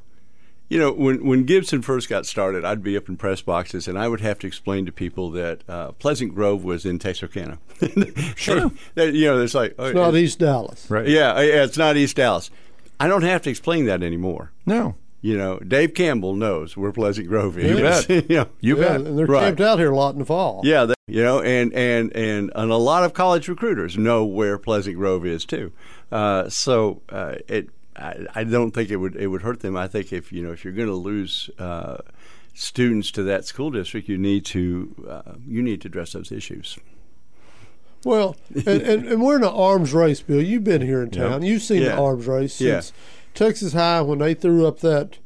You 0.69 0.79
know, 0.79 0.93
when 0.93 1.25
when 1.25 1.43
Gibson 1.43 1.81
first 1.81 2.07
got 2.07 2.25
started, 2.25 2.63
I'd 2.63 2.81
be 2.81 2.95
up 2.95 3.09
in 3.09 3.17
press 3.17 3.41
boxes, 3.41 3.89
and 3.89 3.99
I 3.99 4.07
would 4.07 4.21
have 4.21 4.39
to 4.39 4.47
explain 4.47 4.85
to 4.85 4.93
people 4.93 5.31
that 5.31 5.69
uh, 5.69 5.91
Pleasant 5.91 6.33
Grove 6.33 6.63
was 6.63 6.85
in 6.85 6.97
Texarkana. 6.97 7.57
sure. 8.37 8.71
you 8.95 9.25
know, 9.25 9.41
it's 9.41 9.53
like 9.53 9.75
oh, 9.77 9.87
It's 9.87 9.95
not 9.95 10.15
East 10.15 10.39
Dallas. 10.39 10.89
Right. 10.89 11.09
Yeah, 11.09 11.33
uh, 11.33 11.41
yeah, 11.41 11.65
it's 11.65 11.77
not 11.77 11.97
East 11.97 12.15
Dallas. 12.15 12.49
I 13.01 13.09
don't 13.09 13.23
have 13.23 13.41
to 13.41 13.49
explain 13.49 13.83
that 13.87 14.01
anymore. 14.01 14.53
No. 14.65 14.95
You 15.21 15.37
know, 15.37 15.57
Dave 15.59 15.93
Campbell 15.95 16.35
knows 16.35 16.77
where 16.77 16.91
Pleasant 16.91 17.27
Grove 17.27 17.57
is. 17.57 17.71
You 17.71 17.83
bet. 17.83 18.09
you 18.29 18.35
know, 18.37 18.47
You 18.59 18.77
Yeah, 18.77 18.87
bet. 18.89 19.01
and 19.01 19.17
they're 19.17 19.25
Right. 19.25 19.45
camped 19.45 19.61
out 19.61 19.79
here 19.79 19.91
a 19.91 19.95
lot 19.95 20.13
in 20.13 20.19
the 20.19 20.25
fall. 20.25 20.61
Yeah, 20.63 20.85
they, 20.85 20.93
you 21.07 21.23
know, 21.23 21.41
and, 21.41 21.73
and 21.73 22.15
and 22.15 22.51
and 22.55 22.71
a 22.71 22.75
lot 22.77 23.03
of 23.03 23.13
college 23.13 23.47
recruiters 23.47 23.97
know 23.97 24.23
where 24.23 24.57
Pleasant 24.59 24.95
Grove 24.97 25.25
is 25.25 25.43
too. 25.45 25.71
Uh, 26.11 26.47
so 26.49 27.01
uh, 27.09 27.35
it, 27.47 27.69
I, 27.95 28.25
I 28.35 28.43
don't 28.43 28.71
think 28.71 28.91
it 28.91 28.97
would 28.97 29.15
it 29.15 29.27
would 29.27 29.41
hurt 29.41 29.61
them. 29.61 29.75
I 29.75 29.87
think 29.87 30.13
if 30.13 30.31
you 30.31 30.43
know 30.43 30.51
if 30.51 30.63
you're 30.63 30.73
going 30.73 30.89
to 30.89 30.93
lose 30.95 31.49
uh, 31.57 31.97
students 32.53 33.09
to 33.11 33.23
that 33.23 33.45
school 33.45 33.71
district, 33.71 34.07
you 34.07 34.17
need 34.19 34.45
to 34.45 35.07
uh, 35.09 35.33
you 35.47 35.63
need 35.63 35.81
to 35.81 35.87
address 35.87 36.13
those 36.13 36.31
issues. 36.31 36.77
Well, 38.03 38.35
and, 38.53 38.67
and, 38.67 39.07
and 39.07 39.21
we're 39.23 39.37
in 39.37 39.43
an 39.43 39.49
arms 39.49 39.91
race, 39.91 40.21
Bill. 40.21 40.39
You've 40.39 40.63
been 40.63 40.81
here 40.83 41.01
in 41.01 41.09
town. 41.09 41.41
You've 41.41 41.63
seen 41.63 41.81
Yeah. 41.81 41.95
the 41.95 41.97
arms 42.01 42.27
race 42.27 42.61
Yeah. 42.61 42.81
Texas 43.35 43.73
High 43.73 44.01
when 44.01 44.19
they 44.19 44.33
threw 44.33 44.65
up 44.65 44.79
that 44.79 45.17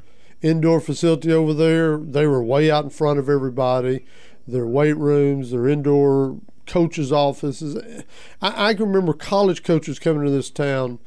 indoor 0.42 0.82
facility 0.82 1.32
over 1.32 1.54
there. 1.54 1.98
They 1.98 2.28
were 2.28 2.44
way 2.44 2.70
out 2.70 2.84
in 2.84 2.90
front 2.90 3.20
of 3.20 3.30
everybody. 3.30 4.06
Their 4.48 4.66
weight 4.66 4.98
rooms, 4.98 5.52
their 5.52 5.68
indoor 5.68 6.38
coaches' 6.66 7.12
offices. 7.12 8.04
I, 8.42 8.70
I 8.70 8.74
can 8.74 8.88
remember 8.88 9.14
college 9.14 9.64
coaches 9.64 10.00
coming 10.00 10.26
to 10.26 10.32
this 10.32 10.50
town, 10.50 11.00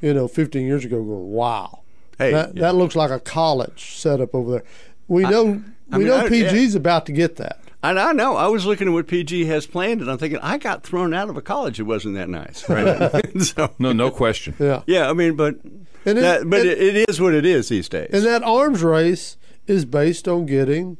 you 0.00 0.12
know, 0.14 0.26
15 0.28 0.66
years 0.66 0.84
ago, 0.84 0.96
going, 1.02 1.30
"Wow, 1.30 1.80
Hey, 2.18 2.32
that, 2.32 2.54
yeah. 2.56 2.62
that 2.62 2.74
looks 2.74 2.96
like 2.96 3.10
a 3.10 3.20
college 3.20 3.94
setup 3.96 4.34
over 4.34 4.50
there." 4.50 4.64
We 5.06 5.22
know 5.22 5.62
I 5.92 5.98
we 5.98 6.04
mean, 6.04 6.08
know 6.08 6.16
I- 6.16 6.24
yeah. 6.24 6.50
PG's 6.50 6.74
about 6.74 7.06
to 7.06 7.12
get 7.12 7.36
that. 7.36 7.60
And 7.82 7.98
I 7.98 8.12
know 8.12 8.34
I 8.36 8.48
was 8.48 8.66
looking 8.66 8.88
at 8.88 8.92
what 8.92 9.06
PG 9.06 9.44
has 9.46 9.66
planned, 9.66 10.00
and 10.00 10.10
I'm 10.10 10.18
thinking 10.18 10.40
I 10.42 10.58
got 10.58 10.82
thrown 10.82 11.14
out 11.14 11.30
of 11.30 11.36
a 11.36 11.40
college. 11.42 11.78
It 11.78 11.84
wasn't 11.84 12.16
that 12.16 12.28
nice, 12.28 12.68
right? 12.68 13.22
so, 13.40 13.72
No, 13.78 13.92
no 13.92 14.10
question. 14.10 14.54
Yeah. 14.58 14.82
yeah, 14.86 15.08
I 15.08 15.12
mean, 15.12 15.36
but 15.36 15.60
And 16.04 16.18
it- 16.18 16.22
that, 16.22 16.50
but 16.50 16.60
and- 16.60 16.68
it, 16.70 16.78
it 16.96 17.08
is 17.08 17.20
what 17.20 17.34
it 17.34 17.46
is 17.46 17.68
these 17.68 17.88
days. 17.88 18.10
And 18.12 18.24
that 18.24 18.42
arms 18.42 18.82
race 18.82 19.36
is 19.68 19.84
based 19.84 20.26
on 20.26 20.46
getting 20.46 20.96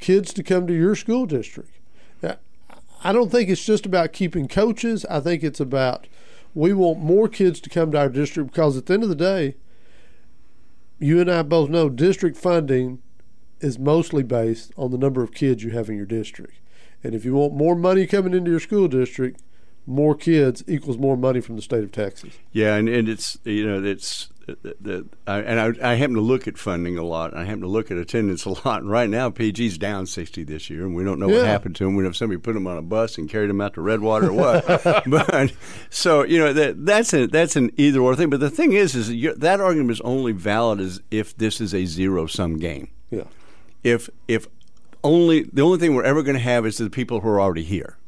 kids 0.00 0.32
to 0.34 0.42
come 0.42 0.66
to 0.66 0.72
your 0.74 0.94
school 0.94 1.26
district. 1.26 1.70
Uh, 2.22 2.34
I 3.02 3.12
don't 3.12 3.30
think 3.30 3.50
it's 3.50 3.64
just 3.64 3.84
about 3.84 4.14
keeping 4.14 4.48
coaches. 4.48 5.04
I 5.10 5.20
think 5.20 5.42
it's 5.42 5.60
about 5.60 6.06
we 6.54 6.72
want 6.72 7.00
more 7.00 7.28
kids 7.28 7.60
to 7.60 7.68
come 7.68 7.92
to 7.92 7.98
our 7.98 8.08
district 8.08 8.52
because 8.52 8.78
at 8.78 8.86
the 8.86 8.94
end 8.94 9.02
of 9.02 9.10
the 9.10 9.14
day, 9.14 9.56
you 10.98 11.20
and 11.20 11.30
I 11.30 11.42
both 11.42 11.68
know 11.68 11.90
district 11.90 12.38
funding 12.38 13.02
is 13.64 13.78
mostly 13.78 14.22
based 14.22 14.72
on 14.76 14.90
the 14.90 14.98
number 14.98 15.22
of 15.22 15.32
kids 15.32 15.62
you 15.64 15.70
have 15.70 15.88
in 15.88 15.96
your 15.96 16.06
district. 16.06 16.54
And 17.02 17.14
if 17.14 17.24
you 17.24 17.34
want 17.34 17.54
more 17.54 17.74
money 17.74 18.06
coming 18.06 18.34
into 18.34 18.50
your 18.50 18.60
school 18.60 18.88
district, 18.88 19.40
more 19.86 20.14
kids 20.14 20.64
equals 20.66 20.96
more 20.96 21.16
money 21.16 21.40
from 21.40 21.56
the 21.56 21.62
state 21.62 21.84
of 21.84 21.92
Texas. 21.92 22.34
Yeah, 22.52 22.76
and, 22.76 22.88
and 22.88 23.08
it's 23.08 23.36
you 23.44 23.66
know 23.66 23.82
it's 23.84 24.30
the, 24.46 24.74
the 24.80 25.06
I, 25.26 25.40
and 25.40 25.60
I, 25.82 25.92
I 25.92 25.94
happen 25.96 26.14
to 26.14 26.22
look 26.22 26.48
at 26.48 26.56
funding 26.56 26.96
a 26.96 27.02
lot. 27.02 27.32
and 27.32 27.40
I 27.40 27.44
happen 27.44 27.60
to 27.60 27.66
look 27.68 27.90
at 27.90 27.98
attendance 27.98 28.46
a 28.46 28.50
lot. 28.66 28.80
And 28.80 28.90
right 28.90 29.10
now, 29.10 29.28
PG's 29.28 29.76
down 29.76 30.06
sixty 30.06 30.42
this 30.42 30.70
year, 30.70 30.86
and 30.86 30.94
we 30.94 31.04
don't 31.04 31.18
know 31.18 31.28
Yeah. 31.28 31.38
what 31.38 31.46
happened 31.46 31.76
to 31.76 31.84
him. 31.86 31.94
We 31.96 32.02
know 32.02 32.08
if 32.10 32.16
somebody 32.16 32.38
put 32.40 32.56
him 32.56 32.66
on 32.66 32.78
a 32.78 32.82
bus 32.82 33.18
and 33.18 33.28
carried 33.28 33.50
him 33.50 33.60
out 33.60 33.74
to 33.74 33.82
Redwater 33.82 34.28
or 34.30 34.32
what. 34.32 34.66
but 35.06 35.52
so 35.90 36.22
you 36.24 36.38
know 36.38 36.54
that 36.54 36.86
that's 36.86 37.12
a 37.12 37.26
that's 37.26 37.54
an 37.56 37.70
either 37.76 38.00
or 38.00 38.16
thing. 38.16 38.30
But 38.30 38.40
the 38.40 38.48
thing 38.50 38.72
is, 38.72 38.94
is 38.94 39.08
that, 39.08 39.40
that 39.40 39.60
argument 39.60 39.90
is 39.90 40.00
only 40.00 40.32
valid 40.32 40.80
as 40.80 41.02
if 41.10 41.36
this 41.36 41.60
is 41.60 41.74
a 41.74 41.84
zero 41.84 42.26
sum 42.26 42.56
game. 42.58 42.88
Yeah. 43.10 43.24
If 43.84 44.10
if 44.26 44.48
only 45.04 45.42
the 45.42 45.62
only 45.62 45.78
thing 45.78 45.94
we're 45.94 46.02
ever 46.02 46.22
going 46.22 46.36
to 46.36 46.42
have 46.42 46.66
is 46.66 46.78
the 46.78 46.90
people 46.90 47.20
who 47.20 47.28
are 47.28 47.40
already 47.40 47.62
here. 47.62 47.98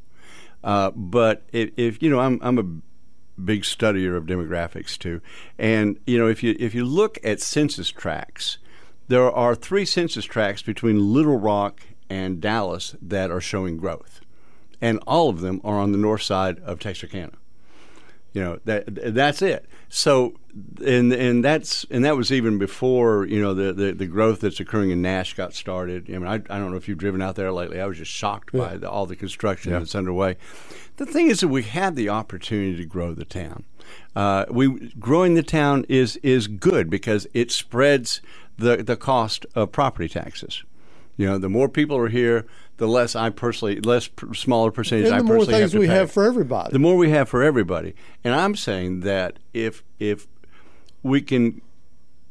Uh, 0.64 0.90
but 0.90 1.44
if, 1.52 1.70
if 1.76 2.02
you 2.02 2.10
know, 2.10 2.18
I'm 2.18 2.40
I'm 2.42 2.58
a 2.58 3.40
big 3.40 3.62
studier 3.62 4.16
of 4.16 4.24
demographics 4.24 4.98
too, 4.98 5.20
and 5.58 6.00
you 6.06 6.18
know 6.18 6.26
if 6.26 6.42
you 6.42 6.56
if 6.58 6.74
you 6.74 6.84
look 6.84 7.18
at 7.22 7.40
census 7.40 7.90
tracts, 7.90 8.58
there 9.06 9.30
are 9.30 9.54
three 9.54 9.84
census 9.84 10.24
tracts 10.24 10.62
between 10.62 11.12
Little 11.12 11.38
Rock 11.38 11.82
and 12.08 12.40
Dallas 12.40 12.96
that 13.00 13.30
are 13.30 13.40
showing 13.40 13.76
growth, 13.76 14.20
and 14.80 14.98
all 15.06 15.28
of 15.28 15.40
them 15.40 15.60
are 15.62 15.78
on 15.78 15.92
the 15.92 15.98
north 15.98 16.22
side 16.22 16.58
of 16.60 16.80
Texarkana. 16.80 17.32
You 18.36 18.42
know 18.42 18.60
that 18.66 19.14
that's 19.14 19.40
it. 19.40 19.64
So 19.88 20.34
and 20.84 21.10
and 21.10 21.42
that's 21.42 21.86
and 21.90 22.04
that 22.04 22.18
was 22.18 22.30
even 22.30 22.58
before 22.58 23.24
you 23.24 23.40
know 23.40 23.54
the, 23.54 23.72
the, 23.72 23.92
the 23.92 24.06
growth 24.06 24.42
that's 24.42 24.60
occurring 24.60 24.90
in 24.90 25.00
Nash 25.00 25.32
got 25.32 25.54
started. 25.54 26.10
I 26.10 26.18
mean, 26.18 26.26
I, 26.26 26.34
I 26.34 26.58
don't 26.58 26.70
know 26.70 26.76
if 26.76 26.86
you've 26.86 26.98
driven 26.98 27.22
out 27.22 27.36
there 27.36 27.50
lately. 27.50 27.80
I 27.80 27.86
was 27.86 27.96
just 27.96 28.10
shocked 28.10 28.50
yeah. 28.52 28.60
by 28.60 28.76
the, 28.76 28.90
all 28.90 29.06
the 29.06 29.16
construction 29.16 29.72
yeah. 29.72 29.78
that's 29.78 29.94
underway. 29.94 30.36
The 30.98 31.06
thing 31.06 31.28
is 31.28 31.40
that 31.40 31.48
we 31.48 31.62
had 31.62 31.96
the 31.96 32.10
opportunity 32.10 32.76
to 32.76 32.84
grow 32.84 33.14
the 33.14 33.24
town. 33.24 33.64
Uh, 34.14 34.44
we 34.50 34.92
growing 35.00 35.32
the 35.32 35.42
town 35.42 35.86
is 35.88 36.16
is 36.16 36.46
good 36.46 36.90
because 36.90 37.26
it 37.32 37.50
spreads 37.50 38.20
the 38.58 38.82
the 38.82 38.98
cost 38.98 39.46
of 39.54 39.72
property 39.72 40.10
taxes. 40.10 40.62
You 41.16 41.26
know, 41.26 41.38
the 41.38 41.48
more 41.48 41.70
people 41.70 41.96
are 41.96 42.10
here, 42.10 42.44
the 42.76 42.86
less 42.86 43.16
I 43.16 43.30
personally, 43.30 43.80
less 43.80 44.08
smaller 44.34 44.70
percentage 44.70 45.06
and 45.06 45.14
I 45.14 45.18
personally 45.18 45.36
have 45.36 45.38
to 45.38 45.46
the 45.46 45.52
more 45.52 45.60
things 45.60 45.74
we 45.74 45.86
pay. 45.86 45.94
have 45.94 46.10
for 46.10 46.24
everybody. 46.24 46.72
The 46.72 46.78
more 46.78 46.96
we 46.96 47.10
have 47.10 47.28
for 47.28 47.42
everybody, 47.42 47.94
and 48.24 48.34
I'm 48.34 48.54
saying 48.54 49.00
that 49.00 49.38
if 49.52 49.82
if 49.98 50.26
we 51.02 51.22
can. 51.22 51.62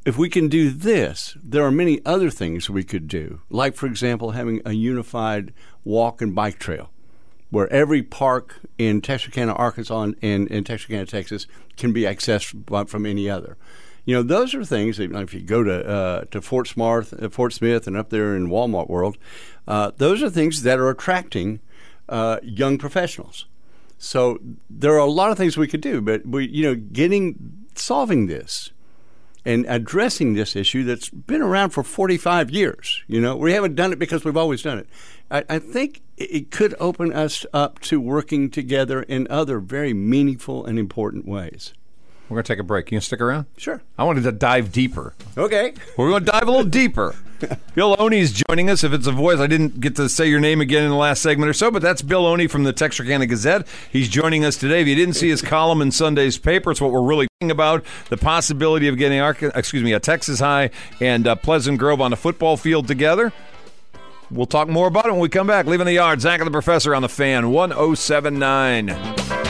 If 0.05 0.19
we 0.19 0.29
can 0.29 0.49
do 0.49 0.69
this, 0.69 1.35
there 1.43 1.63
are 1.63 1.71
many 1.71 1.99
other 2.05 2.29
things 2.29 2.69
we 2.69 2.83
could 2.83 3.07
do. 3.07 3.41
Like, 3.49 3.73
for 3.73 3.87
example, 3.87 4.31
having 4.31 4.61
a 4.63 4.71
unified 4.71 5.51
walk 5.83 6.21
and 6.21 6.35
bike 6.35 6.59
trail 6.59 6.91
where 7.49 7.71
every 7.71 8.03
park 8.03 8.59
in 8.77 9.01
Texarkana, 9.01 9.53
Arkansas, 9.53 10.11
and 10.21 10.47
in 10.49 10.63
Texarkana, 10.63 11.05
Texas 11.05 11.47
can 11.77 11.93
be 11.93 12.01
accessed 12.01 12.89
from 12.89 13.05
any 13.05 13.29
other. 13.29 13.57
You 14.05 14.15
know, 14.15 14.23
those 14.23 14.53
are 14.53 14.63
things 14.63 14.97
that 14.97 15.11
if 15.11 15.33
you 15.33 15.41
go 15.41 15.63
to 15.63 15.87
uh, 15.87 16.25
to 16.31 16.41
Fort 16.41 16.67
Smith, 16.67 17.13
uh, 17.21 17.29
Fort 17.29 17.53
Smith, 17.53 17.87
and 17.87 17.97
up 17.97 18.09
there 18.09 18.35
in 18.35 18.47
Walmart 18.47 18.87
World, 18.87 19.17
uh, 19.67 19.91
those 19.97 20.21
are 20.21 20.29
things 20.29 20.61
that 20.61 20.79
are 20.79 20.89
attracting 20.89 21.59
uh, 22.07 22.37
young 22.43 22.77
professionals. 22.77 23.47
So 23.97 24.39
there 24.69 24.93
are 24.93 24.99
a 24.99 25.05
lot 25.05 25.31
of 25.31 25.37
things 25.37 25.57
we 25.57 25.67
could 25.67 25.81
do, 25.81 26.01
but 26.01 26.25
we, 26.25 26.47
you 26.47 26.63
know, 26.63 26.75
getting 26.75 27.65
solving 27.75 28.27
this 28.27 28.71
and 29.45 29.65
addressing 29.67 30.33
this 30.33 30.55
issue 30.55 30.83
that's 30.83 31.09
been 31.09 31.41
around 31.41 31.69
for 31.69 31.83
45 31.83 32.49
years. 32.49 33.03
You 33.07 33.21
know, 33.21 33.35
we 33.35 33.53
haven't 33.53 33.75
done 33.75 33.93
it 33.93 33.99
because 33.99 34.25
we've 34.25 34.37
always 34.37 34.61
done 34.63 34.79
it. 34.79 34.87
I, 35.29 35.43
I 35.49 35.59
think 35.59 36.01
it 36.17 36.51
could 36.51 36.75
open 36.79 37.13
us 37.13 37.45
up 37.53 37.79
to 37.81 37.99
working 37.99 38.49
together 38.49 39.03
in 39.03 39.27
other 39.29 39.59
very 39.59 39.93
meaningful 39.93 40.65
and 40.65 40.77
important 40.77 41.27
ways. 41.27 41.73
We're 42.29 42.35
going 42.35 42.43
to 42.43 42.53
take 42.53 42.59
a 42.59 42.63
break. 42.63 42.85
You 42.87 42.89
Can 42.89 42.95
you 42.95 43.01
stick 43.01 43.21
around? 43.21 43.45
Sure. 43.57 43.81
I 43.97 44.03
wanted 44.03 44.23
to 44.23 44.31
dive 44.31 44.71
deeper. 44.71 45.13
Okay. 45.37 45.73
We're 45.97 46.09
going 46.09 46.25
to 46.25 46.31
dive 46.31 46.47
a 46.47 46.51
little 46.51 46.65
deeper. 46.65 47.15
Bill 47.75 47.95
Owney's 47.97 48.41
joining 48.47 48.69
us. 48.69 48.83
If 48.83 48.93
it's 48.93 49.07
a 49.07 49.11
voice, 49.11 49.39
I 49.39 49.47
didn't 49.47 49.79
get 49.79 49.95
to 49.97 50.09
say 50.09 50.27
your 50.27 50.39
name 50.39 50.61
again 50.61 50.83
in 50.83 50.89
the 50.89 50.95
last 50.95 51.21
segment 51.21 51.49
or 51.49 51.53
so, 51.53 51.69
but 51.69 51.81
that's 51.81 52.01
Bill 52.01 52.23
Owney 52.23 52.49
from 52.49 52.63
the 52.63 52.73
Texarkana 52.73 53.27
Gazette. 53.27 53.67
He's 53.91 54.09
joining 54.09 54.43
us 54.45 54.57
today. 54.57 54.81
If 54.81 54.87
you 54.87 54.95
didn't 54.95 55.15
see 55.15 55.29
his 55.29 55.41
column 55.41 55.81
in 55.81 55.91
Sunday's 55.91 56.37
paper, 56.37 56.71
it's 56.71 56.81
what 56.81 56.91
we're 56.91 57.03
really 57.03 57.27
talking 57.39 57.51
about 57.51 57.85
the 58.09 58.17
possibility 58.17 58.87
of 58.87 58.97
getting, 58.97 59.19
excuse 59.53 59.83
me, 59.83 59.93
a 59.93 59.99
Texas 59.99 60.39
High 60.39 60.71
and 60.99 61.27
uh, 61.27 61.35
Pleasant 61.35 61.77
Grove 61.77 62.01
on 62.01 62.13
a 62.13 62.17
football 62.17 62.57
field 62.57 62.87
together. 62.87 63.33
We'll 64.31 64.47
talk 64.47 64.67
more 64.67 64.87
about 64.87 65.05
it 65.05 65.11
when 65.11 65.21
we 65.21 65.29
come 65.29 65.47
back. 65.47 65.67
Leaving 65.67 65.85
the 65.85 65.93
yard, 65.93 66.21
Zach 66.21 66.39
and 66.39 66.47
the 66.47 66.51
Professor 66.51 66.95
on 66.95 67.01
the 67.03 67.09
fan 67.09 67.51
1079. 67.51 69.44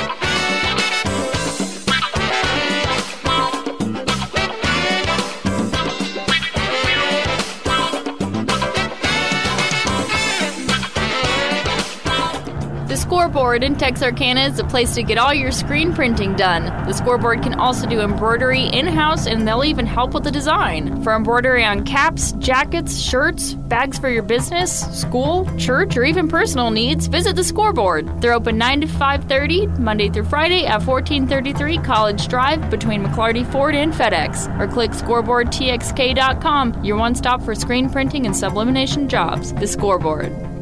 Scoreboard 13.26 13.64
in 13.64 13.76
Texarkana 13.76 14.42
is 14.42 14.58
the 14.58 14.64
place 14.66 14.94
to 14.94 15.02
get 15.02 15.18
all 15.18 15.34
your 15.34 15.52
screen 15.52 15.96
printing 15.96 16.36
done. 16.36 16.66
The 16.86 16.94
Scoreboard 16.94 17.42
can 17.42 17.56
also 17.56 17.88
do 17.88 18.02
embroidery 18.02 18.66
in 18.68 18.86
house 18.86 19.26
and 19.26 19.48
they'll 19.48 19.64
even 19.64 19.88
help 19.88 20.14
with 20.14 20.26
the 20.26 20.30
design. 20.30 21.02
For 21.02 21.16
embroidery 21.16 21.66
on 21.66 21.86
caps, 21.86 22.34
jackets, 22.34 23.00
shirts, 23.00 23.56
bags 23.56 23.98
for 23.98 24.10
your 24.10 24.22
business, 24.22 24.80
school, 24.96 25.50
church, 25.58 25.98
or 25.98 26.04
even 26.04 26.28
personal 26.28 26.70
needs, 26.70 27.08
visit 27.08 27.36
the 27.36 27.44
Scoreboard. 27.44 28.22
They're 28.22 28.34
open 28.34 28.60
9 28.60 28.82
to 28.82 28.88
5:30 28.88 29.80
Monday 29.80 30.10
through 30.10 30.26
Friday 30.26 30.68
at 30.68 30.84
1433 30.84 31.80
College 31.80 32.28
Drive 32.28 32.70
between 32.70 33.04
McLarty 33.04 33.44
Ford 33.52 33.74
and 33.74 33.92
FedEx. 33.92 34.48
Or 34.60 34.68
click 34.68 34.92
scoreboardtxk.com, 34.92 36.84
your 36.84 36.98
one 36.98 37.16
stop 37.16 37.42
for 37.42 37.56
screen 37.56 37.90
printing 37.90 38.28
and 38.28 38.38
sublimation 38.38 39.10
jobs. 39.10 39.52
The 39.54 39.66
Scoreboard. 39.66 40.55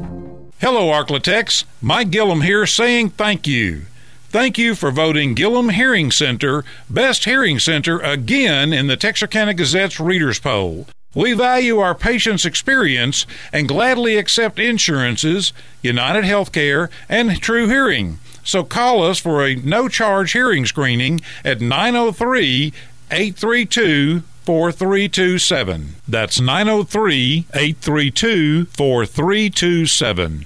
Hello, 0.64 0.94
Arklatex. 0.94 1.66
Mike 1.82 2.10
Gillum 2.10 2.40
here 2.40 2.66
saying 2.66 3.10
thank 3.10 3.46
you. 3.46 3.82
Thank 4.30 4.58
you 4.58 4.76
for 4.76 4.92
voting 4.92 5.34
Gillum 5.34 5.68
Hearing 5.68 6.10
Center 6.10 6.64
Best 6.90 7.26
Hearing 7.26 7.60
Center 7.60 8.00
again 8.00 8.72
in 8.72 8.88
the 8.88 8.96
Texarkana 8.96 9.56
Gazette's 9.56 10.00
Readers 10.00 10.40
Poll. 10.40 10.88
We 11.14 11.34
value 11.34 11.80
our 11.80 11.94
patients' 11.94 12.46
experience 12.46 13.26
and 13.52 13.68
gladly 13.68 14.16
accept 14.16 14.58
insurances, 14.58 15.52
United 15.82 16.24
Healthcare, 16.24 16.90
and 17.10 17.42
True 17.42 17.68
Hearing. 17.68 18.20
So 18.46 18.64
call 18.64 19.04
us 19.04 19.20
for 19.20 19.46
a 19.46 19.56
no 19.56 19.90
charge 19.90 20.32
hearing 20.32 20.66
screening 20.66 21.20
at 21.44 21.60
903 21.60 22.72
832 23.12 24.22
4327. 24.46 25.96
That's 26.08 26.40
903 26.40 27.48
832 27.54 28.66
4327. 28.68 30.46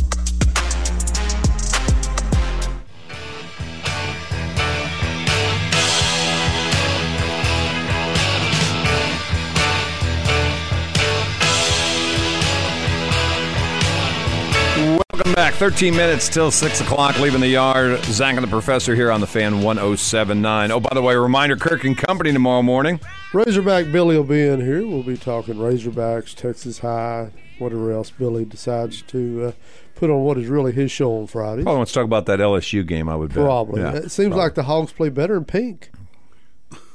Welcome 15.31 15.53
back. 15.53 15.53
13 15.53 15.95
minutes 15.95 16.27
till 16.27 16.51
6 16.51 16.81
o'clock, 16.81 17.17
leaving 17.17 17.39
the 17.39 17.47
yard. 17.47 18.03
Zach 18.03 18.35
and 18.35 18.43
the 18.43 18.49
Professor 18.49 18.95
here 18.95 19.09
on 19.09 19.21
the 19.21 19.27
fan 19.27 19.61
1079. 19.61 20.71
Oh, 20.71 20.81
by 20.81 20.89
the 20.93 21.01
way, 21.01 21.15
reminder 21.15 21.55
Kirk 21.55 21.85
and 21.85 21.97
Company 21.97 22.33
tomorrow 22.33 22.61
morning. 22.61 22.99
Razorback 23.31 23.93
Billy 23.93 24.17
will 24.17 24.25
be 24.25 24.45
in 24.45 24.59
here. 24.59 24.85
We'll 24.85 25.03
be 25.03 25.15
talking 25.15 25.55
Razorbacks, 25.55 26.35
Texas 26.35 26.79
High, 26.79 27.31
whatever 27.59 27.93
else 27.93 28.11
Billy 28.11 28.43
decides 28.43 29.03
to 29.03 29.45
uh, 29.45 29.51
put 29.95 30.09
on 30.09 30.21
what 30.25 30.37
is 30.37 30.47
really 30.47 30.73
his 30.73 30.91
show 30.91 31.17
on 31.17 31.27
Friday. 31.27 31.63
Probably 31.63 31.77
wants 31.77 31.93
to 31.93 31.99
talk 31.99 32.05
about 32.05 32.25
that 32.25 32.39
LSU 32.39 32.85
game, 32.85 33.07
I 33.07 33.15
would 33.15 33.29
bet. 33.29 33.45
Probably. 33.45 33.79
Yeah, 33.79 33.93
it 33.93 34.11
seems 34.11 34.31
probably. 34.31 34.43
like 34.43 34.55
the 34.55 34.63
Hogs 34.63 34.91
play 34.91 35.07
better 35.07 35.37
in 35.37 35.45
pink. 35.45 35.91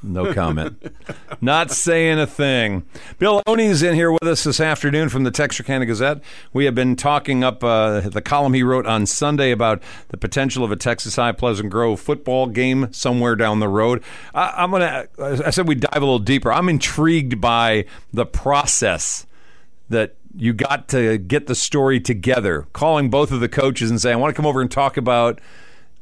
No 0.02 0.32
comment. 0.32 0.82
Not 1.40 1.70
saying 1.70 2.18
a 2.18 2.26
thing. 2.26 2.84
Bill 3.18 3.42
Owney's 3.46 3.82
in 3.82 3.94
here 3.94 4.12
with 4.12 4.22
us 4.22 4.44
this 4.44 4.60
afternoon 4.60 5.08
from 5.08 5.24
the 5.24 5.30
Texarkana 5.30 5.86
Gazette. 5.86 6.20
We 6.52 6.64
have 6.66 6.74
been 6.74 6.96
talking 6.96 7.42
up 7.42 7.64
uh, 7.64 8.00
the 8.00 8.22
column 8.22 8.54
he 8.54 8.62
wrote 8.62 8.86
on 8.86 9.06
Sunday 9.06 9.50
about 9.50 9.82
the 10.08 10.16
potential 10.16 10.64
of 10.64 10.70
a 10.70 10.76
Texas 10.76 11.16
High 11.16 11.32
Pleasant 11.32 11.70
Grove 11.70 12.00
football 12.00 12.46
game 12.46 12.92
somewhere 12.92 13.36
down 13.36 13.60
the 13.60 13.68
road. 13.68 14.02
I, 14.34 14.64
am 14.64 14.70
gonna. 14.70 15.06
I 15.18 15.50
said 15.50 15.66
we 15.66 15.74
dive 15.74 15.96
a 15.96 16.00
little 16.00 16.18
deeper. 16.18 16.52
I'm 16.52 16.68
intrigued 16.68 17.40
by 17.40 17.86
the 18.12 18.26
process 18.26 19.26
that 19.88 20.14
you 20.36 20.52
got 20.52 20.88
to 20.88 21.18
get 21.18 21.46
the 21.46 21.54
story 21.54 22.00
together, 22.00 22.66
calling 22.72 23.08
both 23.08 23.32
of 23.32 23.40
the 23.40 23.48
coaches 23.48 23.90
and 23.90 24.00
saying, 24.00 24.16
"I 24.16 24.20
want 24.20 24.34
to 24.34 24.36
come 24.36 24.46
over 24.46 24.60
and 24.60 24.70
talk 24.70 24.96
about." 24.96 25.40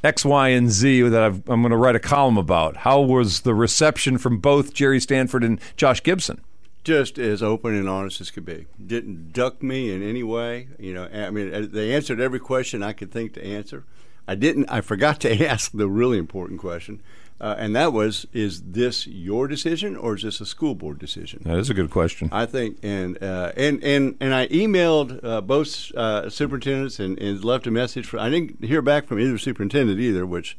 X, 0.05 0.25
Y, 0.25 0.49
and 0.49 0.71
Z 0.71 1.01
that 1.03 1.23
i 1.23 1.27
am 1.27 1.43
going 1.43 1.71
to 1.71 1.77
write 1.77 1.97
a 1.97 2.01
column 2.01 2.37
about. 2.37 2.79
How 2.79 3.01
was 3.01 3.41
the 3.41 3.55
reception 3.55 4.19
from 4.19 4.39
both 4.39 4.75
Jerry 4.75 5.01
Stanford 5.01 5.43
and 5.43 5.59
Josh 5.77 6.03
Gibson? 6.03 6.43
Just 6.85 7.19
as 7.19 7.43
open 7.43 7.75
and 7.75 7.89
honest 7.89 8.21
as 8.21 8.31
could 8.31 8.45
be. 8.45 8.67
Didn't 8.85 9.33
duck 9.33 9.63
me 9.63 9.91
in 9.91 10.03
any 10.03 10.23
way. 10.23 10.69
You 10.79 10.93
know, 10.93 11.05
I 11.07 11.31
mean, 11.31 11.55
uh, 11.55 11.67
they 11.71 11.95
answered 11.95 12.21
every 12.21 12.39
question 12.39 12.83
I 12.83 12.93
could 12.93 13.11
think 13.11 13.33
to 13.35 13.45
answer. 13.45 13.85
I 14.29 14.35
didn't. 14.35 14.69
I 14.71 14.83
forgot 14.83 15.21
to 15.21 15.47
ask 15.49 15.73
the 15.73 15.89
really 15.89 16.19
important 16.19 16.61
question. 16.61 17.01
Uh, 17.41 17.57
and 17.59 17.75
that 17.75 17.93
was, 17.93 18.27
is 18.33 18.63
this 18.63 19.07
your 19.07 19.49
decision 19.49 19.97
or 19.97 20.15
is 20.15 20.23
this 20.23 20.41
a 20.41 20.47
school 20.47 20.75
board 20.75 20.99
decision? 20.99 21.43
That 21.45 21.59
is 21.59 21.69
a 21.69 21.75
good 21.75 21.91
question. 21.91 22.29
I 22.33 22.47
think, 22.47 22.79
and 22.83 23.21
uh, 23.23 23.53
and 23.57 23.83
and 23.83 24.17
and 24.21 24.33
I 24.33 24.47
emailed 24.49 25.23
uh, 25.25 25.41
both 25.41 25.93
uh, 25.95 26.31
superintendents 26.31 27.01
and, 27.01 27.19
and 27.19 27.45
left 27.45 27.67
a 27.67 27.71
message 27.71 28.07
for. 28.07 28.19
I 28.19 28.31
didn't 28.31 28.65
hear 28.65 28.83
back 28.83 29.07
from 29.07 29.19
either 29.19 29.39
superintendent 29.39 30.01
either, 30.01 30.25
which. 30.27 30.57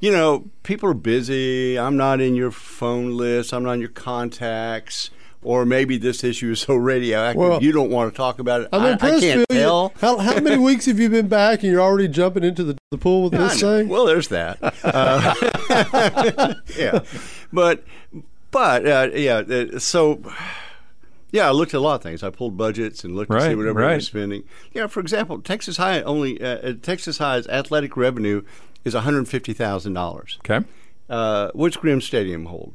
You 0.00 0.10
know, 0.10 0.50
people 0.64 0.90
are 0.90 0.94
busy. 0.94 1.78
I'm 1.78 1.96
not 1.96 2.20
in 2.20 2.34
your 2.34 2.50
phone 2.50 3.16
list. 3.16 3.54
I'm 3.54 3.62
not 3.62 3.74
in 3.74 3.80
your 3.80 3.88
contacts. 3.88 5.08
Or 5.44 5.64
maybe 5.66 5.98
this 5.98 6.24
issue 6.24 6.50
is 6.52 6.60
so 6.66 6.74
radioactive 6.74 7.38
Well, 7.40 7.62
you 7.62 7.70
don't 7.70 7.90
want 7.90 8.12
to 8.12 8.16
talk 8.16 8.38
about 8.38 8.62
it. 8.62 8.68
I'm 8.72 8.80
I, 8.82 8.92
I 8.94 9.20
can't 9.20 9.48
Bill. 9.48 9.90
Tell. 9.90 10.16
How, 10.16 10.18
how 10.34 10.40
many 10.40 10.56
weeks 10.62 10.86
have 10.86 10.98
you 10.98 11.08
been 11.10 11.28
back 11.28 11.62
and 11.62 11.70
you're 11.70 11.80
already 11.82 12.08
jumping 12.08 12.42
into 12.44 12.64
the, 12.64 12.76
the 12.90 12.98
pool 12.98 13.24
with 13.24 13.32
this 13.32 13.60
thing? 13.60 13.88
Well, 13.88 14.06
there's 14.06 14.28
that. 14.28 14.58
Uh, 14.84 16.54
yeah, 16.76 17.00
but 17.52 17.84
but 18.50 18.86
uh, 18.86 19.10
yeah. 19.14 19.36
uh, 19.38 19.78
So 19.78 20.20
yeah, 21.30 21.48
I 21.48 21.50
looked 21.50 21.74
at 21.74 21.78
a 21.78 21.80
lot 21.80 21.96
of 21.96 22.02
things. 22.02 22.22
I 22.22 22.30
pulled 22.30 22.56
budgets 22.56 23.02
and 23.02 23.16
looked 23.16 23.30
to 23.32 23.40
see 23.40 23.48
Right, 23.48 23.56
what 23.56 23.66
everybody 23.66 23.96
was 23.96 24.06
spending. 24.06 24.44
Yeah, 24.72 24.86
for 24.86 25.00
example, 25.00 25.40
Texas 25.40 25.76
High 25.78 26.00
only 26.02 26.40
uh, 26.40 26.46
uh, 26.58 26.72
Texas 26.80 27.18
High's 27.18 27.46
athletic 27.48 27.96
revenue 27.96 28.42
is 28.84 28.94
one 28.94 29.02
hundred 29.04 29.26
fifty 29.28 29.52
thousand 29.52 29.94
dollars. 29.94 30.38
Okay. 30.48 30.64
Uh, 31.10 31.50
what's 31.54 31.76
Grimm 31.76 32.00
Stadium 32.00 32.46
hold? 32.46 32.74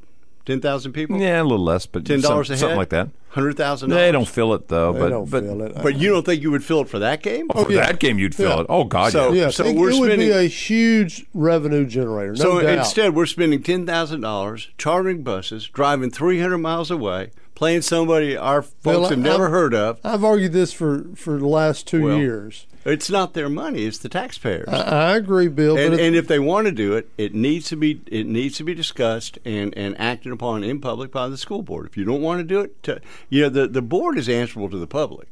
Ten 0.49 0.61
thousand 0.61 0.93
people. 0.93 1.17
Yeah, 1.19 1.41
a 1.41 1.43
little 1.43 1.63
less, 1.63 1.85
but 1.85 2.05
ten 2.05 2.21
dollars 2.21 2.47
some- 2.47 2.53
a 2.53 2.57
head, 2.57 2.59
something 2.61 2.77
like 2.77 2.89
that. 2.89 3.09
Hundred 3.29 3.55
thousand. 3.57 3.91
They 3.91 4.11
don't 4.11 4.27
fill 4.27 4.55
it 4.55 4.67
though, 4.67 4.91
They 4.93 4.99
but 4.99 5.09
don't 5.09 5.29
but 5.29 5.43
feel 5.43 5.61
it. 5.61 5.75
But 5.83 5.95
you 5.97 6.09
don't 6.09 6.25
think 6.25 6.41
you 6.41 6.49
would 6.49 6.63
fill 6.63 6.81
it 6.81 6.89
for 6.89 6.97
that 6.97 7.21
game? 7.21 7.45
Oh, 7.53 7.65
for 7.65 7.71
oh, 7.71 7.75
that 7.75 7.99
game 7.99 8.17
you'd 8.17 8.33
fill 8.33 8.49
Yeah. 8.55 8.59
it. 8.61 8.65
Oh 8.67 8.83
God, 8.85 9.11
So- 9.11 9.31
yeah. 9.31 9.43
yeah, 9.43 9.49
so 9.51 9.65
it, 9.65 9.75
we're 9.75 9.91
it 9.91 9.99
would 9.99 10.07
be 10.07 10.13
spending- 10.25 10.31
a 10.31 10.43
huge 10.47 11.25
revenue 11.35 11.85
generator. 11.85 12.31
No 12.31 12.35
so 12.35 12.61
doubt. 12.61 12.79
instead, 12.79 13.13
we're 13.15 13.27
spending 13.27 13.61
ten 13.61 13.85
thousand 13.85 14.21
dollars 14.21 14.69
chartering 14.79 15.21
buses, 15.21 15.67
driving 15.67 16.09
three 16.09 16.39
hundred 16.41 16.57
miles 16.57 16.89
away, 16.89 17.29
playing 17.53 17.83
somebody 17.83 18.35
our 18.35 18.63
folks 18.63 18.83
Well, 18.85 19.09
have 19.09 19.19
never 19.19 19.45
I've- 19.45 19.51
heard 19.51 19.73
of. 19.75 19.99
I've 20.03 20.23
argued 20.23 20.53
this 20.53 20.73
for, 20.73 21.05
for 21.15 21.37
the 21.37 21.47
last 21.47 21.85
two 21.85 22.05
Well, 22.05 22.17
years. 22.17 22.65
It's 22.85 23.09
not 23.09 23.33
their 23.33 23.49
money; 23.49 23.83
it's 23.83 23.97
the 23.97 24.09
taxpayers. 24.09 24.67
I, 24.69 25.11
I 25.11 25.17
agree, 25.17 25.49
Bill. 25.49 25.77
and, 25.77 25.99
and 25.99 26.15
if 26.15 26.27
they 26.27 26.39
want 26.39 26.65
to 26.67 26.71
do 26.71 26.93
it, 26.93 27.09
it 27.17 27.33
needs 27.33 27.67
to 27.69 27.75
be 27.75 28.01
it 28.07 28.25
needs 28.25 28.57
to 28.57 28.63
be 28.63 28.73
discussed 28.73 29.37
and, 29.43 29.77
and 29.77 29.99
acted 29.99 30.31
upon 30.31 30.63
in 30.63 30.79
public 30.79 31.11
by 31.11 31.27
the 31.27 31.37
school 31.37 31.61
board. 31.61 31.87
If 31.87 31.97
you 31.97 32.05
don't 32.05 32.21
want 32.21 32.39
to 32.39 32.43
do 32.45 32.61
it, 32.61 32.81
to, 32.83 33.01
you 33.29 33.43
know 33.43 33.49
the, 33.49 33.67
the 33.67 33.81
board 33.81 34.17
is 34.17 34.29
answerable 34.29 34.69
to 34.69 34.77
the 34.77 34.87
public. 34.87 35.27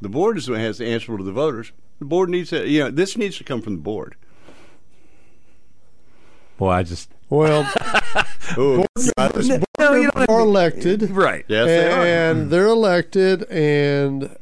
The 0.00 0.08
board 0.08 0.38
is 0.38 0.46
has 0.46 0.80
answerable 0.80 1.18
to 1.18 1.24
the 1.24 1.32
voters. 1.32 1.72
The 1.98 2.06
board 2.06 2.30
needs 2.30 2.50
to 2.50 2.66
you 2.66 2.84
know 2.84 2.90
this 2.90 3.16
needs 3.16 3.36
to 3.38 3.44
come 3.44 3.60
from 3.60 3.76
the 3.76 3.82
board. 3.82 4.16
Well, 6.58 6.70
I 6.70 6.82
just 6.82 7.10
well, 7.28 7.70
Ooh, 8.58 8.86
no, 9.18 9.94
you 9.94 10.10
don't 10.10 10.30
are 10.30 10.40
elected, 10.40 11.10
right. 11.10 11.44
yes, 11.46 11.66
they 11.66 11.92
are. 11.92 12.30
and 12.30 12.50
they're 12.50 12.66
elected, 12.66 13.42
and 13.50 14.34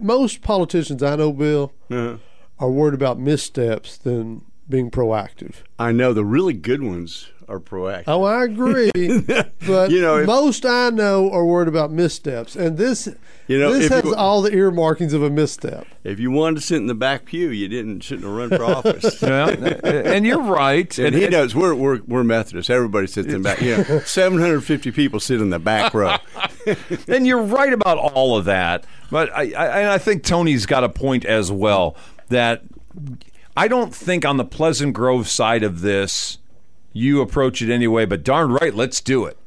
most 0.00 0.42
politicians 0.42 1.02
I 1.02 1.16
know, 1.16 1.32
Bill, 1.32 1.72
Uh-huh. 1.90 2.16
are 2.58 2.70
worried 2.70 2.94
about 2.94 3.18
missteps 3.18 3.96
than 3.96 4.42
being 4.68 4.90
proactive. 4.90 5.56
I 5.78 5.92
know 5.92 6.12
the 6.12 6.24
really 6.24 6.52
good 6.54 6.82
ones 6.82 7.28
are 7.48 7.58
proactive. 7.58 8.04
Oh, 8.08 8.24
I 8.24 8.44
agree, 8.44 8.90
but 9.66 9.90
You 9.90 10.02
know, 10.02 10.18
if- 10.18 10.26
most 10.26 10.66
I 10.66 10.90
know 10.90 11.30
are 11.30 11.46
worried 11.46 11.68
about 11.68 11.90
missteps, 11.90 12.54
and 12.54 12.76
this 12.76 13.08
You 13.46 13.58
know, 13.58 13.72
this 13.72 13.88
has 13.88 14.04
you- 14.04 14.14
all 14.14 14.42
the 14.42 14.52
earmarkings 14.54 15.14
of 15.14 15.22
a 15.22 15.30
misstep. 15.30 15.86
If 16.04 16.20
you 16.20 16.30
wanted 16.30 16.56
to 16.56 16.66
sit 16.66 16.76
in 16.76 16.86
the 16.86 16.94
back 16.94 17.24
pew, 17.24 17.48
you 17.48 17.66
didn't 17.66 18.00
shouldn't 18.00 18.26
have 18.26 18.34
run 18.36 18.50
for 18.50 18.62
office. 18.64 19.22
Yeah, 19.22 19.46
and 19.82 20.26
you're 20.26 20.42
right. 20.42 20.98
And 20.98 21.14
he 21.14 21.26
knows 21.28 21.54
we're 21.54 21.74
we're 21.74 22.00
we're 22.06 22.24
Methodist. 22.24 22.68
Everybody 22.68 23.06
sits 23.06 23.28
in 23.32 23.40
the 23.40 23.48
back. 23.48 23.62
You 23.62 23.78
know, 23.78 24.00
seven 24.04 24.38
hundred 24.38 24.60
fifty 24.60 24.90
people 24.90 25.18
sit 25.18 25.40
in 25.40 25.48
the 25.48 25.58
back 25.58 25.94
row. 25.94 26.16
and 27.08 27.26
you're 27.26 27.42
right 27.42 27.72
about 27.72 27.96
all 27.96 28.36
of 28.36 28.44
that. 28.44 28.84
But 29.10 29.34
I, 29.34 29.52
I, 29.52 29.80
and 29.80 29.88
I 29.88 29.98
think 29.98 30.22
Tony's 30.22 30.66
got 30.66 30.84
a 30.84 30.88
point 30.88 31.24
as 31.24 31.50
well 31.50 31.96
that 32.28 32.62
I 33.56 33.68
don't 33.68 33.94
think 33.94 34.24
on 34.24 34.36
the 34.36 34.44
Pleasant 34.44 34.92
Grove 34.94 35.28
side 35.28 35.62
of 35.62 35.80
this 35.80 36.38
you 36.92 37.20
approach 37.20 37.62
it 37.62 37.72
anyway. 37.72 38.04
But 38.04 38.24
darn 38.24 38.52
right, 38.52 38.74
let's 38.74 39.00
do 39.00 39.24
it. 39.24 39.38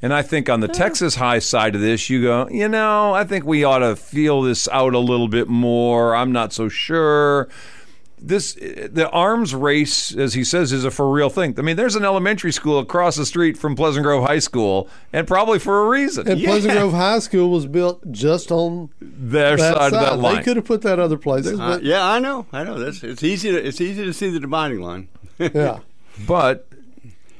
And 0.00 0.12
I 0.12 0.22
think 0.22 0.50
on 0.50 0.60
the 0.60 0.68
Texas 0.68 1.14
High 1.14 1.38
side 1.38 1.76
of 1.76 1.80
this, 1.80 2.10
you 2.10 2.22
go, 2.22 2.48
you 2.50 2.68
know, 2.68 3.14
I 3.14 3.22
think 3.22 3.44
we 3.44 3.62
ought 3.62 3.78
to 3.78 3.94
feel 3.94 4.42
this 4.42 4.66
out 4.68 4.94
a 4.94 4.98
little 4.98 5.28
bit 5.28 5.48
more. 5.48 6.16
I'm 6.16 6.32
not 6.32 6.52
so 6.52 6.68
sure. 6.68 7.48
This 8.24 8.54
the 8.54 9.10
arms 9.10 9.54
race, 9.54 10.14
as 10.14 10.34
he 10.34 10.44
says, 10.44 10.72
is 10.72 10.84
a 10.84 10.90
for 10.90 11.10
real 11.10 11.28
thing. 11.28 11.54
I 11.58 11.62
mean, 11.62 11.76
there's 11.76 11.96
an 11.96 12.04
elementary 12.04 12.52
school 12.52 12.78
across 12.78 13.16
the 13.16 13.26
street 13.26 13.58
from 13.58 13.74
Pleasant 13.74 14.04
Grove 14.04 14.24
High 14.24 14.38
School, 14.38 14.88
and 15.12 15.26
probably 15.26 15.58
for 15.58 15.84
a 15.84 15.88
reason. 15.88 16.28
And 16.28 16.42
Pleasant 16.42 16.74
Grove 16.74 16.92
High 16.92 17.18
School 17.18 17.50
was 17.50 17.66
built 17.66 18.12
just 18.12 18.52
on 18.52 18.90
their 19.00 19.56
that 19.56 19.76
side, 19.76 19.92
of 19.92 20.00
that 20.00 20.18
line. 20.18 20.36
They 20.36 20.42
could 20.42 20.56
have 20.56 20.64
put 20.64 20.82
that 20.82 20.98
other 21.00 21.18
place. 21.18 21.46
Uh, 21.46 21.56
but 21.56 21.82
yeah, 21.82 22.06
I 22.06 22.20
know, 22.20 22.46
I 22.52 22.62
know. 22.62 22.78
That's 22.78 23.02
it's 23.02 23.24
easy 23.24 23.50
to 23.50 23.56
it's 23.56 23.80
easy 23.80 24.04
to 24.04 24.12
see 24.12 24.30
the 24.30 24.40
dividing 24.40 24.80
line. 24.80 25.08
yeah. 25.38 25.80
But 26.26 26.68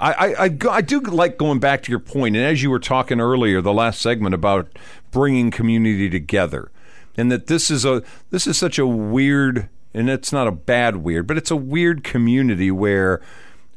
I, 0.03 0.13
I, 0.13 0.45
I, 0.47 0.59
I 0.71 0.81
do 0.81 1.01
like 1.01 1.39
going 1.39 1.61
back 1.61 1.85
to 1.85 1.91
your 1.91 2.01
point, 2.01 2.35
and 2.35 2.45
as 2.45 2.61
you 2.61 2.71
were 2.71 2.81
talking 2.81 3.21
earlier, 3.21 3.61
the 3.61 3.73
last 3.73 4.01
segment 4.01 4.35
about 4.35 4.69
bringing 5.13 5.53
community 5.53 6.11
together, 6.11 6.73
and 7.17 7.31
that 7.31 7.47
this 7.47 7.71
is 7.71 7.85
a 7.85 8.03
this 8.31 8.49
is 8.49 8.59
such 8.59 8.81
a 8.81 8.87
weird, 8.87 9.69
and 9.95 10.09
it's 10.09 10.33
not 10.33 10.49
a 10.49 10.53
bad 10.53 10.97
weird, 10.97 11.27
but 11.27 11.37
it's 11.37 11.51
a 11.51 11.57
weird 11.57 12.05
community 12.05 12.71
where 12.71 13.21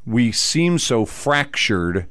we 0.05 0.31
seem 0.31 0.79
so 0.79 1.05
fractured 1.05 2.07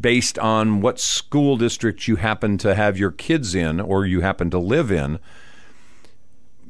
based 0.00 0.38
on 0.38 0.80
what 0.80 1.00
school 1.00 1.56
district 1.56 2.06
you 2.06 2.16
happen 2.16 2.58
to 2.58 2.74
have 2.74 2.98
your 2.98 3.10
kids 3.10 3.54
in 3.54 3.80
or 3.80 4.04
you 4.06 4.20
happen 4.20 4.50
to 4.50 4.58
live 4.58 4.92
in 4.92 5.18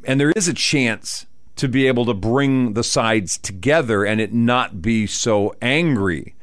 and 0.06 0.20
there 0.20 0.30
is 0.30 0.46
a 0.46 0.54
chance 0.54 1.26
to 1.56 1.68
be 1.68 1.86
able 1.86 2.06
to 2.06 2.14
bring 2.14 2.74
the 2.74 2.84
sides 2.84 3.36
together 3.36 4.04
and 4.04 4.20
it 4.20 4.32
not 4.32 4.80
be 4.80 5.06
so 5.06 5.54
angry. 5.60 6.35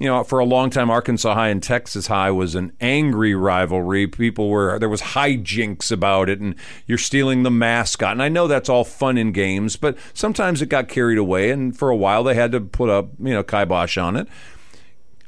You 0.00 0.06
know, 0.06 0.24
for 0.24 0.38
a 0.38 0.46
long 0.46 0.70
time, 0.70 0.90
Arkansas 0.90 1.34
High 1.34 1.48
and 1.48 1.62
Texas 1.62 2.06
High 2.06 2.30
was 2.30 2.54
an 2.54 2.72
angry 2.80 3.34
rivalry. 3.34 4.06
People 4.06 4.48
were 4.48 4.78
there 4.78 4.88
was 4.88 5.02
hijinks 5.02 5.92
about 5.92 6.30
it, 6.30 6.40
and 6.40 6.54
you're 6.86 6.96
stealing 6.96 7.42
the 7.42 7.50
mascot. 7.50 8.12
And 8.12 8.22
I 8.22 8.30
know 8.30 8.48
that's 8.48 8.70
all 8.70 8.82
fun 8.82 9.18
in 9.18 9.30
games, 9.32 9.76
but 9.76 9.98
sometimes 10.14 10.62
it 10.62 10.70
got 10.70 10.88
carried 10.88 11.18
away, 11.18 11.50
and 11.50 11.76
for 11.76 11.90
a 11.90 11.96
while 11.96 12.24
they 12.24 12.34
had 12.34 12.50
to 12.52 12.62
put 12.62 12.88
up 12.88 13.10
you 13.18 13.34
know 13.34 13.42
kibosh 13.42 13.98
on 13.98 14.16
it. 14.16 14.26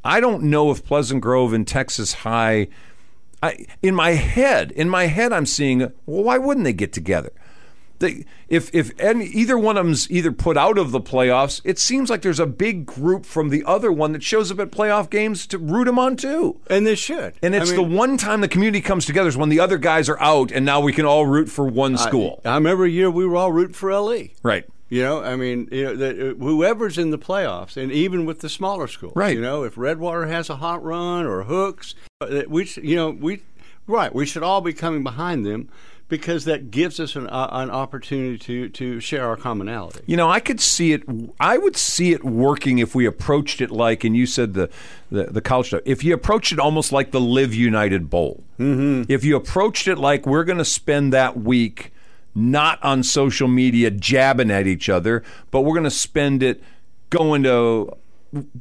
I 0.02 0.20
don't 0.20 0.44
know 0.44 0.70
if 0.70 0.86
Pleasant 0.86 1.20
Grove 1.20 1.52
and 1.52 1.68
Texas 1.68 2.14
High. 2.14 2.68
I, 3.42 3.66
in 3.82 3.94
my 3.94 4.12
head, 4.12 4.72
in 4.72 4.88
my 4.88 5.04
head, 5.04 5.34
I'm 5.34 5.46
seeing. 5.46 5.80
Well, 5.80 6.24
why 6.24 6.38
wouldn't 6.38 6.64
they 6.64 6.72
get 6.72 6.94
together? 6.94 7.32
They, 8.03 8.24
if 8.48 8.68
if 8.74 8.90
any, 8.98 9.26
either 9.26 9.57
one 9.57 9.76
of 9.76 9.86
them's 9.86 10.11
either 10.11 10.32
put 10.32 10.57
out 10.57 10.76
of 10.76 10.90
the 10.90 11.00
playoffs, 11.00 11.61
it 11.64 11.78
seems 11.78 12.11
like 12.11 12.22
there's 12.22 12.40
a 12.40 12.46
big 12.46 12.84
group 12.84 13.24
from 13.24 13.48
the 13.50 13.62
other 13.64 13.92
one 13.92 14.11
that 14.12 14.24
shows 14.24 14.50
up 14.50 14.59
at 14.59 14.72
playoff 14.72 15.09
games 15.09 15.46
to 15.46 15.57
root 15.59 15.84
them 15.84 15.98
on 16.00 16.16
too. 16.16 16.59
And 16.68 16.84
they 16.84 16.96
should. 16.96 17.34
And 17.42 17.55
it's 17.55 17.70
I 17.72 17.76
mean- 17.76 17.90
the 17.90 17.96
one 17.96 18.16
time 18.16 18.40
the 18.40 18.48
community 18.48 18.80
comes 18.80 19.07
together 19.07 19.28
is 19.28 19.36
when 19.36 19.50
the 19.50 19.61
other 19.61 19.78
guys 19.78 20.09
are 20.09 20.20
out, 20.20 20.50
and 20.50 20.66
now 20.66 20.80
we 20.80 20.92
can 20.92 21.07
all 21.07 21.26
root 21.26 21.48
for 21.48 21.64
one 21.64 21.96
school. 21.96 22.40
I, 22.44 22.50
I 22.50 22.55
remember 22.57 22.84
a 22.84 22.90
year 22.90 23.09
we 23.09 23.24
were 23.24 23.36
all 23.36 23.53
rooting 23.53 23.74
for 23.74 23.90
LE. 23.96 24.28
right. 24.42 24.64
You 24.88 25.00
know, 25.03 25.22
I 25.22 25.36
mean, 25.36 25.68
you 25.72 25.84
know, 25.84 25.96
the, 25.96 26.30
uh, 26.32 26.34
whoever's 26.34 26.98
in 26.98 27.09
the 27.11 27.18
playoffs, 27.18 27.78
and 27.78 27.90
even 27.90 28.26
with 28.26 28.40
the 28.40 28.50
smaller 28.50 28.86
schools, 28.88 29.14
Right. 29.16 29.34
You 29.34 29.40
know, 29.40 29.62
if 29.62 29.78
Redwater 29.78 30.26
has 30.26 30.50
a 30.50 30.57
hot 30.57 30.84
run 30.84 31.24
or 31.24 31.44
Hooks, 31.44 31.94
uh, 32.20 32.42
we, 32.46 32.68
you 32.82 32.94
know, 32.96 33.09
we, 33.09 33.40
right, 33.86 34.14
we 34.14 34.26
should 34.26 34.42
all 34.42 34.61
be 34.61 34.74
coming 34.74 35.03
behind 35.03 35.46
them 35.46 35.70
because 36.09 36.44
that 36.44 36.70
gives 36.70 37.00
us 37.00 37.16
an, 37.16 37.26
uh, 37.28 37.48
an 37.53 37.70
opportunity 37.70 38.38
to 38.38 38.68
to 38.70 39.00
share 39.00 39.26
our 39.26 39.36
commonality. 39.36 40.00
You 40.07 40.16
know, 40.16 40.28
I 40.28 40.40
could 40.40 40.61
see 40.61 40.92
it. 40.92 41.03
I 41.40 41.59
would 41.59 41.76
see 41.76 42.12
it 42.12 42.24
working 42.24 42.78
if 42.78 42.94
we 42.94 43.07
approached 43.07 43.61
it 43.61 43.70
like, 43.70 44.05
and 44.05 44.16
you 44.16 44.26
said 44.26 44.55
the 44.55 44.70
the, 45.11 45.24
the 45.24 45.40
college 45.40 45.68
stuff. 45.68 45.82
If 45.84 46.05
you 46.05 46.14
approached 46.14 46.53
it 46.53 46.59
almost 46.59 46.92
like 46.92 47.11
the 47.11 47.20
Live 47.20 47.55
United 47.55 48.11
Bowl. 48.11 48.42
Mm-hmm. 48.59 49.11
If 49.11 49.24
you 49.24 49.36
approached 49.36 49.88
it 49.88 49.98
like 49.98 50.26
we're 50.26 50.44
going 50.44 50.59
to 50.59 50.64
spend 50.64 51.12
that 51.12 51.38
week 51.38 51.92
not 52.34 52.82
on 52.82 53.03
social 53.03 53.48
media 53.48 53.90
jabbing 53.90 54.50
at 54.50 54.66
each 54.66 54.88
other, 54.88 55.22
but 55.50 55.62
we're 55.62 55.74
going 55.74 55.84
to 55.84 55.90
spend 55.90 56.42
it 56.42 56.62
going 57.11 57.42
to 57.42 57.94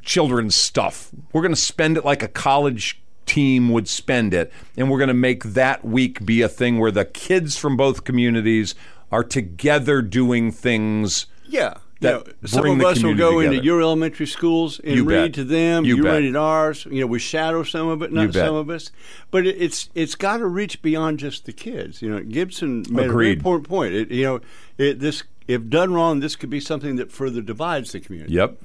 children's 0.02 0.56
stuff. 0.56 1.10
We're 1.32 1.42
going 1.42 1.54
to 1.54 1.60
spend 1.60 1.98
it 1.98 2.04
like 2.04 2.24
a 2.24 2.28
college 2.28 3.01
team 3.26 3.70
would 3.70 3.88
spend 3.88 4.34
it, 4.34 4.52
and 4.78 4.90
we're 4.90 4.98
going 4.98 5.08
to 5.08 5.14
make 5.14 5.44
that 5.44 5.86
week 5.86 6.26
be 6.26 6.42
a 6.42 6.50
thing 6.50 6.80
where 6.80 6.92
the 6.92 7.06
kids 7.06 7.58
from 7.58 7.78
both 7.78 8.04
communities 8.04 8.76
are 9.12 9.24
together 9.24 10.02
doing 10.02 10.52
things. 10.52 11.26
Yeah. 11.48 11.76
that 12.00 12.26
you 12.28 12.34
know, 12.42 12.48
some 12.48 12.66
of 12.66 12.82
us 12.86 13.04
will 13.04 13.16
go 13.16 13.40
into 13.40 13.64
your 13.64 13.82
elementary 13.82 14.26
schools 14.26 14.80
and 14.80 14.96
You 14.96 15.04
read 15.04 15.32
bet. 15.32 15.34
to 15.36 15.44
them. 15.44 15.86
You 15.86 16.02
bet. 16.02 16.14
read 16.14 16.26
at 16.30 16.36
ours. 16.36 16.86
You 16.90 17.02
know, 17.02 17.08
we 17.08 17.20
shadow 17.20 17.64
some 17.64 17.88
of 17.90 18.02
it, 18.02 18.12
You 18.12 18.16
not 18.16 18.34
some 18.34 18.56
of 18.56 18.70
us. 18.70 18.92
But 19.30 19.46
it, 19.46 19.62
it's 19.62 19.90
it's 19.94 20.16
got 20.16 20.38
to 20.38 20.48
reach 20.48 20.82
beyond 20.82 21.20
just 21.20 21.46
the 21.46 21.54
kids. 21.54 22.02
You 22.02 22.10
know, 22.10 22.24
Gibson 22.24 22.86
made 22.90 23.08
a 23.08 23.12
very 23.12 23.34
important 23.34 23.68
point. 23.68 23.94
It, 23.94 24.12
you 24.12 24.24
know, 24.24 24.40
it, 24.78 25.00
this 25.00 25.24
if 25.48 25.68
done 25.70 25.94
wrong, 25.94 26.22
this 26.22 26.36
could 26.36 26.50
be 26.50 26.60
something 26.62 26.96
that 26.96 27.12
further 27.12 27.42
divides 27.42 27.92
the 27.92 28.00
community. 28.00 28.34
Yep. 28.34 28.58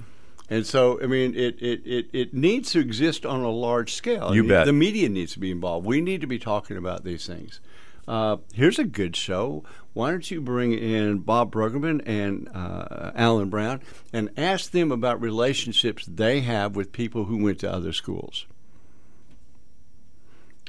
And 0.48 0.64
so, 0.64 1.02
I 1.02 1.06
mean, 1.06 1.34
it, 1.34 1.60
it, 1.60 1.82
it, 1.84 2.06
it 2.12 2.34
needs 2.34 2.70
to 2.70 2.78
exist 2.78 3.26
on 3.26 3.40
a 3.40 3.50
large 3.50 3.92
scale. 3.92 4.34
You 4.34 4.42
I 4.42 4.42
mean, 4.42 4.48
bet. 4.48 4.66
The 4.66 4.72
media 4.72 5.08
needs 5.08 5.32
to 5.32 5.40
be 5.40 5.50
involved. 5.50 5.86
We 5.86 6.00
need 6.00 6.20
to 6.20 6.26
be 6.26 6.38
talking 6.38 6.76
about 6.76 7.04
these 7.04 7.26
things. 7.26 7.60
Uh, 8.06 8.36
here's 8.54 8.78
a 8.78 8.84
good 8.84 9.16
show. 9.16 9.64
Why 9.92 10.10
don't 10.10 10.30
you 10.30 10.40
bring 10.40 10.72
in 10.72 11.18
Bob 11.18 11.52
Bruggeman 11.52 12.02
and 12.06 12.48
uh, 12.54 13.10
Alan 13.16 13.48
Brown 13.48 13.80
and 14.12 14.30
ask 14.36 14.70
them 14.70 14.92
about 14.92 15.20
relationships 15.20 16.06
they 16.06 16.40
have 16.42 16.76
with 16.76 16.92
people 16.92 17.24
who 17.24 17.42
went 17.42 17.58
to 17.60 17.72
other 17.72 17.92
schools? 17.92 18.46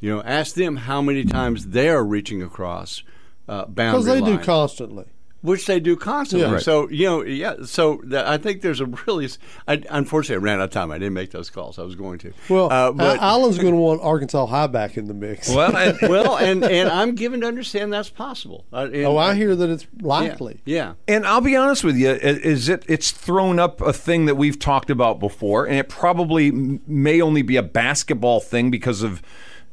You 0.01 0.15
know, 0.15 0.23
ask 0.23 0.55
them 0.55 0.77
how 0.77 1.01
many 1.01 1.25
times 1.25 1.67
they 1.67 1.89
are 1.89 2.03
reaching 2.03 2.41
across 2.41 3.03
uh, 3.47 3.65
boundary 3.65 4.03
Because 4.03 4.05
they 4.05 4.37
do 4.37 4.43
constantly. 4.43 5.05
Which 5.41 5.65
they 5.65 5.79
do 5.79 5.95
constantly. 5.95 6.47
Yeah. 6.47 6.53
Right. 6.55 6.63
So 6.63 6.89
you 6.89 7.05
know, 7.05 7.21
yeah. 7.23 7.55
So 7.65 7.97
th- 7.97 8.13
I 8.25 8.37
think 8.37 8.61
there's 8.61 8.79
a 8.79 8.85
really. 9.07 9.29
I, 9.67 9.81
unfortunately, 9.89 10.41
I 10.41 10.51
ran 10.51 10.59
out 10.59 10.65
of 10.65 10.69
time. 10.71 10.91
I 10.91 10.97
didn't 10.97 11.13
make 11.13 11.31
those 11.31 11.49
calls. 11.49 11.77
I 11.79 11.83
was 11.83 11.95
going 11.95 12.19
to. 12.19 12.33
Well, 12.49 12.71
uh, 12.71 12.91
but 12.91 13.19
Al- 13.19 13.41
Alan's 13.41 13.57
going 13.57 13.73
to 13.73 13.79
want 13.79 14.01
Arkansas 14.01 14.45
High 14.47 14.67
back 14.67 14.97
in 14.97 15.05
the 15.05 15.13
mix. 15.13 15.49
Well, 15.49 15.75
and, 15.75 15.97
well, 16.09 16.37
and 16.37 16.63
and 16.63 16.89
I'm 16.89 17.15
given 17.15 17.41
to 17.41 17.47
understand 17.47 17.93
that's 17.93 18.09
possible. 18.09 18.65
Uh, 18.73 18.89
and- 18.91 19.05
oh, 19.05 19.17
I 19.17 19.35
hear 19.35 19.55
that 19.55 19.69
it's 19.69 19.85
likely. 20.01 20.61
Yeah. 20.65 20.93
And 21.07 21.25
I'll 21.25 21.41
be 21.41 21.55
honest 21.55 21.83
with 21.83 21.95
you, 21.95 22.09
is 22.09 22.69
it? 22.69 22.83
It's 22.87 23.11
thrown 23.11 23.59
up 23.59 23.79
a 23.81 23.93
thing 23.93 24.25
that 24.25 24.35
we've 24.35 24.59
talked 24.59 24.89
about 24.89 25.19
before, 25.19 25.65
and 25.65 25.75
it 25.75 25.89
probably 25.89 26.51
may 26.51 27.21
only 27.21 27.41
be 27.41 27.57
a 27.57 27.63
basketball 27.63 28.39
thing 28.39 28.71
because 28.71 29.03
of 29.03 29.21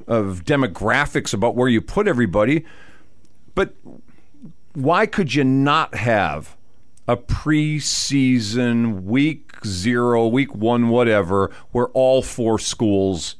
of 0.06 0.44
demographics 0.44 1.32
about 1.32 1.54
where 1.56 1.68
you 1.68 1.80
put 1.80 2.06
everybody. 2.06 2.64
But 3.54 3.74
why 4.74 5.06
could 5.06 5.34
you 5.34 5.44
not 5.44 5.94
have 5.94 6.56
a 7.08 7.16
preseason 7.16 9.02
week 9.04 9.52
zero, 9.64 10.26
week 10.26 10.54
one, 10.54 10.88
whatever, 10.88 11.50
where 11.72 11.88
all 11.88 12.22
four 12.22 12.58
schools 12.58 13.36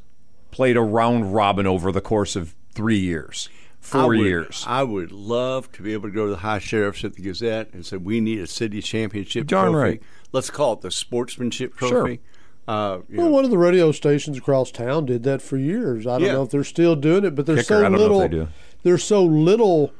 played 0.50 0.76
a 0.76 0.80
round 0.80 1.34
robin 1.34 1.66
over 1.66 1.90
the 1.90 2.00
course 2.00 2.36
of 2.36 2.54
three 2.74 2.98
years, 2.98 3.48
I 3.52 3.76
four 3.80 4.08
would- 4.08 4.18
years? 4.20 4.64
I 4.66 4.82
would 4.82 5.12
love 5.12 5.70
to 5.72 5.82
be 5.82 5.92
able 5.92 6.08
to 6.08 6.14
go 6.14 6.26
to 6.26 6.30
the 6.32 6.36
high 6.38 6.58
sheriffs 6.58 7.04
at 7.04 7.14
the 7.14 7.22
Gazette 7.22 7.70
and 7.72 7.84
say 7.84 7.96
we 7.96 8.20
need 8.20 8.38
a 8.40 8.46
city 8.46 8.80
championship 8.82 9.46
Darn 9.46 9.72
trophy. 9.72 9.88
right. 9.88 10.02
Let's 10.32 10.50
call 10.50 10.74
it 10.74 10.80
the 10.82 10.90
sportsmanship 10.90 11.78
Sure. 11.78 11.88
trophy. 11.88 12.20
Uh, 12.66 12.98
Well, 13.12 13.26
know, 13.26 13.30
one 13.32 13.44
of 13.44 13.50
the 13.50 13.58
radio 13.58 13.92
stations 13.92 14.38
across 14.38 14.70
town 14.70 15.04
did 15.06 15.22
that 15.24 15.42
for 15.42 15.56
years. 15.58 16.06
I 16.06 16.18
don't 16.18 16.26
Yeah. 16.28 16.32
know 16.34 16.42
if 16.44 16.50
they're 16.50 16.64
still 16.64 16.96
doing 16.96 17.24
it, 17.24 17.34
but 17.34 17.44
there's 17.46 17.60
Kicker, 17.60 17.74
so 17.74 17.78
I 17.80 17.82
don't 17.82 17.92
know 17.92 17.96
if 17.98 18.02
little. 18.02 18.20
they 18.20 18.28
do. 18.28 18.48
There's 18.84 19.04
so 19.04 19.22
little 19.22 19.92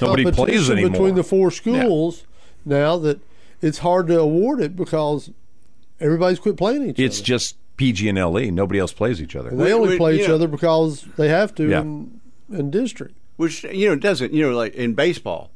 Nobody 0.00 0.30
plays 0.32 0.70
anymore. 0.70 0.90
between 0.90 1.14
the 1.14 1.22
four 1.24 1.50
schools 1.50 2.24
now 2.64 2.96
that 2.98 3.20
it's 3.60 3.78
hard 3.78 4.06
to 4.08 4.18
award 4.18 4.60
it 4.60 4.74
because 4.76 5.30
everybody's 6.00 6.38
quit 6.38 6.56
playing 6.56 6.82
each 6.82 6.88
It's 6.90 6.98
other. 6.98 7.04
It's 7.06 7.20
just 7.20 7.56
PG 7.76 8.08
and 8.08 8.18
LE. 8.18 8.50
Nobody 8.50 8.78
else 8.78 8.92
plays 8.92 9.20
each 9.20 9.36
other. 9.36 9.50
And 9.50 9.60
they 9.60 9.72
only 9.72 9.90
we- 9.90 9.96
play 9.98 10.20
each 10.20 10.28
know- 10.28 10.34
other 10.34 10.48
because 10.48 11.02
they 11.16 11.28
have 11.28 11.54
to 11.56 11.68
Yeah. 11.68 11.80
in, 11.82 12.20
in 12.50 12.70
district. 12.70 13.14
which 13.36 13.64
you 13.64 13.86
know 13.88 13.92
it 13.94 14.00
doesn't 14.00 14.32
you 14.34 14.42
know 14.48 14.56
like 14.56 14.74
in 14.74 14.94
baseball, 14.94 15.50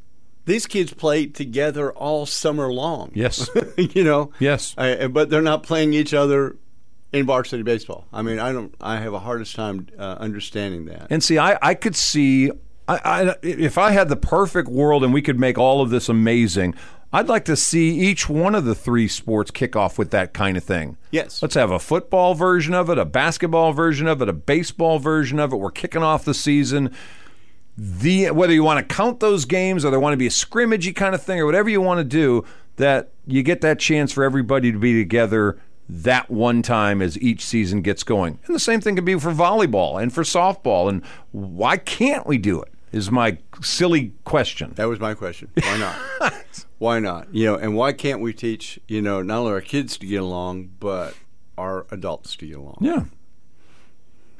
these 0.46 0.66
kids 0.66 0.92
play 0.92 1.26
together 1.26 1.90
all 1.92 2.26
summer 2.26 2.72
long. 2.72 3.10
Yes. 3.14 3.48
you 3.78 4.04
know. 4.04 4.30
Yes. 4.38 4.74
Uh, 4.76 5.08
but 5.08 5.30
they're 5.30 5.40
not 5.42 5.62
playing 5.62 5.94
each 5.94 6.12
other 6.14 6.56
in 7.12 7.24
varsity 7.26 7.62
baseball. 7.62 8.06
I 8.12 8.20
mean, 8.22 8.38
I 8.38 8.52
don't. 8.52 8.74
I 8.80 8.98
have 8.98 9.14
a 9.14 9.20
hardest 9.20 9.54
time 9.56 9.86
uh, 9.98 10.16
understanding 10.18 10.84
that. 10.86 11.06
And 11.10 11.22
see, 11.24 11.38
I, 11.38 11.58
I 11.62 11.74
could 11.74 11.94
see, 11.96 12.50
I, 12.86 12.98
I, 13.04 13.36
if 13.42 13.78
I 13.78 13.92
had 13.92 14.08
the 14.08 14.16
perfect 14.16 14.68
world 14.68 15.04
and 15.04 15.12
we 15.12 15.22
could 15.22 15.40
make 15.40 15.56
all 15.58 15.80
of 15.80 15.90
this 15.90 16.08
amazing, 16.08 16.74
I'd 17.12 17.28
like 17.28 17.44
to 17.44 17.56
see 17.56 17.90
each 17.90 18.28
one 18.28 18.54
of 18.54 18.64
the 18.64 18.74
three 18.74 19.08
sports 19.08 19.50
kick 19.50 19.76
off 19.76 19.98
with 19.98 20.10
that 20.10 20.34
kind 20.34 20.56
of 20.56 20.64
thing. 20.64 20.96
Yes. 21.10 21.40
Let's 21.40 21.54
have 21.54 21.70
a 21.70 21.78
football 21.78 22.34
version 22.34 22.74
of 22.74 22.90
it, 22.90 22.98
a 22.98 23.04
basketball 23.04 23.72
version 23.72 24.06
of 24.06 24.20
it, 24.20 24.28
a 24.28 24.32
baseball 24.32 24.98
version 24.98 25.38
of 25.38 25.52
it. 25.52 25.56
We're 25.56 25.70
kicking 25.70 26.02
off 26.02 26.24
the 26.24 26.34
season. 26.34 26.92
The 27.76 28.30
whether 28.30 28.52
you 28.52 28.64
want 28.64 28.86
to 28.86 28.94
count 28.94 29.20
those 29.20 29.44
games 29.44 29.84
or 29.84 29.90
they 29.90 29.96
want 29.96 30.12
to 30.12 30.18
be 30.18 30.26
a 30.26 30.30
scrimmagey 30.30 30.94
kind 30.94 31.14
of 31.14 31.22
thing 31.22 31.40
or 31.40 31.46
whatever 31.46 31.68
you 31.68 31.80
want 31.80 31.98
to 31.98 32.04
do, 32.04 32.44
that 32.76 33.12
you 33.26 33.42
get 33.42 33.60
that 33.60 33.78
chance 33.78 34.12
for 34.12 34.24
everybody 34.24 34.72
to 34.72 34.78
be 34.78 34.98
together 34.98 35.58
that 35.88 36.30
one 36.30 36.62
time 36.62 37.00
as 37.00 37.16
each 37.20 37.44
season 37.44 37.82
gets 37.82 38.02
going. 38.02 38.38
And 38.46 38.54
the 38.54 38.60
same 38.60 38.80
thing 38.80 38.96
can 38.96 39.04
be 39.04 39.18
for 39.18 39.32
volleyball 39.32 40.02
and 40.02 40.12
for 40.12 40.22
softball. 40.22 40.88
And 40.88 41.04
why 41.30 41.76
can't 41.76 42.26
we 42.26 42.38
do 42.38 42.60
it? 42.60 42.73
Is 42.94 43.10
my 43.10 43.38
silly 43.60 44.12
question. 44.22 44.72
That 44.76 44.84
was 44.84 45.00
my 45.00 45.14
question. 45.14 45.50
Why 45.60 45.78
not? 45.78 46.34
why 46.78 47.00
not? 47.00 47.34
You 47.34 47.46
know, 47.46 47.54
and 47.56 47.74
why 47.74 47.92
can't 47.92 48.20
we 48.20 48.32
teach? 48.32 48.78
You 48.86 49.02
know, 49.02 49.20
not 49.20 49.38
only 49.38 49.50
our 49.52 49.60
kids 49.60 49.98
to 49.98 50.06
get 50.06 50.22
along, 50.22 50.70
but 50.78 51.14
our 51.58 51.86
adults 51.90 52.36
to 52.36 52.46
get 52.46 52.56
along. 52.56 52.78
Yeah. 52.80 53.06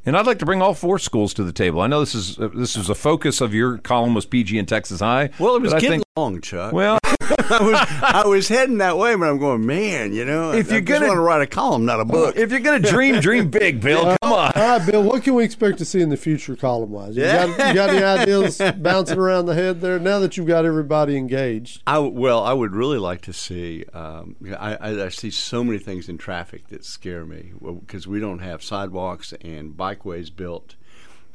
And 0.06 0.16
I'd 0.16 0.26
like 0.26 0.38
to 0.38 0.46
bring 0.46 0.62
all 0.62 0.72
four 0.72 1.00
schools 1.00 1.34
to 1.34 1.42
the 1.42 1.52
table. 1.52 1.80
I 1.80 1.88
know 1.88 1.98
this 1.98 2.14
is 2.14 2.38
uh, 2.38 2.48
this 2.54 2.76
is 2.76 2.88
a 2.88 2.94
focus 2.94 3.40
of 3.40 3.54
your 3.54 3.78
column 3.78 4.14
was 4.14 4.24
PG 4.24 4.56
and 4.56 4.68
Texas 4.68 5.00
High. 5.00 5.30
Well, 5.40 5.56
it 5.56 5.62
was 5.62 5.72
but 5.72 6.03
I 6.16 6.20
long, 6.20 6.40
Chuck. 6.42 6.72
well, 6.72 7.00
I 7.20 7.58
was 7.60 8.00
I 8.02 8.22
was 8.24 8.46
heading 8.46 8.78
that 8.78 8.96
way, 8.96 9.16
but 9.16 9.28
I'm 9.28 9.40
going, 9.40 9.66
man. 9.66 10.12
You 10.12 10.24
know, 10.24 10.52
If 10.52 10.68
I, 10.70 10.74
you're 10.74 10.78
I 10.78 10.80
gonna- 10.82 11.06
want 11.08 11.16
to 11.16 11.20
write 11.22 11.42
a 11.42 11.46
column, 11.48 11.84
not 11.86 11.98
a 11.98 12.04
book. 12.04 12.36
if 12.36 12.52
you're 12.52 12.60
gonna 12.60 12.78
dream, 12.78 13.18
dream 13.18 13.50
big, 13.50 13.80
Bill. 13.80 14.16
Come 14.22 14.32
on. 14.32 14.52
All 14.54 14.78
right, 14.78 14.86
Bill. 14.88 15.02
What 15.02 15.24
can 15.24 15.34
we 15.34 15.42
expect 15.42 15.78
to 15.78 15.84
see 15.84 16.00
in 16.00 16.10
the 16.10 16.16
future, 16.16 16.54
column 16.54 16.92
wise? 16.92 17.16
You, 17.16 17.24
Yeah. 17.24 17.48
got, 17.56 17.68
you 17.68 17.74
got 17.74 17.90
any 17.90 18.04
ideas 18.04 18.60
bouncing 18.76 19.18
around 19.18 19.46
the 19.46 19.54
head 19.54 19.80
there? 19.80 19.98
Now 19.98 20.20
that 20.20 20.36
you've 20.36 20.46
got 20.46 20.64
everybody 20.64 21.16
engaged, 21.16 21.82
I 21.84 21.94
w- 21.94 22.12
well, 22.16 22.44
I 22.44 22.52
would 22.52 22.76
really 22.76 22.98
like 22.98 23.22
to 23.22 23.32
see. 23.32 23.84
Um, 23.92 24.36
I, 24.56 24.76
I, 24.76 25.04
I 25.06 25.08
see 25.08 25.30
so 25.32 25.64
many 25.64 25.78
things 25.80 26.08
in 26.08 26.16
traffic 26.16 26.68
that 26.68 26.84
scare 26.84 27.24
me 27.26 27.54
because 27.80 28.06
we 28.06 28.20
don't 28.20 28.38
have 28.38 28.62
sidewalks 28.62 29.34
and 29.40 29.76
bikeways 29.76 30.30
built, 30.34 30.76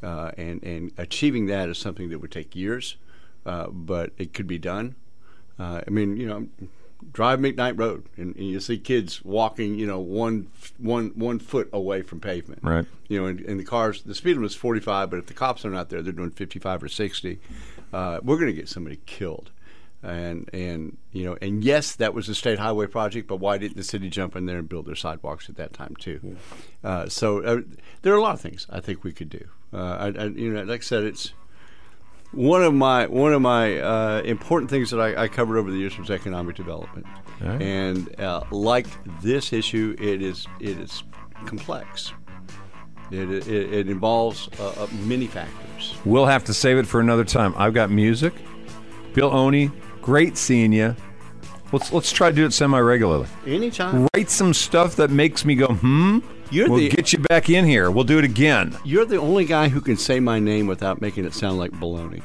uh, 0.01 0.31
and 0.37 0.63
and 0.63 0.93
achieving 0.97 1.47
that 1.47 1.67
is 1.67 1.77
something 1.77 2.07
that 2.11 2.19
would 2.19 2.31
take 2.31 2.55
years, 2.55 2.95
uh, 3.45 3.67
but 3.67 4.11
it 4.17 4.33
could 4.33 4.47
be 4.47 4.57
done. 4.57 4.95
Uh, 5.57 5.81
I 5.85 5.89
mean, 5.89 6.17
you 6.17 6.27
know, 6.27 6.47
drive 7.11 7.39
McKnight 7.39 7.79
Road, 7.79 8.05
and, 8.17 8.35
and 8.35 8.45
you 8.45 8.59
see 8.59 8.77
kids 8.77 9.23
walking, 9.23 9.75
you 9.75 9.85
know, 9.85 9.99
one 9.99 10.47
one 10.77 11.09
one 11.15 11.39
foot 11.39 11.69
away 11.73 12.01
from 12.01 12.19
pavement. 12.19 12.61
Right. 12.63 12.85
You 13.07 13.21
know, 13.21 13.25
and, 13.27 13.39
and 13.41 13.59
the 13.59 13.65
cars, 13.65 14.03
the 14.03 14.15
speed 14.15 14.35
limit 14.35 14.51
is 14.51 14.55
45, 14.55 15.09
but 15.09 15.19
if 15.19 15.25
the 15.27 15.33
cops 15.33 15.65
are 15.65 15.69
not 15.69 15.89
there, 15.89 16.01
they're 16.01 16.13
doing 16.13 16.31
55 16.31 16.83
or 16.83 16.87
60. 16.87 17.39
Uh, 17.91 18.19
we're 18.23 18.35
going 18.35 18.47
to 18.47 18.53
get 18.53 18.69
somebody 18.69 18.99
killed. 19.05 19.51
And 20.01 20.49
and 20.53 20.97
you 21.11 21.25
know, 21.25 21.37
and 21.41 21.61
yes, 21.61 21.93
that 21.97 22.13
was 22.13 22.29
a 22.29 22.35
state 22.35 22.57
highway 22.57 22.87
project, 22.87 23.27
but 23.27 23.37
why 23.37 23.57
didn't 23.57 23.75
the 23.75 23.83
city 23.83 24.09
jump 24.09 24.33
in 24.37 24.45
there 24.45 24.57
and 24.57 24.69
build 24.69 24.85
their 24.85 24.95
sidewalks 24.95 25.49
at 25.49 25.57
that 25.57 25.73
time 25.73 25.93
too? 25.99 26.37
Uh, 26.81 27.09
so 27.09 27.43
uh, 27.43 27.61
there 28.01 28.13
are 28.13 28.17
a 28.17 28.21
lot 28.21 28.33
of 28.33 28.39
things 28.39 28.65
I 28.69 28.79
think 28.79 29.03
we 29.03 29.11
could 29.11 29.29
do. 29.29 29.49
Uh, 29.73 29.77
I, 29.77 30.05
I, 30.07 30.25
you 30.27 30.53
know, 30.53 30.63
like 30.63 30.81
I 30.81 30.83
said, 30.83 31.03
it's 31.03 31.33
one 32.31 32.63
of 32.63 32.73
my 32.73 33.07
one 33.07 33.33
of 33.33 33.41
my 33.41 33.79
uh, 33.79 34.21
important 34.23 34.69
things 34.69 34.91
that 34.91 34.99
I, 34.99 35.23
I 35.23 35.27
covered 35.27 35.57
over 35.57 35.71
the 35.71 35.77
years 35.77 35.97
was 35.97 36.11
economic 36.11 36.55
development, 36.55 37.07
right. 37.41 37.61
and 37.61 38.19
uh, 38.19 38.43
like 38.51 38.87
this 39.21 39.51
issue, 39.51 39.95
it 39.99 40.21
is 40.21 40.45
it 40.59 40.79
is 40.79 41.03
complex. 41.45 42.13
It 43.11 43.29
it, 43.31 43.47
it 43.47 43.89
involves 43.89 44.49
uh, 44.59 44.69
uh, 44.69 44.87
many 45.05 45.27
factors. 45.27 45.95
We'll 46.05 46.27
have 46.27 46.43
to 46.45 46.53
save 46.53 46.77
it 46.77 46.85
for 46.85 46.99
another 46.99 47.25
time. 47.25 47.53
I've 47.57 47.73
got 47.73 47.89
music. 47.89 48.33
Bill 49.13 49.31
Owney, 49.31 49.71
great 50.01 50.37
seeing 50.37 50.71
you. 50.71 50.95
Let's 51.71 51.91
let's 51.91 52.11
try 52.11 52.29
to 52.29 52.35
do 52.35 52.45
it 52.45 52.53
semi 52.53 52.79
regularly. 52.79 53.27
Anytime 53.47 54.07
Write 54.13 54.29
some 54.29 54.53
stuff 54.53 54.95
that 54.97 55.09
makes 55.09 55.45
me 55.45 55.55
go 55.55 55.73
hmm. 55.73 56.19
You're 56.51 56.69
we'll 56.69 56.79
the- 56.79 56.89
get 56.89 57.13
you 57.13 57.19
back 57.19 57.49
in 57.49 57.65
here. 57.65 57.91
We'll 57.91 58.03
do 58.05 58.17
it 58.17 58.25
again. 58.25 58.75
you're 58.83 59.05
the 59.05 59.17
only 59.17 59.45
guy 59.45 59.69
who 59.69 59.81
can 59.81 59.97
say 59.97 60.19
my 60.19 60.39
name 60.39 60.67
without 60.67 60.99
making 61.01 61.25
it 61.25 61.33
sound 61.33 61.57
like 61.59 61.71
baloney. 61.71 62.21